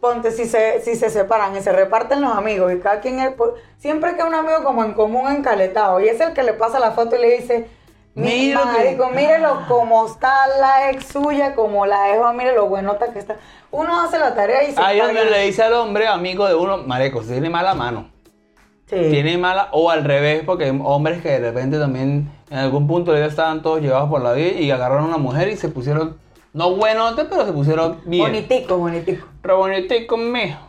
ponte, 0.00 0.30
si 0.32 0.46
se, 0.46 0.80
si 0.80 0.96
se 0.96 1.10
separan 1.10 1.54
y 1.54 1.60
se 1.60 1.70
reparten 1.72 2.22
los 2.22 2.34
amigos 2.34 2.72
y 2.72 2.80
cada 2.80 3.00
quien 3.00 3.20
es, 3.20 3.32
por- 3.34 3.54
siempre 3.78 4.16
que 4.16 4.22
un 4.24 4.34
amigo 4.34 4.64
como 4.64 4.82
en 4.82 4.94
común 4.94 5.30
encaletado 5.30 6.00
y 6.00 6.08
es 6.08 6.18
el 6.20 6.32
que 6.32 6.42
le 6.42 6.54
pasa 6.54 6.78
la 6.80 6.92
foto 6.92 7.16
y 7.16 7.20
le 7.20 7.36
dice, 7.38 7.68
Mira 8.14 8.64
marico, 8.64 9.10
mírelo 9.10 9.60
cómo 9.68 10.06
está 10.06 10.32
la 10.58 10.90
ex 10.90 11.06
suya, 11.08 11.54
como 11.54 11.84
la 11.84 12.04
dejó, 12.04 12.32
mire 12.32 12.54
lo 12.54 12.66
buenota 12.66 13.12
que 13.12 13.18
está. 13.18 13.36
Uno 13.70 14.00
hace 14.00 14.18
la 14.18 14.34
tarea 14.34 14.64
y 14.64 14.72
se 14.72 14.80
Ahí 14.80 14.98
donde 14.98 15.26
le 15.26 15.40
dice 15.42 15.62
al 15.62 15.74
hombre, 15.74 16.08
amigo 16.08 16.48
de 16.48 16.54
uno, 16.54 16.78
mareco, 16.78 17.18
usted 17.18 17.32
tiene 17.34 17.50
mala 17.50 17.74
mano. 17.74 18.10
Sí. 18.88 18.96
Tiene 19.10 19.36
mala, 19.36 19.68
o 19.72 19.90
al 19.90 20.04
revés, 20.04 20.42
porque 20.46 20.64
hay 20.64 20.80
hombres 20.84 21.20
que 21.20 21.28
de 21.30 21.38
repente 21.40 21.78
también 21.78 22.30
en 22.50 22.58
algún 22.58 22.86
punto 22.86 23.10
de 23.10 23.18
vida 23.18 23.28
estaban 23.28 23.60
todos 23.62 23.80
llevados 23.80 24.08
por 24.08 24.22
la 24.22 24.32
vida 24.32 24.60
y 24.60 24.70
agarraron 24.70 25.04
a 25.04 25.08
una 25.08 25.18
mujer 25.18 25.48
y 25.48 25.56
se 25.56 25.68
pusieron, 25.68 26.16
no 26.52 26.76
buenotes, 26.76 27.26
pero 27.28 27.44
se 27.44 27.52
pusieron 27.52 28.00
bien. 28.04 28.22
Bonitico, 28.22 28.78
bonitico. 28.78 29.26
Re 29.42 29.54
bonitico, 29.54 30.16
mijo. 30.16 30.60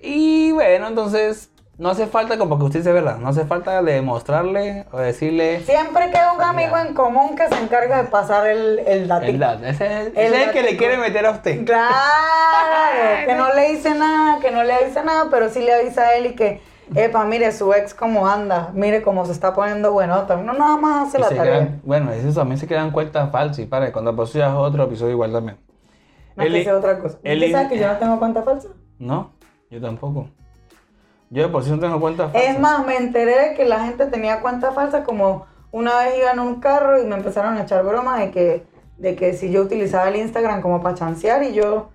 Y 0.00 0.52
bueno, 0.52 0.86
entonces 0.86 1.50
no 1.78 1.90
hace 1.90 2.06
falta, 2.06 2.38
como 2.38 2.58
que 2.58 2.64
usted 2.64 2.80
dice 2.80 2.92
verdad, 2.92 3.16
no 3.16 3.28
hace 3.28 3.44
falta 3.44 3.82
de 3.82 3.92
demostrarle 3.94 4.84
o 4.92 4.98
decirle 4.98 5.60
Siempre 5.60 6.10
queda 6.10 6.32
un 6.34 6.42
amigo 6.42 6.76
en 6.78 6.94
común 6.94 7.34
que 7.36 7.48
se 7.48 7.58
encarga 7.58 8.02
de 8.02 8.08
pasar 8.08 8.46
el, 8.46 8.78
el 8.80 9.10
el 9.10 9.38
dato. 9.38 9.64
Ese 9.64 9.86
es 9.86 10.06
el, 10.06 10.06
El 10.08 10.26
ese 10.26 10.42
es 10.42 10.46
el 10.46 10.52
que 10.52 10.62
le 10.62 10.76
quiere 10.76 10.98
meter 10.98 11.26
a 11.26 11.30
usted. 11.32 11.64
Claro, 11.64 13.26
que 13.26 13.34
no 13.34 13.52
le 13.54 13.72
dice 13.72 13.94
nada, 13.94 14.40
que 14.40 14.50
no 14.50 14.62
le 14.62 14.74
avisa 14.74 15.02
nada, 15.02 15.28
pero 15.30 15.48
sí 15.48 15.60
le 15.60 15.74
avisa 15.74 16.02
a 16.02 16.14
él 16.16 16.26
y 16.26 16.34
que 16.34 16.60
epa, 16.94 17.24
mire 17.24 17.52
su 17.52 17.72
ex 17.72 17.94
cómo 17.94 18.26
anda, 18.26 18.70
mire 18.74 19.02
cómo 19.02 19.24
se 19.26 19.32
está 19.32 19.54
poniendo 19.54 19.92
buenota. 19.92 20.36
Uno 20.36 20.52
nada 20.52 20.76
más 20.76 21.08
hace 21.08 21.18
Y 21.18 21.20
la 21.20 21.28
tarea. 21.28 21.42
crean- 21.44 21.80
bueno, 21.84 22.12
eso 22.12 22.38
también 22.40 22.58
se 22.58 22.66
crean 22.66 22.90
cuentas 22.90 23.30
falsas 23.30 23.58
y 23.60 23.66
para 23.66 23.92
cuando 23.92 24.12
es 24.22 24.34
otro 24.54 24.84
episodio 24.84 25.12
igual 25.12 25.32
también. 25.32 25.58
No, 26.36 26.44
El 26.44 26.52
que 26.64 26.72
otra 26.72 26.98
cosa. 26.98 27.18
el 27.22 27.38
¿Usted 27.38 27.48
i- 27.48 27.52
sabe 27.52 27.68
que 27.68 27.78
yo 27.78 27.86
no 27.86 27.96
tengo 27.98 28.18
cuenta 28.18 28.42
falsa? 28.42 28.68
No, 28.98 29.30
yo 29.70 29.80
tampoco. 29.80 30.28
Yo 31.30 31.42
de 31.44 31.48
por 31.48 31.62
sí 31.62 31.70
no 31.70 31.78
tengo 31.78 32.00
cuentas 32.00 32.32
falsas. 32.32 32.50
Es 32.50 32.58
más, 32.60 32.84
me 32.86 32.96
enteré 32.96 33.54
que 33.54 33.64
la 33.64 33.84
gente 33.84 34.06
tenía 34.06 34.40
cuenta 34.40 34.72
falsa 34.72 35.04
como 35.04 35.46
una 35.70 35.96
vez 36.00 36.18
iba 36.18 36.32
en 36.32 36.40
un 36.40 36.60
carro 36.60 37.00
y 37.00 37.06
me 37.06 37.14
empezaron 37.16 37.56
a 37.56 37.62
echar 37.62 37.84
bromas 37.84 38.18
de 38.18 38.30
que, 38.32 38.66
de 38.98 39.14
que 39.14 39.32
si 39.34 39.50
yo 39.52 39.62
utilizaba 39.62 40.08
el 40.08 40.16
Instagram 40.16 40.60
como 40.60 40.82
para 40.82 40.96
chancear 40.96 41.42
y 41.44 41.52
yo, 41.52 41.90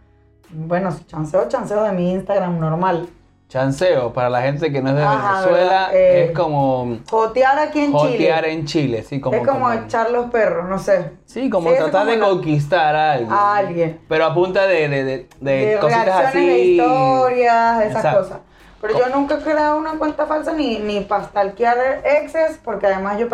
bueno, 0.51 0.89
chanceo, 1.07 1.47
chanceo 1.49 1.83
de 1.83 1.91
mi 1.91 2.11
Instagram 2.13 2.59
normal. 2.59 3.09
Chanceo, 3.47 4.11
para 4.11 4.29
la 4.29 4.41
gente 4.41 4.71
que 4.71 4.81
no 4.81 4.89
es 4.89 4.95
de 4.95 5.03
Ajá, 5.03 5.41
Venezuela. 5.41 5.89
Eh, 5.93 6.25
es 6.25 6.31
como 6.37 6.97
Jotear 7.09 7.59
aquí 7.59 7.79
en 7.79 7.91
jotear 7.91 8.43
Chile. 8.43 8.53
en 8.53 8.65
Chile, 8.65 9.03
sí, 9.03 9.21
como, 9.21 9.37
es 9.37 9.47
como, 9.47 9.71
echar 9.71 10.09
los 10.09 10.31
perros, 10.31 10.67
no 10.67 10.79
sé. 10.79 11.11
Sí, 11.25 11.49
como 11.49 11.69
Sí, 11.69 11.75
tratar 11.77 12.01
como 12.05 12.11
de 12.11 12.19
conquistar 12.19 12.95
a 12.95 13.11
alguien. 13.13 13.31
a 13.31 13.55
alguien. 13.57 14.01
Pero 14.09 14.25
a 14.25 14.33
punta 14.33 14.65
de, 14.65 14.89
de, 14.89 15.03
de, 15.05 15.27
de 15.39 15.77
cositas 15.79 16.25
así. 16.25 16.45
de 16.45 16.59
historias, 16.59 17.79
de 17.79 17.85
esas 17.87 17.97
Exacto. 17.97 18.19
cosas. 18.21 18.39
Pero 18.81 18.99
yo 18.99 19.09
nunca 19.15 19.35
he 19.35 19.39
creado 19.41 19.77
una 19.77 19.91
cuenta 19.93 20.25
falsa 20.25 20.51
ni, 20.53 20.79
ni 20.79 21.01
para 21.01 21.23
stalkear 21.25 22.01
exes, 22.03 22.59
porque 22.63 22.87
además 22.87 23.19
yo, 23.19 23.27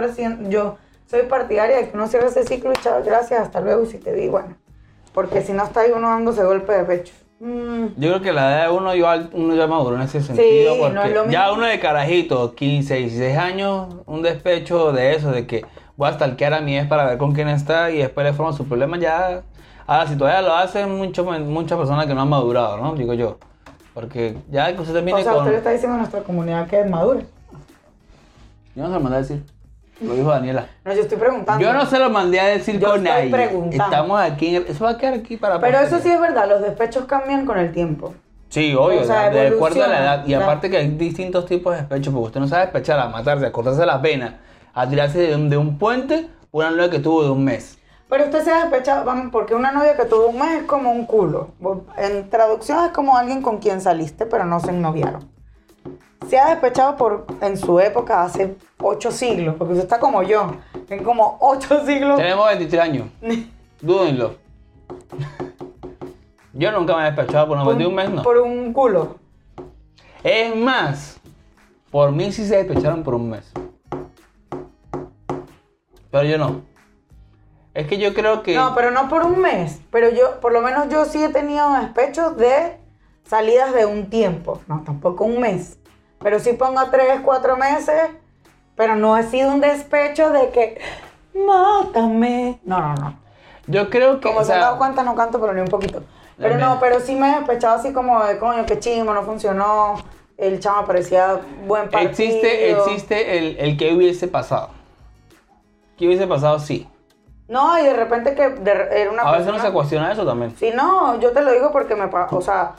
yo 0.49 0.77
soy 1.09 1.23
partidaria 1.23 1.77
de 1.77 1.89
que 1.89 1.95
uno 1.97 2.07
cierre 2.07 2.27
ese 2.27 2.43
ciclo 2.43 2.71
y 2.71 2.75
chao, 2.81 3.01
gracias, 3.03 3.41
hasta 3.41 3.59
luego, 3.61 3.85
si 3.85 3.97
te 3.97 4.13
di, 4.13 4.27
bueno. 4.27 4.55
Porque 5.13 5.41
si 5.41 5.51
no 5.53 5.63
está 5.63 5.81
ahí 5.81 5.91
uno 5.95 6.09
dándose 6.09 6.43
golpe 6.43 6.73
de 6.73 6.83
pecho. 6.83 7.13
Mm, 7.41 7.85
Yo 7.97 8.09
creo 8.09 8.21
que 8.21 8.31
la 8.33 8.51
edad 8.51 8.67
de 8.67 8.77
uno, 8.77 8.93
igual 8.93 9.31
uno 9.33 9.55
ya 9.55 9.65
maduró 9.65 9.95
en 9.95 10.03
ese 10.03 10.21
sentido. 10.21 10.75
porque 10.77 11.07
es 11.07 11.13
lo 11.15 11.27
ya 11.31 11.51
uno 11.51 11.65
de 11.65 11.79
carajito, 11.79 12.53
15, 12.53 12.95
16 12.97 13.35
años, 13.35 13.87
un 14.05 14.21
despecho 14.21 14.91
de 14.91 15.15
eso, 15.15 15.31
de 15.31 15.47
que 15.47 15.65
voy 15.97 16.09
a 16.09 16.13
stalkear 16.13 16.53
a 16.53 16.61
mi 16.61 16.77
ex 16.77 16.87
para 16.87 17.05
ver 17.05 17.17
con 17.17 17.33
quién 17.33 17.47
está 17.47 17.89
y 17.89 17.97
después 17.97 18.27
le 18.27 18.33
forma 18.33 18.53
su 18.53 18.67
problema, 18.67 18.99
ya. 18.99 19.41
Ahora, 19.87 20.07
si 20.07 20.15
todavía 20.15 20.43
lo 20.47 20.55
hacen, 20.55 20.95
mucho, 20.95 21.23
muchas 21.23 21.79
personas 21.79 22.05
que 22.05 22.13
no 22.13 22.21
han 22.21 22.29
madurado, 22.29 22.77
¿no? 22.77 22.93
Digo 22.93 23.15
yo. 23.15 23.39
Porque 23.95 24.37
ya 24.51 24.73
que 24.73 24.79
usted 24.79 24.93
o 24.93 24.97
termine 24.97 25.23
sea, 25.23 25.33
con. 25.33 25.41
usted 25.41 25.51
le 25.53 25.57
está 25.57 25.71
diciendo 25.71 25.95
a 25.95 25.97
nuestra 25.97 26.21
comunidad 26.21 26.67
que 26.67 26.79
es 26.79 26.89
madura. 26.89 27.21
Yo 28.75 28.83
no 28.83 28.87
se 28.87 28.93
lo 28.93 28.99
mandé 28.99 29.17
a 29.17 29.21
decir. 29.21 29.43
Lo 30.01 30.13
dijo 30.13 30.29
Daniela. 30.29 30.67
No, 30.83 30.93
yo 30.93 31.01
estoy 31.01 31.17
preguntando. 31.17 31.63
Yo 31.63 31.73
no 31.73 31.85
se 31.85 31.99
lo 31.99 32.09
mandé 32.09 32.39
a 32.39 32.47
decir 32.47 32.79
Yo 32.79 32.89
con 32.89 33.05
estoy 33.05 33.29
nadie. 33.29 33.31
preguntando. 33.31 33.83
Estamos 33.83 34.21
aquí. 34.21 34.47
en 34.47 34.55
el- 34.63 34.67
Eso 34.67 34.83
va 34.83 34.91
a 34.91 34.97
quedar 34.97 35.13
aquí 35.13 35.37
para. 35.37 35.59
Pero 35.59 35.79
eso 35.79 35.99
sí 35.99 36.09
es 36.09 36.19
verdad, 36.19 36.49
los 36.49 36.61
despechos 36.61 37.05
cambian 37.05 37.45
con 37.45 37.57
el 37.57 37.71
tiempo. 37.71 38.13
Sí, 38.49 38.75
obvio, 38.75 39.01
O 39.01 39.03
sea, 39.05 39.29
de, 39.29 39.47
acuerdo 39.47 39.83
a 39.83 39.87
la 39.87 39.99
edad. 40.01 40.27
Y 40.27 40.33
aparte 40.33 40.69
que 40.69 40.77
hay 40.77 40.89
distintos 40.89 41.45
tipos 41.45 41.73
de 41.73 41.79
despechos, 41.81 42.13
porque 42.13 42.27
usted 42.27 42.39
no 42.41 42.47
sabe 42.47 42.63
despechar, 42.63 42.99
a 42.99 43.07
matarse, 43.07 43.45
a 43.45 43.51
cortarse 43.51 43.85
las 43.85 44.01
venas, 44.01 44.33
a 44.73 44.89
tirarse 44.89 45.19
de 45.19 45.35
un, 45.35 45.49
de 45.49 45.57
un 45.57 45.77
puente 45.77 46.27
una 46.51 46.69
novia 46.71 46.89
que 46.89 46.99
tuvo 46.99 47.23
de 47.23 47.29
un 47.29 47.45
mes. 47.45 47.77
Pero 48.09 48.25
usted 48.25 48.43
se 48.43 48.51
ha 48.51 48.65
despechado, 48.65 49.05
vamos, 49.05 49.29
porque 49.31 49.55
una 49.55 49.71
novia 49.71 49.95
que 49.95 50.03
tuvo 50.03 50.27
un 50.27 50.39
mes 50.39 50.61
es 50.61 50.63
como 50.63 50.91
un 50.91 51.05
culo. 51.05 51.51
En 51.97 52.29
traducción 52.29 52.83
es 52.83 52.91
como 52.91 53.17
alguien 53.17 53.41
con 53.41 53.59
quien 53.59 53.79
saliste, 53.79 54.25
pero 54.25 54.43
no 54.43 54.59
se 54.59 54.71
ennoviaron. 54.71 55.29
Se 56.27 56.39
ha 56.39 56.49
despechado 56.49 56.95
por, 56.95 57.25
en 57.41 57.57
su 57.57 57.79
época, 57.79 58.23
hace 58.23 58.55
ocho 58.79 59.11
siglos, 59.11 59.55
porque 59.57 59.73
usted 59.73 59.85
está 59.85 59.99
como 59.99 60.23
yo, 60.23 60.55
en 60.89 61.03
como 61.03 61.37
ocho 61.41 61.85
siglos. 61.85 62.17
Tenemos 62.17 62.47
23 62.47 62.81
años. 62.81 63.07
Dúdenlo. 63.81 64.35
Yo 66.53 66.71
nunca 66.71 66.95
me 66.95 67.01
he 67.01 67.05
despechado 67.11 67.47
por 67.47 67.57
una 67.57 67.73
de 67.73 67.87
un 67.87 67.95
mes, 67.95 68.09
no. 68.09 68.21
Por 68.23 68.37
un 68.37 68.71
culo. 68.73 69.15
Es 70.23 70.55
más, 70.55 71.19
por 71.89 72.11
mí 72.11 72.31
sí 72.31 72.45
se 72.45 72.63
despecharon 72.63 73.03
por 73.03 73.15
un 73.15 73.29
mes. 73.29 73.51
Pero 76.11 76.23
yo 76.23 76.37
no. 76.37 76.61
Es 77.73 77.87
que 77.87 77.97
yo 77.97 78.13
creo 78.13 78.43
que. 78.43 78.53
No, 78.55 78.75
pero 78.75 78.91
no 78.91 79.07
por 79.09 79.25
un 79.25 79.39
mes. 79.39 79.79
Pero 79.91 80.09
yo, 80.09 80.39
por 80.41 80.51
lo 80.51 80.61
menos 80.61 80.89
yo 80.89 81.05
sí 81.05 81.23
he 81.23 81.29
tenido 81.29 81.71
despechos 81.73 82.35
de 82.37 82.77
salidas 83.23 83.73
de 83.73 83.85
un 83.85 84.09
tiempo. 84.09 84.61
No, 84.67 84.83
tampoco 84.85 85.23
un 85.23 85.39
mes. 85.39 85.79
Pero 86.21 86.39
sí 86.39 86.53
pongo 86.53 86.81
tres, 86.91 87.21
cuatro 87.23 87.57
meses. 87.57 88.09
Pero 88.75 88.95
no 88.95 89.15
ha 89.15 89.23
sido 89.23 89.53
un 89.53 89.61
despecho 89.61 90.31
de 90.31 90.49
que 90.49 90.81
mátame. 91.33 92.59
No, 92.63 92.79
no, 92.79 92.95
no. 92.95 93.19
Yo 93.67 93.89
creo 93.89 94.19
que. 94.19 94.27
Como 94.27 94.39
o 94.39 94.43
se 94.43 94.53
han 94.53 94.61
dado 94.61 94.77
cuenta, 94.77 95.03
no 95.03 95.15
canto, 95.15 95.39
pero 95.39 95.53
ni 95.53 95.61
un 95.61 95.67
poquito. 95.67 96.03
Pero 96.37 96.57
no, 96.57 96.79
pero 96.79 96.99
sí 96.99 97.15
me 97.15 97.31
he 97.31 97.35
despechado 97.37 97.75
así 97.75 97.93
como 97.93 98.23
de 98.23 98.39
coño, 98.39 98.65
qué 98.65 98.79
chingo, 98.79 99.13
no 99.13 99.21
funcionó. 99.23 99.95
El 100.37 100.59
chamo 100.59 100.85
parecía 100.87 101.39
buen 101.67 101.83
partido. 101.91 102.09
existe, 102.09 102.71
existe 102.71 103.37
el, 103.37 103.57
el 103.59 103.77
que 103.77 103.93
hubiese 103.93 104.27
pasado. 104.27 104.69
¿Qué 105.97 106.07
hubiese 106.07 106.25
pasado? 106.25 106.57
Sí. 106.57 106.89
No, 107.47 107.77
y 107.77 107.83
de 107.83 107.93
repente 107.93 108.33
que 108.33 108.49
de- 108.49 108.87
era 108.91 109.11
una 109.11 109.21
A 109.21 109.33
veces 109.37 109.53
no 109.53 109.59
se 109.59 109.71
cuestiona 109.71 110.11
eso 110.11 110.25
también. 110.25 110.55
Sí, 110.57 110.71
no, 110.73 111.19
yo 111.19 111.31
te 111.31 111.41
lo 111.41 111.51
digo 111.51 111.71
porque 111.71 111.95
me 111.95 112.05
o 112.05 112.41
sea, 112.41 112.71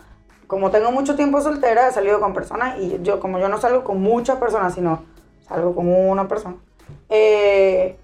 como 0.46 0.70
tengo 0.70 0.90
mucho 0.92 1.14
tiempo 1.16 1.40
soltera, 1.40 1.88
he 1.88 1.92
salido 1.92 2.20
con 2.20 2.34
personas 2.34 2.78
y 2.78 2.98
yo, 3.02 3.20
como 3.20 3.38
yo 3.38 3.48
no 3.48 3.58
salgo 3.58 3.84
con 3.84 4.00
muchas 4.02 4.36
personas, 4.38 4.74
sino 4.74 5.02
salgo 5.48 5.74
con 5.74 5.88
una 5.88 6.28
persona. 6.28 6.56
Eh, 7.08 7.96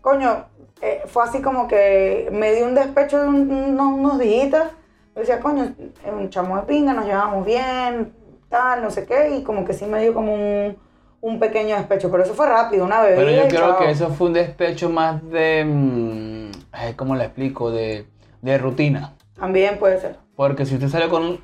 coño, 0.00 0.44
eh, 0.82 1.02
fue 1.06 1.24
así 1.24 1.40
como 1.42 1.68
que 1.68 2.28
me 2.32 2.52
dio 2.54 2.66
un 2.66 2.74
despecho 2.74 3.20
de 3.22 3.28
un- 3.28 3.50
unos, 3.50 3.92
unos 3.92 4.18
días. 4.18 4.68
Yo 5.14 5.20
decía, 5.20 5.40
coño, 5.40 5.74
un 6.12 6.30
chamo 6.30 6.56
de 6.56 6.62
pinga, 6.62 6.92
nos 6.94 7.04
llevamos 7.06 7.44
bien, 7.44 8.12
tal, 8.48 8.82
no 8.82 8.90
sé 8.90 9.04
qué, 9.06 9.36
y 9.36 9.42
como 9.42 9.64
que 9.64 9.72
sí 9.72 9.84
me 9.86 10.00
dio 10.00 10.14
como 10.14 10.34
un, 10.34 10.76
un 11.20 11.38
pequeño 11.38 11.76
despecho, 11.76 12.10
pero 12.10 12.22
eso 12.22 12.34
fue 12.34 12.46
rápido, 12.46 12.84
una 12.84 13.02
bebida. 13.02 13.16
Pero 13.24 13.30
yo 13.42 13.48
creo 13.48 13.60
chao. 13.70 13.78
que 13.78 13.90
eso 13.90 14.08
fue 14.10 14.28
un 14.28 14.32
despecho 14.34 14.88
más 14.88 15.22
de. 15.28 15.64
mm, 15.64 16.50
¿Cómo 16.96 17.14
le 17.16 17.24
explico? 17.24 17.70
De, 17.70 18.06
de 18.40 18.58
rutina. 18.58 19.14
También 19.38 19.78
puede 19.78 20.00
ser. 20.00 20.16
Porque 20.36 20.64
si 20.64 20.74
usted 20.74 20.88
sale 20.88 21.08
con 21.08 21.22
un 21.24 21.40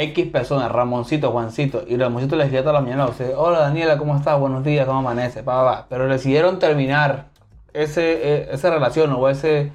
X 0.00 0.26
persona, 0.30 0.68
Ramoncito, 0.68 1.32
Juancito, 1.32 1.82
y 1.84 1.96
Ramoncito 1.96 2.36
le 2.36 2.44
escribía 2.44 2.62
toda 2.62 2.74
la 2.74 2.80
mañana 2.82 3.02
a 3.02 3.08
usted, 3.08 3.34
hola 3.36 3.58
Daniela, 3.58 3.98
¿cómo 3.98 4.14
estás? 4.14 4.38
Buenos 4.38 4.62
días, 4.62 4.86
¿cómo 4.86 5.00
amanece? 5.00 5.42
Pa, 5.42 5.64
pa, 5.64 5.70
pa. 5.72 5.86
Pero 5.88 6.06
decidieron 6.06 6.60
terminar 6.60 7.26
ese, 7.72 8.12
eh, 8.12 8.48
esa 8.52 8.70
relación 8.70 9.12
o 9.12 9.28
ese, 9.28 9.72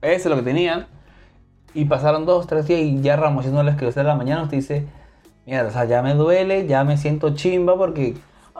ese 0.00 0.30
lo 0.30 0.36
que 0.36 0.42
tenían, 0.42 0.86
y 1.74 1.84
pasaron 1.84 2.24
dos, 2.24 2.46
tres 2.46 2.66
días 2.68 2.80
y 2.80 3.02
ya 3.02 3.16
Ramoncito 3.16 3.54
no 3.54 3.62
le 3.62 3.72
escribió 3.72 4.00
a 4.00 4.04
la 4.04 4.14
mañana, 4.14 4.44
usted 4.44 4.56
dice, 4.56 4.86
mira, 5.44 5.66
o 5.66 5.70
sea, 5.70 5.84
ya 5.84 6.00
me 6.00 6.14
duele, 6.14 6.66
ya 6.66 6.82
me 6.82 6.96
siento 6.96 7.34
chimba 7.34 7.76
porque, 7.76 8.16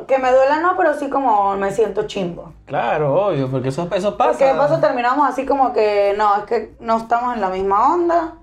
Que 0.06 0.18
me 0.18 0.30
duela 0.30 0.60
no, 0.60 0.76
pero 0.76 0.92
sí 0.92 1.08
como 1.08 1.56
me 1.56 1.70
siento 1.70 2.06
chimbo. 2.08 2.52
claro, 2.66 3.28
obvio, 3.28 3.50
porque 3.50 3.70
eso, 3.70 3.88
eso 3.94 4.18
pasa. 4.18 4.32
Porque 4.32 4.44
de 4.44 4.54
paso 4.54 4.78
terminamos 4.80 5.26
así 5.26 5.46
como 5.46 5.72
que 5.72 6.12
no, 6.18 6.36
es 6.36 6.44
que 6.44 6.74
no 6.78 6.98
estamos 6.98 7.34
en 7.34 7.40
la 7.40 7.48
misma 7.48 7.94
onda, 7.94 8.34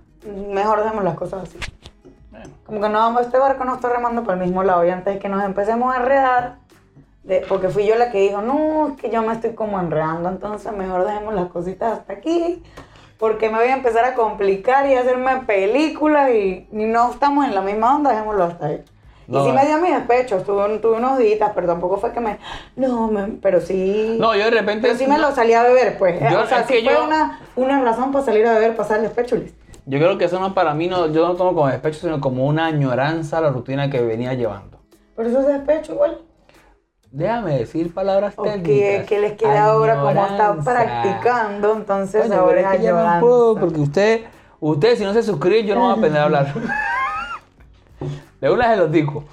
mejor 0.49 0.81
dejemos 0.81 1.03
las 1.03 1.15
cosas 1.15 1.43
así. 1.43 1.59
Bueno. 2.37 2.53
Como 2.65 2.81
que 2.81 2.89
no 2.89 2.99
vamos, 2.99 3.21
este 3.21 3.37
barco 3.37 3.63
no 3.65 3.75
está 3.75 3.89
remando 3.89 4.23
para 4.23 4.37
el 4.39 4.43
mismo 4.45 4.63
lado 4.63 4.85
y 4.85 4.89
antes 4.89 5.13
de 5.15 5.19
que 5.19 5.29
nos 5.29 5.43
empecemos 5.43 5.93
a 5.93 5.97
enredar, 5.99 6.55
de- 7.23 7.45
porque 7.49 7.69
fui 7.69 7.85
yo 7.85 7.95
la 7.95 8.11
que 8.11 8.19
dijo, 8.21 8.41
no, 8.41 8.89
es 8.89 9.01
que 9.01 9.09
yo 9.09 9.21
me 9.23 9.33
estoy 9.33 9.53
como 9.53 9.79
enredando, 9.79 10.29
entonces 10.29 10.71
mejor 10.73 11.05
dejemos 11.05 11.33
las 11.33 11.47
cositas 11.47 11.99
hasta 11.99 12.13
aquí, 12.13 12.63
porque 13.17 13.49
me 13.49 13.57
voy 13.57 13.67
a 13.69 13.73
empezar 13.73 14.05
a 14.05 14.13
complicar 14.13 14.85
y 14.87 14.93
a 14.95 15.01
hacerme 15.01 15.37
películas 15.47 16.29
y, 16.29 16.67
y 16.71 16.85
no 16.85 17.11
estamos 17.11 17.45
en 17.45 17.55
la 17.55 17.61
misma 17.61 17.95
onda, 17.95 18.11
dejémoslo 18.11 18.43
hasta 18.43 18.67
ahí. 18.67 18.83
No, 19.27 19.41
y 19.41 19.45
sí 19.45 19.51
me 19.51 19.65
dio 19.65 19.77
mis 19.79 19.91
despechos, 19.93 20.45
tuve, 20.45 20.77
tuve 20.79 20.97
unos 20.97 21.17
días, 21.17 21.51
pero 21.53 21.67
tampoco 21.67 21.97
fue 21.97 22.13
que 22.13 22.21
me... 22.21 22.37
No, 22.77 23.11
pero 23.41 23.59
sí... 23.59 24.15
No, 24.21 24.33
yo 24.35 24.45
de 24.45 24.51
repente... 24.51 24.87
Pero 24.87 24.97
sí 24.97 25.05
me 25.05 25.17
lo 25.17 25.35
salí 25.35 25.51
a 25.53 25.63
beber, 25.63 25.97
pues. 25.97 26.17
Yo- 26.31 26.43
o 26.43 26.45
sea, 26.45 26.59
sí 26.63 26.75
fue 26.81 26.93
yo- 26.93 27.03
una, 27.03 27.41
una 27.57 27.81
razón 27.81 28.13
para 28.13 28.23
salir 28.23 28.47
a 28.47 28.53
beber, 28.53 28.77
pasar 28.77 28.97
el 28.99 29.03
despecho, 29.03 29.35
listo. 29.35 29.56
Yo 29.89 29.99
creo 29.99 30.17
que 30.17 30.25
eso 30.25 30.37
no 30.41 30.53
para 30.53 30.73
mí, 30.73 30.87
no, 30.89 31.07
yo 31.07 31.21
no 31.21 31.29
lo 31.29 31.35
tomo 31.35 31.53
como 31.53 31.67
despecho, 31.69 31.99
sino 32.01 32.19
como 32.19 32.45
una 32.45 32.65
añoranza 32.65 33.37
a 33.37 33.41
la 33.41 33.51
rutina 33.51 33.89
que 33.89 34.01
venía 34.01 34.33
llevando. 34.33 34.81
Pero 35.15 35.29
eso 35.29 35.39
es 35.39 35.47
despecho 35.47 35.93
igual. 35.93 36.21
Déjame 37.09 37.59
decir 37.59 37.93
palabras 37.93 38.35
técnicas. 38.35 38.63
que, 38.63 39.05
que 39.07 39.19
les 39.21 39.33
queda 39.37 39.63
ahora 39.63 39.95
como 39.95 40.09
está 40.09 40.25
Añoranza. 40.25 40.73
practicando, 40.73 41.73
entonces 41.73 42.21
Coño, 42.23 42.35
ahora 42.37 42.73
es 42.73 42.79
que 42.79 42.85
yo 42.85 43.01
no 43.01 43.19
puedo, 43.21 43.55
porque 43.55 43.79
usted, 43.79 44.25
usted 44.59 44.97
si 44.97 45.05
no 45.05 45.13
se 45.13 45.23
suscribe, 45.23 45.63
yo 45.63 45.75
no 45.75 45.81
voy 45.81 45.91
a 45.91 45.93
aprender 45.93 46.21
a 46.21 46.25
hablar. 46.25 46.53
De 48.41 48.51
una 48.51 48.69
se 48.69 48.75
los 48.75 48.91
digo. 48.91 49.23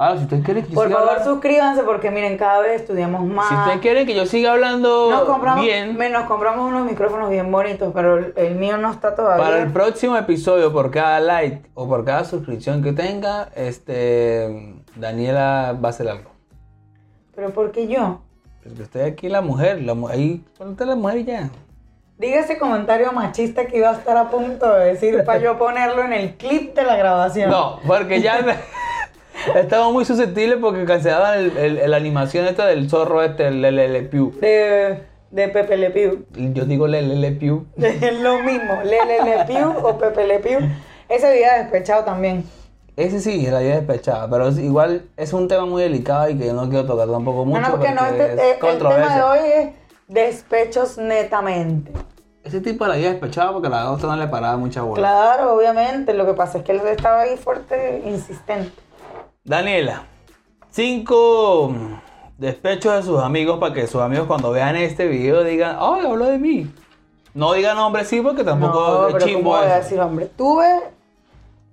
Ahora, 0.00 0.16
si 0.18 0.22
ustedes 0.24 0.44
quieren 0.44 0.62
que 0.62 0.68
yo 0.70 0.74
Por 0.76 0.86
siga 0.86 0.96
favor, 0.98 1.12
hablando, 1.12 1.32
suscríbanse 1.34 1.82
porque 1.82 2.10
miren, 2.12 2.38
cada 2.38 2.60
vez 2.60 2.82
estudiamos 2.82 3.24
más. 3.24 3.48
si 3.48 3.54
ustedes 3.56 3.78
quieren 3.80 4.06
que 4.06 4.14
yo 4.14 4.26
siga 4.26 4.52
hablando 4.52 5.10
nos 5.10 5.22
compramos, 5.24 5.64
bien, 5.64 5.96
me- 5.96 6.08
nos 6.08 6.24
compramos 6.26 6.68
unos 6.68 6.84
micrófonos 6.88 7.28
bien 7.30 7.50
bonitos, 7.50 7.90
pero 7.92 8.16
el, 8.18 8.32
el 8.36 8.54
mío 8.54 8.76
no 8.78 8.92
está 8.92 9.16
todavía. 9.16 9.44
para 9.44 9.60
el 9.60 9.72
próximo 9.72 10.16
episodio, 10.16 10.72
por 10.72 10.92
cada 10.92 11.18
like 11.18 11.68
o 11.74 11.88
por 11.88 12.04
cada 12.04 12.24
suscripción 12.24 12.80
que 12.80 12.92
tenga, 12.92 13.48
este, 13.56 14.76
Daniela 14.94 15.76
va 15.82 15.88
a 15.88 15.90
hacer 15.90 16.08
algo. 16.08 16.30
Pero 17.34 17.50
porque 17.50 17.88
yo. 17.88 18.20
Porque 18.62 18.82
usted 18.82 19.04
aquí 19.04 19.28
la 19.28 19.40
mujer, 19.40 19.82
la, 19.82 19.96
ahí, 20.10 20.44
ponte 20.56 20.86
la 20.86 20.94
mujer 20.94 21.18
y 21.18 21.24
ya. 21.24 21.50
Diga 22.18 22.38
ese 22.40 22.56
comentario 22.58 23.10
machista 23.12 23.66
que 23.66 23.78
iba 23.78 23.90
a 23.90 23.94
estar 23.94 24.16
a 24.16 24.28
punto 24.30 24.72
de 24.74 24.86
decir 24.86 25.24
para 25.24 25.38
yo 25.40 25.58
ponerlo 25.58 26.04
en 26.04 26.12
el 26.12 26.34
clip 26.36 26.74
de 26.74 26.82
la 26.84 26.96
grabación. 26.96 27.50
No, 27.50 27.78
porque 27.86 28.20
ya, 28.20 28.38
Estamos 29.56 29.92
muy 29.92 30.04
susceptibles 30.04 30.58
porque 30.60 30.84
cancelaban 30.84 31.38
el, 31.38 31.56
el- 31.56 31.90
la 31.90 31.96
animación 31.96 32.46
esta 32.46 32.66
del 32.66 32.88
zorro 32.88 33.22
este, 33.22 33.48
el 33.48 33.60
Lele 33.62 34.02
Pew. 34.02 34.32
De, 34.40 35.02
de 35.30 35.48
Pepe 35.48 35.76
Le 35.76 35.90
Pew. 35.90 36.24
Yo 36.34 36.64
digo 36.64 36.86
Lele 36.86 37.32
Pew. 37.32 37.66
Es 37.76 38.12
lo 38.20 38.38
mismo, 38.42 38.80
Lele 38.84 39.22
Le 39.24 39.44
Pew 39.44 39.70
o 39.82 39.98
Pepe 39.98 40.26
Le 40.26 40.38
Pew. 40.40 40.60
Ese 41.08 41.32
día 41.32 41.54
despechado 41.58 42.04
también. 42.04 42.44
Ese 42.96 43.20
sí, 43.20 43.46
la 43.48 43.62
idea 43.62 43.76
despechada, 43.76 44.28
pero 44.28 44.48
es- 44.48 44.58
igual 44.58 45.02
es 45.16 45.32
un 45.32 45.46
tema 45.48 45.64
muy 45.66 45.82
delicado 45.82 46.28
y 46.30 46.36
que 46.36 46.46
yo 46.46 46.52
no 46.52 46.68
quiero 46.68 46.84
tocar 46.84 47.08
tampoco 47.08 47.44
mucho. 47.44 47.60
no, 47.60 47.68
no, 47.68 47.74
porque 47.76 47.90
no, 47.92 48.00
porque 48.08 48.22
este- 48.24 48.34
es 48.50 48.56
eh, 48.56 48.70
el 48.72 48.78
tema 48.78 49.14
de 49.16 49.22
hoy 49.22 49.38
es 49.54 49.68
despechos 50.08 50.98
netamente. 50.98 51.92
Ese 52.42 52.60
tipo 52.60 52.84
de 52.84 52.90
la 52.90 52.98
idea 52.98 53.10
despechada 53.10 53.52
porque 53.52 53.68
la 53.68 53.90
otra 53.92 54.08
no 54.08 54.16
le 54.16 54.26
paraba 54.26 54.56
mucha 54.56 54.80
bola. 54.82 54.96
Claro, 55.00 55.54
obviamente. 55.54 56.14
Lo 56.14 56.24
que 56.26 56.32
pasa 56.32 56.58
es 56.58 56.64
que 56.64 56.72
él 56.72 56.80
estaba 56.86 57.20
ahí 57.20 57.36
fuerte, 57.36 58.02
insistente. 58.06 58.72
Daniela, 59.44 60.04
cinco 60.70 61.72
despechos 62.36 62.94
de 62.96 63.02
sus 63.02 63.20
amigos 63.20 63.58
para 63.58 63.74
que 63.74 63.86
sus 63.86 64.00
amigos 64.00 64.26
cuando 64.26 64.50
vean 64.50 64.76
este 64.76 65.06
video 65.06 65.42
digan, 65.42 65.76
ay, 65.80 66.06
habló 66.06 66.26
de 66.26 66.38
mí. 66.38 66.72
No 67.34 67.52
digan 67.52 67.76
nombre 67.76 68.04
sí 68.04 68.20
porque 68.20 68.44
tampoco 68.44 69.08
no, 69.10 69.16
es 69.16 69.24
chimbo 69.24 69.50
¿cómo 69.50 69.62
voy 69.62 69.70
a 69.70 69.76
decir, 69.78 70.00
hombre? 70.00 70.26
Tuve, 70.26 70.80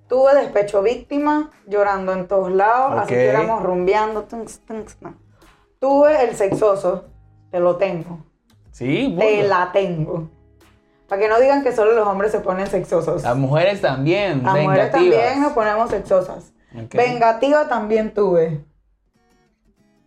tuve 0.08 0.36
despecho 0.36 0.82
víctima, 0.82 1.50
llorando 1.68 2.14
en 2.14 2.28
todos 2.28 2.52
lados, 2.52 3.00
así 3.00 3.14
que 3.14 3.28
éramos 3.28 3.64
rumbeando. 3.64 4.24
tunks, 4.24 4.62
no. 5.02 5.16
Tuve 5.80 6.24
el 6.24 6.36
sexoso, 6.36 7.06
te 7.52 7.60
lo 7.60 7.76
tengo. 7.78 8.20
Sí, 8.72 9.16
Te 9.18 9.26
bueno. 9.36 9.48
la 9.48 9.72
tengo. 9.72 10.30
Para 11.08 11.22
que 11.22 11.30
no 11.30 11.40
digan 11.40 11.64
que 11.64 11.72
solo 11.72 11.94
los 11.94 12.08
hombres 12.08 12.32
se 12.32 12.40
ponen 12.40 12.68
sexosos. 12.68 13.24
Las 13.24 13.38
mujeres 13.38 13.82
también, 13.82 14.44
Las 14.44 14.58
mujeres 14.58 14.92
también 14.92 15.42
nos 15.42 15.54
ponemos 15.54 15.90
sexosas. 15.90 16.52
Ok. 16.84 16.94
Vengativa 16.96 17.68
también 17.68 18.14
tuve. 18.14 18.62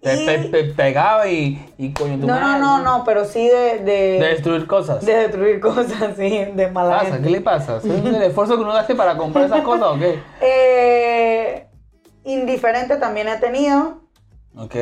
Te, 0.00 0.22
Y- 0.22 0.26
pe- 0.26 0.48
pe- 0.50 0.74
pegaba 0.74 1.26
y, 1.28 1.74
y 1.76 1.92
coño 1.92 2.18
tu 2.20 2.26
No, 2.26 2.38
no, 2.38 2.58
no, 2.58 2.78
no, 2.78 3.04
pero 3.04 3.24
sí 3.24 3.48
de, 3.48 3.78
de, 3.80 4.18
De 4.20 4.26
destruir 4.28 4.66
cosas. 4.68 5.04
de 5.04 5.12
destruir 5.12 5.58
cosas, 5.60 6.14
sí, 6.16 6.28
de 6.30 6.54
¿Qué 6.54 6.68
mala 6.70 6.98
pasa? 6.98 7.04
gente. 7.06 7.22
¿Qué 7.24 7.30
le 7.30 7.40
pasa? 7.40 7.78
¿Es 7.78 7.84
el 7.84 8.22
esfuerzo 8.22 8.56
que 8.56 8.62
uno 8.62 8.72
hace 8.72 8.94
para 8.94 9.16
comprar 9.16 9.46
esas 9.46 9.62
cosas 9.62 9.88
o 9.88 9.98
qué? 9.98 10.20
Eh, 10.40 11.66
indiferente 12.24 12.96
también 12.96 13.26
he 13.28 13.38
tenido. 13.38 14.00
Ok. 14.56 14.74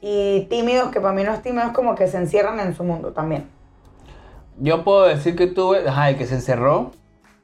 Y 0.00 0.46
tímidos, 0.48 0.90
que 0.92 1.00
para 1.00 1.12
mí 1.12 1.24
no 1.24 1.34
es 1.34 1.42
tímido, 1.42 1.64
es 1.66 1.72
como 1.72 1.94
que 1.94 2.06
se 2.06 2.16
encierran 2.16 2.58
en 2.60 2.74
su 2.74 2.84
mundo 2.84 3.12
también. 3.12 3.50
Yo 4.56 4.82
puedo 4.82 5.04
decir 5.04 5.36
que 5.36 5.46
tuve, 5.48 5.86
ajá, 5.88 6.08
el 6.10 6.16
que 6.16 6.26
se 6.26 6.36
encerró. 6.36 6.92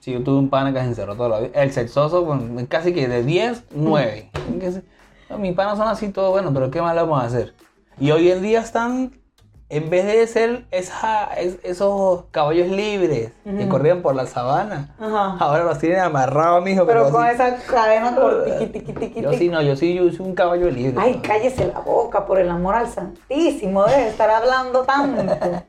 Sí, 0.05 0.12
yo 0.12 0.22
tuve 0.22 0.36
un 0.38 0.50
pana 0.50 0.70
que 0.70 0.80
se 0.80 0.84
encerró 0.84 1.16
toda 1.16 1.30
la 1.30 1.40
vida. 1.40 1.62
El 1.62 1.72
sexoso, 1.72 2.26
bueno, 2.26 2.62
casi 2.68 2.92
que 2.92 3.09
de 3.09 3.22
10, 3.22 3.64
9. 3.70 4.28
Que 4.61 4.70
se- 4.72 4.82
no, 5.30 5.38
mis 5.38 5.55
panas 5.55 5.78
son 5.78 5.88
así 5.88 6.11
todo 6.11 6.30
bueno, 6.30 6.52
pero 6.52 6.70
¿qué 6.70 6.82
más 6.82 6.94
le 6.94 7.00
vamos 7.00 7.22
a 7.22 7.26
hacer? 7.26 7.55
Y 7.98 8.11
hoy 8.11 8.30
en 8.30 8.42
día 8.42 8.61
están, 8.61 9.18
en 9.70 9.88
vez 9.88 10.05
de 10.05 10.26
ser 10.26 10.66
esa, 10.72 11.32
es- 11.38 11.57
esos 11.62 12.24
caballos 12.32 12.68
libres 12.68 13.32
que 13.44 13.66
corrían 13.66 14.02
por 14.02 14.14
la 14.14 14.26
sabana, 14.26 14.94
ahora 15.40 15.64
los 15.64 15.78
tienen 15.78 16.00
amarrados, 16.00 16.62
mijo. 16.62 16.84
Pero 16.84 17.09
con 17.09 17.26
esa 17.26 17.57
cadena 17.64 18.14
por 18.14 18.44
tiqui, 18.59 18.66
tiqui, 18.66 18.92
tiqui, 18.92 19.22
Yo 19.22 19.32
sí, 19.32 19.48
no, 19.48 19.62
yo 19.62 19.74
sí, 19.74 19.94
yo 19.94 20.11
soy 20.12 20.26
un 20.26 20.34
caballo 20.34 20.70
libre. 20.70 21.00
Ay, 21.00 21.14
¿no? 21.14 21.22
cállese 21.22 21.66
la 21.68 21.80
boca, 21.80 22.26
por 22.26 22.38
el 22.38 22.50
amor 22.50 22.74
al 22.74 22.88
santísimo, 22.88 23.86
debe 23.86 24.09
estar 24.09 24.28
hablando 24.28 24.82
tanto. 24.82 25.22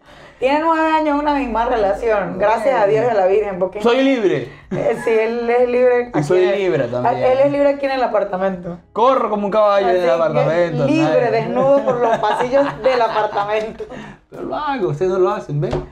Tiene 0.45 0.59
nueve 0.59 0.87
años 0.91 1.19
una 1.19 1.33
misma 1.33 1.65
relación, 1.65 2.37
gracias 2.37 2.79
a 2.79 2.85
Dios 2.85 3.03
y 3.07 3.09
a 3.09 3.13
la 3.15 3.25
Virgen, 3.25 3.57
porque 3.57 3.81
Soy 3.81 4.03
libre. 4.03 4.47
Eh, 4.69 4.95
sí, 5.03 5.09
él 5.09 5.49
es 5.49 5.67
libre. 5.67 6.11
Y 6.13 6.17
aquí 6.19 6.23
soy 6.23 6.43
en 6.43 6.49
el- 6.49 6.59
libre 6.59 6.87
también. 6.87 7.15
Él 7.17 7.37
es 7.45 7.51
libre 7.51 7.69
aquí 7.69 7.85
en 7.87 7.93
el 7.93 8.03
apartamento. 8.03 8.77
Corro 8.93 9.31
como 9.31 9.45
un 9.47 9.51
caballo 9.51 9.87
en 9.89 9.95
Así 9.95 9.99
el 10.01 10.05
que 10.05 10.11
apartamento. 10.11 10.85
Libre, 10.85 11.09
nadie- 11.09 11.31
desnudo 11.31 11.83
por 11.83 11.99
los 11.99 12.17
pasillos 12.19 12.63
del 12.83 13.01
apartamento. 13.01 13.85
Pero 14.29 14.43
lo 14.43 14.55
hago, 14.55 14.89
ustedes 14.89 15.09
no 15.13 15.17
lo 15.17 15.31
hacen, 15.31 15.59
¿ven? 15.59 15.83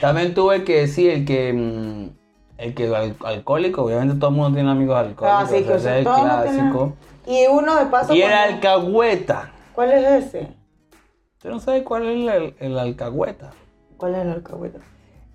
También 0.00 0.34
tuve 0.34 0.62
que 0.62 0.86
sí, 0.86 1.10
el 1.10 1.24
que. 1.24 1.52
mm, 1.52 2.16
El 2.58 2.74
que 2.74 2.86
al- 2.94 3.16
alcohólico, 3.24 3.82
obviamente 3.82 4.14
todo 4.20 4.30
el 4.30 4.36
mundo 4.36 4.54
tiene 4.54 4.70
amigos 4.70 4.96
alcohólicos. 4.96 5.28
Ah, 5.28 5.46
sí, 5.52 5.64
que 5.64 5.72
o 5.74 5.78
sea, 5.80 5.98
es 5.98 6.06
el 6.06 6.14
tiene- 6.14 6.30
clásico. 6.30 6.92
Y 7.26 7.46
uno 7.48 7.74
de 7.74 7.86
paso. 7.86 8.14
Y 8.14 8.22
era 8.22 8.36
cuando- 8.42 8.54
alcahueta. 8.54 9.50
¿Cuál 9.74 9.90
es 9.92 10.26
ese? 10.26 10.48
¿Usted 11.38 11.50
no 11.50 11.58
sabe 11.58 11.82
cuál 11.82 12.04
es 12.06 12.32
el, 12.36 12.54
el 12.60 12.78
alcahueta? 12.78 13.50
¿Cuál 13.96 14.14
es 14.14 14.22
el 14.22 14.30
alcahueta? 14.30 14.80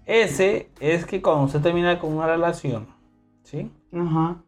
Ese 0.05 0.69
es 0.79 1.05
que 1.05 1.21
cuando 1.21 1.45
usted 1.45 1.61
termina 1.61 1.99
con 1.99 2.13
una 2.13 2.27
relación, 2.27 2.87
¿sí? 3.43 3.71
Ajá. 3.93 4.43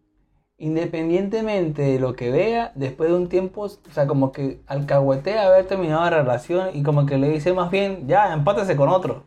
Independientemente 0.57 1.81
de 1.81 1.99
lo 1.99 2.15
que 2.15 2.31
vea, 2.31 2.71
después 2.75 3.09
de 3.09 3.15
un 3.15 3.27
tiempo, 3.27 3.63
o 3.63 3.91
sea, 3.91 4.07
como 4.07 4.31
que 4.31 4.61
alcahuetea 4.67 5.47
haber 5.47 5.67
terminado 5.67 6.03
la 6.03 6.09
relación 6.21 6.69
y 6.73 6.83
como 6.83 7.05
que 7.05 7.17
le 7.17 7.29
dice 7.29 7.53
más 7.53 7.71
bien, 7.71 8.07
ya, 8.07 8.33
empátese 8.33 8.75
con 8.75 8.89
otro. 8.89 9.25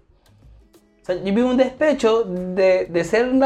O 1.02 1.04
sea, 1.04 1.16
yo 1.16 1.34
vi 1.34 1.40
un 1.42 1.56
despecho 1.56 2.24
de, 2.24 2.86
de 2.86 3.04
ser 3.04 3.28
un 3.28 3.44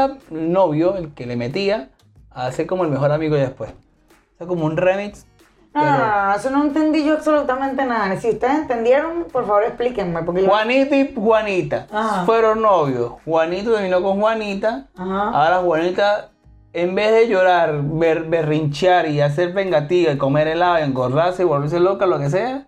novio, 0.51 0.95
el 0.95 1.13
que 1.13 1.25
le 1.25 1.35
metía, 1.35 1.89
a 2.29 2.51
ser 2.51 2.65
como 2.65 2.85
el 2.85 2.89
mejor 2.91 3.11
amigo 3.11 3.35
después. 3.35 3.71
O 3.71 4.37
sea, 4.37 4.47
como 4.47 4.65
un 4.65 4.77
remix. 4.77 5.27
Pero- 5.73 5.85
no, 5.85 6.33
eso 6.35 6.49
no 6.49 6.63
entendí 6.63 7.05
yo 7.05 7.13
absolutamente 7.13 7.85
nada. 7.85 8.15
Si 8.19 8.29
ustedes 8.29 8.55
entendieron, 8.59 9.25
por 9.31 9.45
favor 9.47 9.63
explíquenme. 9.63 10.21
Porque 10.23 10.41
yo... 10.43 10.49
Juanito 10.49 10.95
y 10.95 11.13
Juanita 11.15 11.87
Ajá. 11.91 12.25
fueron 12.25 12.61
novios. 12.61 13.13
Juanito 13.23 13.73
terminó 13.73 14.01
con 14.03 14.19
Juanita. 14.19 14.87
Ajá. 14.97 15.29
Ahora 15.29 15.57
Juanita, 15.59 16.29
en 16.73 16.93
vez 16.95 17.11
de 17.13 17.27
llorar, 17.29 17.79
ber- 17.83 18.25
berrinchear 18.25 19.07
y 19.07 19.21
hacer 19.21 19.53
vengativa 19.53 20.11
y 20.11 20.17
comer 20.17 20.47
helado 20.49 20.79
y 20.79 20.81
engordarse 20.83 21.43
y 21.43 21.45
volverse 21.45 21.79
loca, 21.79 22.05
lo 22.05 22.19
que 22.19 22.29
sea, 22.29 22.67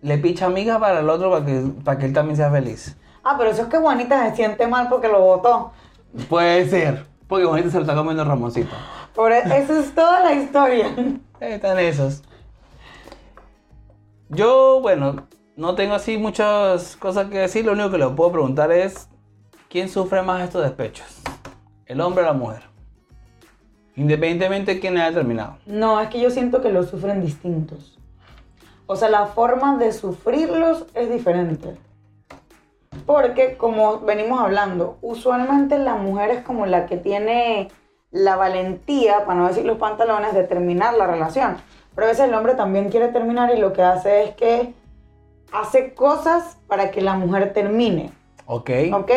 le 0.00 0.18
picha 0.18 0.46
amiga 0.46 0.78
para 0.78 1.00
el 1.00 1.08
otro 1.08 1.30
para 1.30 1.44
que, 1.44 1.62
para 1.84 1.98
que 1.98 2.06
él 2.06 2.12
también 2.12 2.36
sea 2.36 2.50
feliz. 2.52 2.96
Ah, 3.24 3.34
pero 3.38 3.50
eso 3.50 3.62
es 3.62 3.68
que 3.68 3.78
Juanita 3.78 4.28
se 4.30 4.36
siente 4.36 4.66
mal 4.68 4.88
porque 4.88 5.08
lo 5.08 5.20
votó. 5.20 5.72
Puede 6.28 6.68
ser, 6.68 7.04
porque 7.26 7.46
Juanita 7.46 7.70
se 7.70 7.76
lo 7.78 7.82
está 7.82 7.94
comiendo 7.96 8.24
Ramoncito. 8.24 8.74
Por 9.14 9.32
e- 9.32 9.42
eso 9.58 9.76
es 9.78 9.92
toda 9.94 10.20
la 10.20 10.32
historia. 10.34 10.86
Están 11.42 11.80
esos. 11.80 12.22
Yo, 14.28 14.78
bueno, 14.80 15.26
no 15.56 15.74
tengo 15.74 15.94
así 15.94 16.16
muchas 16.16 16.94
cosas 16.96 17.28
que 17.30 17.38
decir. 17.38 17.64
Lo 17.64 17.72
único 17.72 17.90
que 17.90 17.98
le 17.98 18.08
puedo 18.10 18.30
preguntar 18.30 18.70
es: 18.70 19.08
¿quién 19.68 19.88
sufre 19.88 20.22
más 20.22 20.42
estos 20.42 20.62
despechos? 20.62 21.20
¿El 21.86 22.00
hombre 22.00 22.22
o 22.22 22.26
la 22.26 22.32
mujer? 22.32 22.62
Independientemente 23.96 24.74
de 24.74 24.80
quién 24.80 24.96
haya 24.96 25.12
terminado. 25.12 25.58
No, 25.66 26.00
es 26.00 26.08
que 26.10 26.20
yo 26.20 26.30
siento 26.30 26.62
que 26.62 26.70
los 26.70 26.88
sufren 26.88 27.20
distintos. 27.20 27.98
O 28.86 28.94
sea, 28.94 29.10
la 29.10 29.26
forma 29.26 29.76
de 29.78 29.92
sufrirlos 29.92 30.86
es 30.94 31.10
diferente. 31.10 31.74
Porque, 33.04 33.56
como 33.56 33.98
venimos 33.98 34.40
hablando, 34.40 34.96
usualmente 35.02 35.76
la 35.76 35.96
mujer 35.96 36.30
es 36.30 36.44
como 36.44 36.66
la 36.66 36.86
que 36.86 36.98
tiene 36.98 37.68
la 38.12 38.36
valentía, 38.36 39.24
para 39.24 39.40
no 39.40 39.48
decir 39.48 39.64
los 39.64 39.78
pantalones, 39.78 40.32
de 40.34 40.44
terminar 40.44 40.94
la 40.94 41.06
relación. 41.06 41.56
Pero 41.94 42.06
a 42.06 42.10
veces 42.10 42.26
el 42.28 42.34
hombre 42.34 42.54
también 42.54 42.88
quiere 42.90 43.08
terminar 43.08 43.52
y 43.54 43.58
lo 43.58 43.72
que 43.72 43.82
hace 43.82 44.24
es 44.24 44.30
que 44.36 44.72
hace 45.52 45.94
cosas 45.94 46.56
para 46.68 46.90
que 46.90 47.00
la 47.00 47.14
mujer 47.14 47.52
termine. 47.52 48.10
¿Ok? 48.46 48.70
¿Ok? 48.94 49.10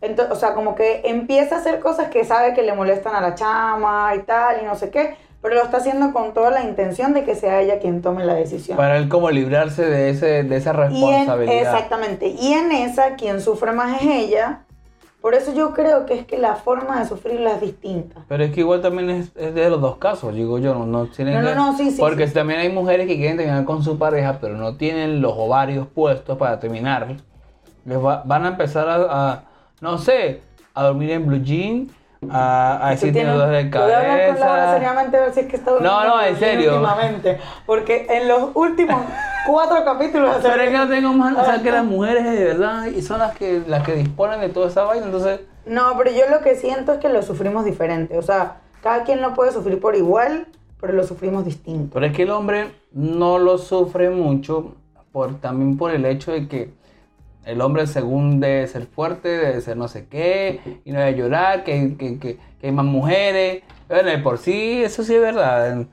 Entonces, 0.00 0.32
o 0.32 0.36
sea, 0.38 0.54
como 0.54 0.74
que 0.74 1.02
empieza 1.04 1.56
a 1.56 1.58
hacer 1.58 1.78
cosas 1.80 2.08
que 2.08 2.24
sabe 2.24 2.54
que 2.54 2.62
le 2.62 2.74
molestan 2.74 3.14
a 3.14 3.20
la 3.20 3.34
chama 3.34 4.12
y 4.16 4.20
tal, 4.22 4.60
y 4.62 4.64
no 4.64 4.74
sé 4.74 4.90
qué, 4.90 5.14
pero 5.40 5.54
lo 5.54 5.62
está 5.62 5.76
haciendo 5.78 6.12
con 6.12 6.34
toda 6.34 6.50
la 6.50 6.62
intención 6.62 7.14
de 7.14 7.24
que 7.24 7.34
sea 7.36 7.60
ella 7.60 7.78
quien 7.78 8.02
tome 8.02 8.24
la 8.24 8.34
decisión. 8.34 8.76
Para 8.76 8.96
él 8.96 9.08
como 9.08 9.30
librarse 9.30 9.84
de, 9.84 10.10
ese, 10.10 10.42
de 10.44 10.56
esa 10.56 10.70
Y 10.72 10.74
en- 10.74 10.78
responsabilidad. 10.78 11.56
exactamente. 11.74 12.26
Y 12.28 12.52
en 12.52 12.72
esa, 12.72 13.14
quien 13.14 13.40
sufre 13.40 13.72
más 13.72 14.00
es 14.02 14.08
ella. 14.08 14.60
Por 15.22 15.34
eso 15.34 15.54
yo 15.54 15.72
creo 15.72 16.04
que 16.04 16.14
es 16.14 16.26
que 16.26 16.36
la 16.36 16.56
forma 16.56 16.98
de 17.00 17.06
sufrirla 17.08 17.52
es 17.52 17.60
distinta. 17.60 18.22
Pero 18.28 18.42
es 18.44 18.50
que 18.52 18.60
igual 18.60 18.82
también 18.82 19.08
es, 19.08 19.30
es 19.36 19.54
de 19.54 19.70
los 19.70 19.80
dos 19.80 19.96
casos, 19.98 20.34
digo 20.34 20.58
yo, 20.58 20.74
no, 20.74 20.84
no 20.84 21.06
tienen 21.06 21.34
No, 21.34 21.40
no, 21.42 21.54
no, 21.54 21.76
sí, 21.78 21.92
sí, 21.92 21.96
Porque 22.00 22.26
sí. 22.26 22.34
también 22.34 22.58
hay 22.58 22.68
mujeres 22.70 23.06
que 23.06 23.16
quieren 23.16 23.36
terminar 23.36 23.64
con 23.64 23.82
su 23.84 23.96
pareja, 23.98 24.38
pero 24.40 24.56
no 24.56 24.76
tienen 24.76 25.22
los 25.22 25.32
ovarios 25.36 25.86
puestos 25.94 26.36
para 26.36 26.58
terminar. 26.58 27.06
Les 27.84 27.98
va- 28.04 28.22
van 28.26 28.44
a 28.44 28.48
empezar 28.48 28.88
a, 28.88 29.30
a, 29.30 29.42
no 29.80 29.96
sé, 29.98 30.40
a 30.74 30.82
dormir 30.84 31.10
en 31.12 31.26
blue 31.26 31.40
jean, 31.42 31.88
a, 32.30 32.88
decir 32.90 33.12
tiene 33.12 33.30
de 33.32 33.70
Yo 33.70 33.80
voy 33.80 33.90
a 33.92 33.98
hablar 33.98 34.26
con 34.28 34.40
Laura 34.40 34.56
cabeza. 34.56 34.72
seriamente 34.78 35.16
a 35.16 35.20
ver 35.20 35.34
si 35.34 35.40
es 35.40 35.46
que 35.46 35.56
está 35.56 35.70
durmiendo 35.72 36.00
No, 36.00 36.16
no, 36.16 36.22
en 36.22 36.36
serio. 36.38 36.70
Últimamente. 36.74 37.38
Porque 37.66 38.06
en 38.10 38.28
los 38.28 38.50
últimos 38.54 38.96
cuatro 39.44 39.84
capítulos... 39.84 40.36
Pero 40.42 40.62
es 40.62 40.70
que 40.70 40.76
no 40.78 40.88
tengo 40.88 41.12
más, 41.12 41.36
o 41.36 41.44
sea 41.44 41.62
que 41.62 41.70
las 41.70 41.84
mujeres 41.96 42.24
de 42.24 42.44
verdad 42.44 42.86
y 42.86 43.02
son 43.02 43.18
las 43.20 43.36
que 43.36 43.62
las 43.66 43.84
que 43.84 43.94
disponen 43.94 44.40
de 44.40 44.48
toda 44.48 44.68
esa 44.68 44.84
vaina, 44.84 45.06
entonces 45.06 45.40
No, 45.66 45.94
pero 45.98 46.10
yo 46.10 46.28
lo 46.30 46.40
que 46.42 46.54
siento 46.56 46.92
es 46.94 46.98
que 46.98 47.08
lo 47.08 47.22
sufrimos 47.22 47.64
diferente. 47.64 48.18
O 48.18 48.22
sea, 48.22 48.60
cada 48.82 49.04
quien 49.04 49.20
lo 49.20 49.34
puede 49.34 49.52
sufrir 49.52 49.80
por 49.80 49.94
igual, 49.96 50.46
pero 50.80 50.92
lo 50.92 51.04
sufrimos 51.04 51.44
distinto. 51.44 51.90
Pero 51.94 52.06
es 52.06 52.12
que 52.12 52.22
el 52.22 52.30
hombre 52.30 52.72
no 52.92 53.38
lo 53.38 53.58
sufre 53.58 54.10
mucho 54.10 54.74
por, 55.12 55.40
también 55.40 55.76
por 55.76 55.90
el 55.92 56.04
hecho 56.06 56.32
de 56.32 56.48
que 56.48 56.70
el 57.44 57.60
hombre 57.60 57.86
según 57.86 58.38
debe 58.40 58.66
ser 58.68 58.86
fuerte, 58.86 59.28
debe 59.28 59.60
ser 59.60 59.76
no 59.76 59.88
sé 59.88 60.06
qué, 60.06 60.80
y 60.84 60.92
no 60.92 61.00
debe 61.00 61.14
llorar, 61.16 61.64
que, 61.64 61.96
que, 61.96 62.18
que- 62.18 62.38
que 62.60 62.66
hay 62.66 62.72
más 62.72 62.84
mujeres. 62.84 63.62
Bueno, 63.88 64.10
por 64.22 64.38
sí, 64.38 64.82
eso 64.82 65.02
sí 65.02 65.14
es 65.14 65.20
verdad. 65.20 65.84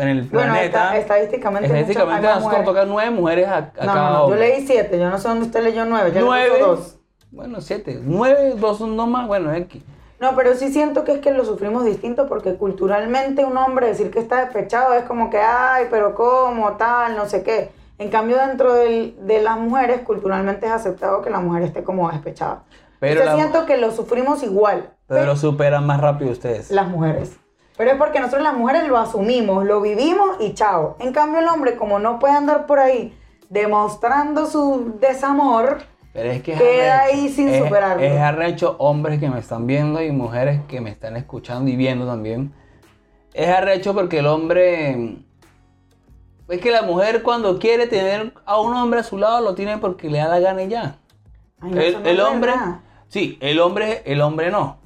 En 0.00 0.08
el 0.08 0.22
Bueno, 0.24 0.52
planeta. 0.52 0.64
esta- 0.64 0.96
estadísticamente 0.98 1.68
muchas- 1.68 1.80
estadísticamente 1.80 2.26
más 2.28 2.36
nosotros 2.40 2.64
tocan 2.64 2.88
nueve 2.88 3.10
mujeres 3.10 3.48
a, 3.48 3.56
a 3.56 3.60
No, 3.60 3.70
cada 3.92 4.10
no, 4.10 4.18
no, 4.20 4.28
yo 4.30 4.36
leí 4.36 4.66
siete, 4.66 4.98
yo 4.98 5.08
no 5.10 5.18
sé 5.18 5.28
dónde 5.28 5.46
usted 5.46 5.62
leyó 5.62 5.84
nueve, 5.84 6.12
yo 6.14 6.20
nueve. 6.24 6.58
dos. 6.60 6.98
Bueno, 7.30 7.60
siete. 7.60 7.98
Nueve, 8.02 8.54
dos 8.56 8.78
son 8.78 8.96
no 8.96 9.06
más. 9.06 9.26
Bueno, 9.26 9.52
X. 9.54 9.82
No, 10.20 10.36
pero 10.36 10.54
sí 10.54 10.72
siento 10.72 11.02
que 11.04 11.12
es 11.14 11.18
que 11.18 11.32
lo 11.32 11.44
sufrimos 11.44 11.84
distinto 11.84 12.28
porque 12.28 12.54
culturalmente 12.54 13.44
un 13.44 13.56
hombre 13.56 13.88
decir 13.88 14.10
que 14.10 14.20
está 14.20 14.40
despechado 14.44 14.94
es 14.94 15.04
como 15.04 15.28
que, 15.30 15.38
ay, 15.38 15.86
pero 15.90 16.14
cómo, 16.14 16.72
tal, 16.74 17.16
no 17.16 17.26
sé 17.26 17.42
qué. 17.42 17.72
En 17.98 18.08
cambio, 18.10 18.38
dentro 18.38 18.72
del- 18.74 19.16
de 19.26 19.42
las 19.42 19.58
mujeres, 19.58 20.00
culturalmente 20.02 20.66
es 20.66 20.72
aceptado 20.72 21.22
que 21.22 21.30
la 21.30 21.40
mujer 21.40 21.62
esté 21.64 21.82
como 21.84 22.10
despechada. 22.10 22.62
Pero 23.00 23.24
la- 23.24 23.34
siento 23.34 23.66
que 23.66 23.76
lo 23.76 23.90
sufrimos 23.90 24.42
igual. 24.42 24.90
Pero 25.08 25.26
lo 25.26 25.36
superan 25.36 25.86
más 25.86 26.00
rápido 26.00 26.30
ustedes. 26.30 26.70
las 26.70 26.88
mujeres. 26.88 27.36
Pero 27.76 27.90
es 27.90 27.96
porque 27.96 28.20
nosotros 28.20 28.42
las 28.42 28.54
mujeres 28.54 28.86
lo 28.86 28.96
asumimos, 28.98 29.64
lo 29.64 29.80
vivimos 29.80 30.36
y 30.40 30.54
chao. 30.54 30.96
En 31.00 31.12
cambio 31.12 31.40
el 31.40 31.48
hombre, 31.48 31.74
como 31.76 31.98
no 31.98 32.18
puede 32.18 32.34
andar 32.34 32.66
por 32.66 32.78
ahí 32.78 33.16
demostrando 33.50 34.46
su 34.46 34.96
desamor, 35.00 35.82
Pero 36.12 36.30
es 36.30 36.42
que 36.42 36.52
es 36.52 36.58
Queda 36.62 37.00
arrecho. 37.00 37.14
ahí 37.16 37.28
sin 37.28 37.48
Es- 37.48 37.62
superarlo. 37.64 38.02
Es 38.04 38.20
arrecho 38.20 38.76
hombres 38.78 39.18
que 39.18 39.28
me 39.28 39.40
están 39.40 39.66
viendo 39.66 40.00
y 40.00 40.12
mujeres 40.12 40.60
que 40.68 40.80
me 40.80 40.90
están 40.90 41.16
escuchando 41.16 41.68
y 41.70 41.74
viendo 41.76 42.06
también. 42.06 42.52
Es 43.32 43.48
arrecho 43.48 43.92
porque 43.94 44.18
el 44.20 44.26
hombre... 44.28 45.16
Es 46.48 46.60
que 46.60 46.70
la 46.70 46.82
mujer 46.82 47.22
cuando 47.22 47.58
quiere 47.58 47.86
tener 47.88 48.34
a 48.44 48.60
un 48.60 48.74
hombre 48.74 49.00
a 49.00 49.02
su 49.02 49.18
lado 49.18 49.40
lo 49.40 49.54
tiene 49.56 49.78
porque 49.78 50.08
le 50.10 50.18
da 50.18 50.28
la 50.28 50.38
gana 50.40 50.62
y 50.62 50.68
ya. 50.68 50.98
ay, 51.60 51.70
El, 51.76 52.02
no 52.02 52.08
el 52.08 52.20
hombre... 52.20 52.52
Sí, 53.08 53.38
el 53.40 53.58
hombre, 53.60 54.02
el 54.06 54.20
hombre 54.20 54.50
no. 54.50 54.76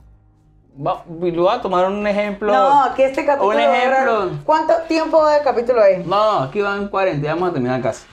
Voy 0.81 1.49
a 1.51 1.61
tomar 1.61 1.87
un 1.87 2.07
ejemplo. 2.07 2.53
No, 2.53 2.85
aquí 2.85 3.03
este 3.03 3.26
capítulo. 3.26 3.49
Un 3.51 3.61
ejemplo. 3.61 4.31
¿Cuánto 4.45 4.74
tiempo 4.87 5.26
de 5.26 5.43
capítulo 5.43 5.83
es? 5.83 6.07
No, 6.07 6.39
aquí 6.45 6.61
van 6.62 6.87
40, 6.89 7.20
ya 7.26 7.35
vamos 7.35 7.51
a 7.51 7.53
terminar 7.55 7.83
casi. 7.83 8.07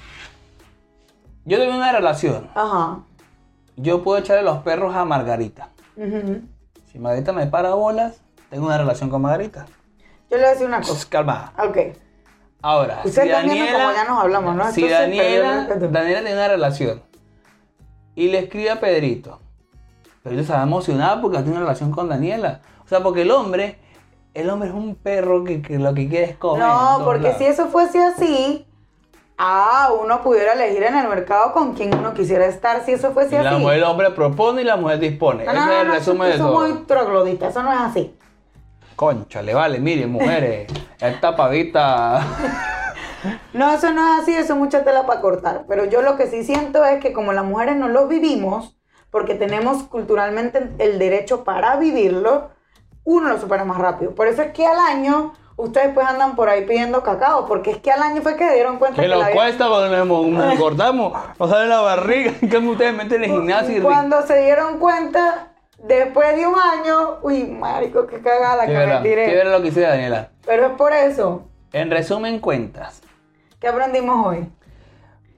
Yo 1.45 1.59
tengo 1.59 1.75
una 1.75 1.91
relación. 1.91 2.49
Ajá. 2.55 3.01
Yo 3.75 4.03
puedo 4.03 4.17
echarle 4.17 4.41
los 4.41 4.63
perros 4.63 4.95
a 4.95 5.05
Margarita. 5.05 5.69
Ujú. 5.95 6.41
Si 6.91 6.97
Margarita 6.97 7.33
me 7.33 7.45
para 7.45 7.75
bolas, 7.75 8.19
tengo 8.49 8.65
una 8.65 8.79
relación 8.79 9.11
con 9.11 9.21
Margarita. 9.21 9.67
Yo 10.31 10.37
le 10.37 10.43
voy 10.43 10.45
a 10.45 10.49
decir 10.53 10.65
una 10.65 10.77
Pues, 10.77 10.89
cosa. 10.89 11.07
calma. 11.09 11.53
Ok. 11.59 11.77
Ahora, 12.63 13.01
Ustedes 13.05 13.27
están 13.29 13.45
viendo 13.47 13.73
como 13.77 13.91
ya 13.93 14.05
nos 14.05 14.19
hablamos, 14.23 14.55
¿no? 14.55 14.71
Si 14.71 14.89
Daniela. 14.89 15.67
Daniela 15.67 16.21
tiene 16.21 16.33
una 16.33 16.47
relación 16.47 17.03
y 18.15 18.29
le 18.29 18.39
escribe 18.39 18.71
a 18.71 18.79
Pedrito, 18.79 19.39
Pedrito 20.25 20.41
estaba 20.41 20.63
emocionado 20.63 21.21
porque 21.21 21.37
tiene 21.37 21.51
una 21.51 21.59
relación 21.59 21.91
con 21.91 22.09
Daniela. 22.09 22.61
O 22.83 22.87
sea, 22.87 23.01
porque 23.03 23.21
el 23.21 23.29
hombre, 23.29 23.77
el 24.33 24.49
hombre 24.49 24.69
es 24.69 24.73
un 24.75 24.95
perro 24.95 25.43
que, 25.43 25.61
que 25.61 25.77
lo 25.77 25.93
que 25.93 26.09
quiere 26.09 26.31
es 26.31 26.35
comer. 26.37 26.65
No, 26.65 27.01
porque 27.05 27.25
lados. 27.25 27.37
si 27.37 27.45
eso 27.45 27.67
fuese 27.67 28.03
así, 28.03 28.65
ah, 29.37 29.89
uno 30.01 30.23
pudiera 30.23 30.53
elegir 30.53 30.81
en 30.81 30.97
el 30.97 31.07
mercado 31.07 31.53
con 31.53 31.73
quien 31.75 31.95
uno 31.95 32.15
quisiera 32.15 32.47
estar 32.47 32.83
si 32.83 32.93
eso 32.93 33.11
fuese 33.11 33.35
Y 33.39 33.43
la 33.43 33.51
así. 33.51 33.59
mujer, 33.61 33.77
el 33.77 33.83
hombre 33.83 34.09
propone 34.09 34.63
y 34.63 34.65
la 34.65 34.77
mujer 34.77 34.97
dispone. 34.97 35.45
No, 35.45 35.51
Ese 35.51 35.59
no, 35.59 35.71
es 35.71 35.81
el 35.81 35.87
no, 35.89 35.93
resumen 35.93 36.27
de 36.29 36.33
eso 36.33 36.43
es 36.43 36.51
todo. 36.51 36.59
muy 36.59 36.85
troglodita, 36.87 37.47
eso 37.49 37.61
no 37.61 37.71
es 37.71 37.79
así. 37.81 38.17
Concha, 38.95 39.43
le 39.43 39.53
vale, 39.53 39.77
miren, 39.79 40.11
mujeres, 40.11 40.67
esta 40.99 41.35
pavita. 41.35 42.25
No, 43.53 43.73
eso 43.73 43.91
no 43.91 44.01
es 44.15 44.21
así, 44.21 44.35
eso 44.35 44.53
es 44.53 44.59
mucha 44.59 44.83
tela 44.83 45.07
para 45.07 45.19
cortar. 45.19 45.65
Pero 45.67 45.85
yo 45.85 46.03
lo 46.03 46.15
que 46.15 46.27
sí 46.27 46.43
siento 46.43 46.85
es 46.85 46.99
que 47.01 47.11
como 47.11 47.33
las 47.33 47.43
mujeres 47.43 47.75
no 47.75 47.87
lo 47.87 48.07
vivimos, 48.07 48.77
porque 49.15 49.35
tenemos 49.35 49.83
culturalmente 49.83 50.71
el 50.77 50.99
derecho 50.99 51.45
para 51.45 51.77
vivirlo, 51.77 52.49
uno 53.05 53.29
lo 53.29 53.39
supera 53.39 53.63
más 53.63 53.77
rápido. 53.77 54.13
Por 54.13 54.27
eso 54.27 54.41
es 54.41 54.51
que 54.51 54.67
al 54.67 54.77
año 54.77 55.31
ustedes 55.55 55.93
pues 55.93 56.05
andan 56.05 56.35
por 56.35 56.49
ahí 56.49 56.65
pidiendo 56.65 57.01
cacao, 57.01 57.45
porque 57.45 57.71
es 57.71 57.77
que 57.77 57.93
al 57.93 58.03
año 58.03 58.21
fue 58.21 58.35
que 58.35 58.53
dieron 58.53 58.77
cuenta 58.77 59.01
Que 59.01 59.07
que 59.07 59.15
nos 59.15 59.29
cuesta 59.29 59.69
cuando 59.69 60.05
nos, 60.05 60.51
engordamos, 60.51 61.13
nos 61.39 61.49
sale 61.49 61.69
la 61.69 61.79
barriga, 61.79 62.33
cambio 62.51 62.71
ustedes 62.71 62.93
meten 62.93 63.23
en 63.23 63.31
el 63.31 63.37
gimnasio 63.37 63.77
y 63.77 63.79
Cuando 63.79 64.21
se 64.23 64.37
dieron 64.43 64.79
cuenta, 64.79 65.53
después 65.77 66.35
de 66.35 66.47
un 66.47 66.55
año, 66.59 67.19
uy, 67.21 67.45
marico, 67.45 68.07
qué 68.07 68.19
cagada 68.19 68.65
¿Qué 68.65 68.73
que 68.73 68.85
me 68.85 68.97
tiré. 68.97 69.25
¿Qué 69.27 69.43
lo 69.45 69.61
que 69.61 69.69
hice 69.69 69.79
Daniela? 69.79 70.31
Pero 70.45 70.65
es 70.65 70.71
por 70.73 70.91
eso. 70.91 71.45
En 71.71 71.89
resumen, 71.89 72.39
cuentas. 72.39 73.01
¿Qué 73.61 73.69
aprendimos 73.69 74.27
hoy? 74.27 74.49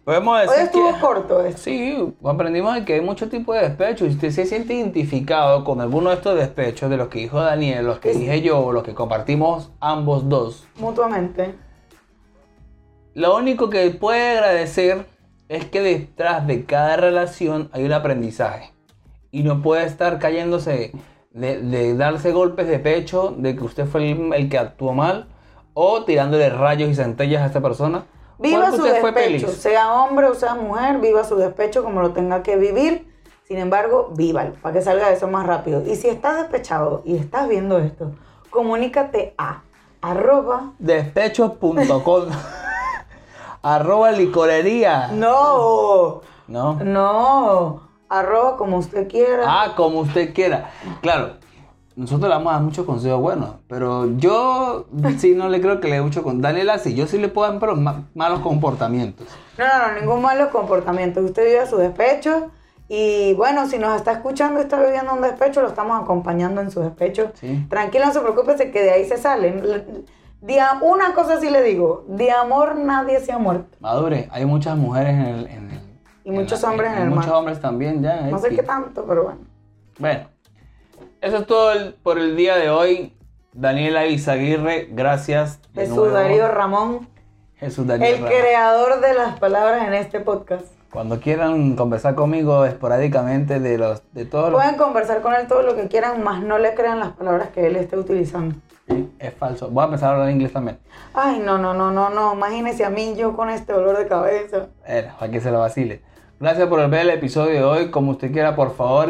Podemos 0.08 0.40
decir 0.40 0.56
Hoy 0.56 0.64
estuvo 0.64 0.94
que... 0.94 1.00
corto 1.02 1.42
esto. 1.42 1.64
Sí, 1.64 2.14
aprendimos 2.24 2.74
de 2.76 2.86
que 2.86 2.94
hay 2.94 3.02
muchos 3.02 3.30
tipos 3.30 3.58
de 3.58 3.64
despechos. 3.64 4.08
Si 4.08 4.16
usted 4.16 4.32
se 4.32 4.46
siente 4.46 4.74
identificado 4.74 5.66
con 5.66 5.82
alguno 5.82 6.12
de 6.12 6.16
estos 6.16 6.40
despechos, 6.40 6.90
de 6.90 6.96
los 6.96 7.10
que 7.10 7.20
dijo 7.20 7.42
Daniel, 7.42 7.86
los 7.86 8.00
que 8.00 8.14
dije 8.14 8.42
yo, 8.42 8.72
los 8.72 8.84
que 8.84 8.94
compartimos 8.94 9.70
ambos 9.82 10.30
dos, 10.30 10.66
Mutuamente. 10.80 11.56
lo 13.16 13.36
único 13.36 13.70
que 13.70 13.90
puede 13.90 14.38
agradecer 14.38 15.08
es 15.50 15.66
que 15.66 15.82
detrás 15.82 16.48
de 16.48 16.64
cada 16.64 16.96
relación 16.96 17.70
hay 17.74 17.84
un 17.84 17.92
aprendizaje. 17.92 18.72
Y 19.30 19.44
no 19.44 19.62
puede 19.62 19.84
estar 19.84 20.20
cayéndose 20.20 20.94
de, 21.32 21.62
de 21.62 21.98
darse 21.98 22.32
golpes 22.32 22.70
de 22.70 22.80
pecho 22.80 23.36
de 23.38 23.58
que 23.58 23.64
usted 23.66 23.86
fue 23.86 24.10
el, 24.10 24.34
el 24.34 24.48
que 24.48 24.58
actuó 24.58 24.94
mal 24.94 25.28
o 25.74 26.06
tirándole 26.06 26.50
rayos 26.50 26.90
y 26.90 26.96
centellas 26.96 27.42
a 27.42 27.48
esta 27.48 27.60
persona. 27.60 28.06
Viva 28.40 28.72
su 28.72 28.78
fue 28.78 28.92
despecho, 29.12 29.48
sea 29.50 29.94
hombre 29.94 30.28
o 30.28 30.36
sea 30.36 30.54
mujer, 30.54 31.00
viva 31.00 31.24
su 31.24 31.36
despecho 31.36 31.84
como 31.84 32.02
lo 32.02 32.12
tenga 32.12 32.44
que 32.44 32.56
vivir. 32.56 33.12
Sin 33.48 33.58
embargo, 33.58 34.12
vívalo 34.16 34.54
para 34.62 34.74
que 34.74 34.82
salga 34.82 35.08
de 35.08 35.16
eso 35.16 35.28
más 35.28 35.48
rápido. 35.48 35.82
Y 35.86 35.96
si 35.96 36.10
estás 36.10 36.38
despechado 36.38 37.02
y 37.06 37.16
estás 37.16 37.48
viendo 37.48 37.80
esto, 37.80 38.12
comunícate 38.50 39.34
a 39.38 39.62
arroba. 40.02 40.74
Despechos.com 40.80 42.26
Arroba 43.64 44.12
licorería. 44.12 45.08
No, 45.08 46.22
¿No? 46.48 46.76
no, 46.76 47.82
arroba 48.08 48.56
como 48.58 48.78
usted 48.78 49.08
quiera. 49.08 49.44
Ah, 49.46 49.74
como 49.76 50.02
usted 50.02 50.34
quiera. 50.34 50.70
Claro, 51.02 51.38
nosotros 51.98 52.30
le 52.30 52.36
vamos 52.36 52.52
a 52.52 52.56
dar 52.56 52.64
muchos 52.64 52.86
consejos 52.86 53.20
buenos, 53.20 53.56
pero 53.68 54.06
yo 54.18 54.86
sí 55.18 55.36
no 55.36 55.50
le 55.50 55.60
creo 55.60 55.80
que 55.82 55.90
le 55.90 55.96
dé 55.96 56.02
mucho 56.02 56.24
con 56.24 56.42
Daniela 56.42 56.78
sí, 56.80 56.96
yo 56.96 57.08
sí 57.08 57.18
le 57.18 57.28
puedo 57.28 57.50
dar 57.52 57.60
pero 57.60 57.76
ma- 57.76 58.04
malos 58.16 58.40
comportamientos. 58.40 59.28
No, 59.58 59.66
no, 59.66 59.94
no, 59.94 60.00
ningún 60.00 60.22
malo 60.22 60.50
comportamiento. 60.52 61.20
Usted 61.22 61.44
vive 61.46 61.66
su 61.68 61.78
despecho. 61.78 62.52
Y 62.90 63.34
bueno, 63.34 63.68
si 63.68 63.78
nos 63.80 63.96
está 63.98 64.14
escuchando 64.14 64.60
y 64.60 64.64
está 64.64 64.80
viviendo 64.82 65.14
un 65.14 65.22
despecho, 65.22 65.62
lo 65.62 65.68
estamos 65.68 66.02
acompañando 66.02 66.62
en 66.62 66.72
su 66.72 66.80
despecho. 66.80 67.32
Sí. 67.34 67.66
Tranquilo, 67.70 68.06
no 68.06 68.14
se 68.14 68.22
preocupe, 68.22 68.56
que 68.72 68.82
de 68.82 68.92
ahí 68.92 69.06
se 69.06 69.18
sale. 69.18 69.84
De 70.40 70.60
a- 70.62 70.80
una 70.82 71.14
cosa 71.14 71.42
sí 71.42 71.50
le 71.50 71.64
digo, 71.64 72.06
de 72.08 72.32
amor 72.32 72.76
nadie 72.78 73.20
se 73.20 73.32
ha 73.34 73.40
muerto. 73.40 73.76
Madure, 73.82 74.30
hay 74.32 74.46
muchas 74.46 74.78
mujeres 74.78 75.16
en 75.16 75.22
el... 75.26 75.48
en 75.48 75.72
el- 75.72 75.82
Y 76.24 76.30
en 76.30 76.36
muchos 76.36 76.62
la- 76.62 76.70
hombres 76.70 76.92
en 76.94 77.02
el 77.02 77.10
Muchos 77.10 77.26
mar. 77.28 77.36
hombres 77.36 77.60
también 77.60 78.02
ya. 78.04 78.22
No 78.28 78.38
sé 78.40 78.50
que- 78.50 78.58
qué 78.58 78.64
tanto, 78.64 79.04
pero 79.06 79.24
bueno. 79.24 79.40
Bueno, 80.00 80.28
eso 81.28 81.38
es 81.38 81.48
todo 81.48 81.72
el- 81.74 81.94
por 81.94 82.18
el 82.18 82.36
día 82.36 82.56
de 82.56 82.70
hoy. 82.70 83.14
Daniela 83.54 84.06
Izaguirre, 84.06 84.88
gracias. 84.92 85.60
de 85.74 85.82
Jesús 85.82 85.98
nuevo. 85.98 86.14
Darío 86.14 86.48
Ramón, 86.48 87.08
Jesús 87.56 87.86
Darío 87.88 88.06
el 88.08 88.16
Ramón. 88.16 88.30
creador 88.30 89.02
de 89.02 89.14
las 89.14 89.40
palabras 89.40 89.88
en 89.88 89.94
este 89.94 90.20
podcast. 90.20 90.66
Cuando 90.92 91.20
quieran 91.20 91.76
conversar 91.76 92.16
conmigo 92.16 92.66
esporádicamente 92.66 93.60
de 93.60 93.78
los 93.78 94.02
de 94.14 94.26
todos 94.26 94.52
los 94.52 94.62
Pueden 94.62 94.78
conversar 94.78 95.22
con 95.22 95.34
él 95.34 95.48
todo 95.48 95.62
lo 95.64 95.76
que 95.76 95.88
quieran, 95.88 96.24
más 96.24 96.42
no 96.42 96.58
le 96.60 96.74
crean 96.76 97.00
las 97.00 97.12
palabras 97.14 97.50
que 97.50 97.68
él 97.68 97.76
esté 97.76 97.98
utilizando. 97.98 98.56
Sí, 98.88 99.12
es 99.20 99.34
falso. 99.34 99.70
Voy 99.70 99.82
a 99.82 99.86
empezar 99.86 100.12
a 100.12 100.14
hablar 100.14 100.30
inglés 100.32 100.54
también. 100.54 100.80
Ay, 101.14 101.40
no, 101.44 101.58
no, 101.58 101.74
no, 101.74 101.92
no, 101.92 102.10
no. 102.10 102.34
Imagínese 102.34 102.86
a 102.86 102.90
mí 102.90 103.16
yo 103.18 103.36
con 103.36 103.50
este 103.50 103.74
dolor 103.74 103.98
de 103.98 104.08
cabeza. 104.08 104.68
Era, 104.86 105.18
para 105.18 105.30
que 105.32 105.42
se 105.42 105.52
lo 105.52 105.60
vacile. 105.60 106.02
Gracias 106.40 106.68
por 106.68 106.88
ver 106.90 107.02
el 107.02 107.10
episodio 107.10 107.52
de 107.54 107.64
hoy. 107.64 107.92
Como 107.92 108.12
usted 108.12 108.32
quiera, 108.32 108.56
por 108.56 108.74
favor, 108.76 109.10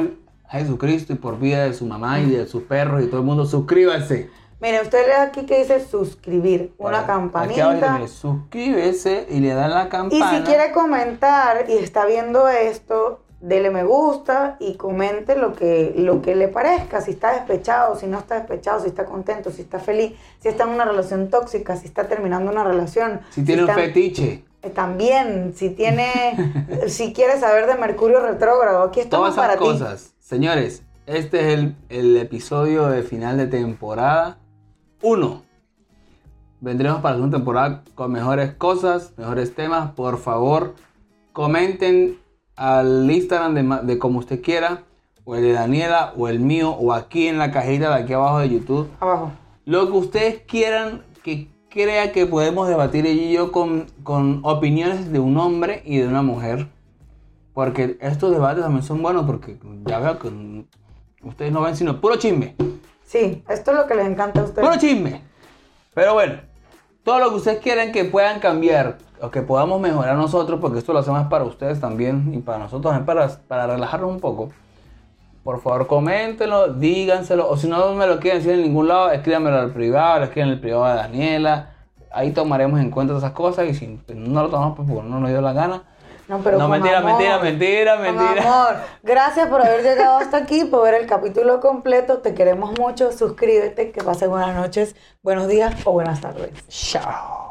a 0.49 0.59
Jesucristo 0.59 1.13
y 1.13 1.15
por 1.17 1.39
vida 1.39 1.63
de 1.65 1.73
su 1.73 1.85
mamá 1.85 2.19
y 2.19 2.29
de 2.31 2.47
sus 2.47 2.63
perros 2.63 3.03
y 3.03 3.07
todo 3.07 3.19
el 3.19 3.25
mundo, 3.25 3.45
suscríbanse. 3.45 4.29
Mire, 4.59 4.81
usted 4.81 5.05
lee 5.05 5.13
aquí 5.21 5.45
que 5.45 5.59
dice 5.59 5.79
suscribir, 5.85 6.73
una 6.79 6.99
Aquí 7.01 7.11
abajo 7.11 7.31
campanita. 7.31 8.07
suscríbese 8.07 9.27
y 9.29 9.39
le 9.39 9.53
dan 9.53 9.71
la 9.71 9.85
Y 9.85 9.89
campana. 9.89 10.37
si 10.37 10.43
quiere 10.43 10.71
comentar 10.71 11.65
y 11.69 11.73
está 11.73 12.05
viendo 12.05 12.47
esto, 12.47 13.19
dele 13.39 13.69
me 13.69 13.83
gusta 13.83 14.57
y 14.59 14.73
comente 14.75 15.35
lo 15.35 15.53
que, 15.53 15.93
lo 15.97 16.23
que 16.23 16.35
le 16.35 16.47
parezca. 16.47 17.01
Si 17.01 17.11
está 17.11 17.33
despechado, 17.33 17.95
si 17.99 18.07
no 18.07 18.17
está 18.17 18.35
despechado, 18.35 18.79
si 18.81 18.87
está 18.87 19.05
contento, 19.05 19.51
si 19.51 19.61
está 19.61 19.77
feliz, 19.79 20.13
si 20.41 20.47
está 20.47 20.63
en 20.63 20.69
una 20.71 20.85
relación 20.85 21.29
tóxica, 21.29 21.75
si 21.75 21.85
está 21.85 22.07
terminando 22.07 22.51
una 22.51 22.63
relación. 22.63 23.21
si 23.29 23.43
tiene 23.43 23.63
un 23.63 23.69
está- 23.69 23.81
fetiche, 23.81 24.43
eh, 24.63 24.69
También, 24.71 25.53
si 25.55 25.69
tiene, 25.69 26.07
si 26.87 27.13
quiere 27.13 27.39
saber 27.39 27.67
de 27.67 27.75
Mercurio 27.75 28.21
retrógrado, 28.21 28.81
aquí 28.81 29.01
estamos 29.01 29.35
todas 29.35 29.35
esas 29.35 29.45
para 29.57 29.59
ti. 29.59 29.65
Señores, 30.27 30.83
este 31.05 31.39
es 31.39 31.57
el, 31.57 31.75
el 31.87 32.17
episodio 32.17 32.87
de 32.87 33.01
final 33.01 33.37
de 33.37 33.47
temporada 33.47 34.39
1. 35.01 35.41
Vendremos 36.59 36.99
para 36.99 37.13
la 37.13 37.19
segunda 37.19 37.37
temporada 37.37 37.83
con 37.95 38.11
mejores 38.11 38.51
cosas, 38.51 39.13
mejores 39.15 39.55
temas. 39.55 39.91
Por 39.91 40.17
favor, 40.17 40.75
comenten 41.31 42.19
al 42.57 43.09
Instagram 43.09 43.87
de 43.87 43.97
como 43.99 44.19
usted 44.19 44.41
quiera, 44.41 44.83
o 45.23 45.35
el 45.35 45.43
de 45.43 45.53
Daniela, 45.53 46.11
o 46.17 46.27
el 46.27 46.41
mío, 46.41 46.71
o 46.71 46.91
aquí 46.91 47.29
en 47.29 47.37
la 47.37 47.51
cajita 47.51 47.95
de 47.95 48.03
aquí 48.03 48.11
abajo 48.11 48.39
de 48.39 48.49
YouTube. 48.49 48.89
Abajo. 48.99 49.31
Lo 49.63 49.85
que 49.85 49.97
ustedes 49.97 50.41
quieran 50.41 51.03
que 51.23 51.47
crea 51.69 52.11
que 52.11 52.25
podemos 52.25 52.67
debatir 52.67 53.05
ella 53.05 53.23
y 53.23 53.31
yo 53.31 53.53
con, 53.53 53.85
con 54.03 54.41
opiniones 54.43 55.09
de 55.09 55.19
un 55.19 55.37
hombre 55.37 55.83
y 55.85 55.99
de 55.99 56.07
una 56.09 56.21
mujer. 56.21 56.67
Porque 57.57 57.97
estos 58.01 58.31
debates 58.31 58.61
también 58.61 58.83
son 58.83 59.01
buenos 59.01 59.25
porque 59.25 59.57
ya 59.83 59.97
veo 59.97 60.19
que 60.19 60.29
ustedes 61.23 61.51
no 61.51 61.61
ven 61.61 61.75
sino 61.75 61.99
puro 61.99 62.17
chisme. 62.17 62.55
Sí, 63.03 63.43
esto 63.49 63.71
es 63.71 63.77
lo 63.77 63.87
que 63.87 63.95
les 63.95 64.05
encanta 64.05 64.41
a 64.41 64.43
ustedes. 64.43 64.67
Puro 64.67 64.79
chisme. 64.79 65.23
Pero 65.95 66.13
bueno, 66.13 66.35
todo 67.01 67.17
lo 67.17 67.29
que 67.31 67.35
ustedes 67.37 67.57
quieran 67.57 67.91
que 67.91 68.05
puedan 68.05 68.39
cambiar 68.39 68.99
o 69.19 69.31
que 69.31 69.41
podamos 69.41 69.81
mejorar 69.81 70.15
nosotros, 70.17 70.59
porque 70.61 70.77
esto 70.77 70.93
lo 70.93 70.99
hacemos 70.99 71.25
para 71.29 71.45
ustedes 71.45 71.79
también 71.79 72.31
y 72.31 72.37
para 72.41 72.59
nosotros 72.59 72.93
también, 72.93 73.07
para, 73.07 73.27
para 73.47 73.65
relajarnos 73.65 74.11
un 74.11 74.19
poco. 74.19 74.49
Por 75.43 75.59
favor, 75.59 75.87
coméntenlo, 75.87 76.73
díganselo, 76.73 77.49
o 77.49 77.57
si 77.57 77.67
no 77.67 77.91
me 77.95 78.05
lo 78.05 78.19
quieren 78.19 78.37
decir 78.37 78.53
en 78.53 78.61
ningún 78.61 78.87
lado, 78.87 79.09
escríbanmelo 79.09 79.57
al 79.57 79.71
privado, 79.71 80.23
escriban 80.23 80.49
el 80.49 80.59
privado 80.59 80.85
de 80.85 80.93
Daniela. 80.93 81.71
Ahí 82.11 82.33
tomaremos 82.33 82.79
en 82.79 82.91
cuenta 82.91 83.17
esas 83.17 83.31
cosas 83.31 83.67
y 83.67 83.73
si 83.73 83.99
no 84.13 84.43
lo 84.43 84.49
tomamos, 84.49 84.75
pues 84.75 84.87
porque 84.87 85.09
no 85.09 85.19
nos 85.19 85.31
dio 85.31 85.41
la 85.41 85.53
gana. 85.53 85.96
No, 86.27 86.39
pero 86.39 86.57
no, 86.57 86.67
mentira, 86.67 86.97
amor, 86.97 87.11
mentira, 87.11 87.39
mentira, 87.39 87.97
mentira. 87.97 88.41
amor. 88.41 88.75
Gracias 89.01 89.47
por 89.47 89.65
haber 89.65 89.81
llegado 89.81 90.17
hasta 90.17 90.37
aquí, 90.37 90.65
por 90.65 90.83
ver 90.83 90.95
el 90.95 91.07
capítulo 91.07 91.61
completo. 91.61 92.19
Te 92.19 92.33
queremos 92.33 92.77
mucho. 92.77 93.11
Suscríbete, 93.11 93.91
que 93.91 94.03
pasen 94.03 94.29
buenas 94.29 94.55
noches, 94.55 94.95
buenos 95.23 95.47
días 95.47 95.73
o 95.85 95.93
buenas 95.93 96.19
tardes. 96.19 96.51
Chao. 96.67 97.46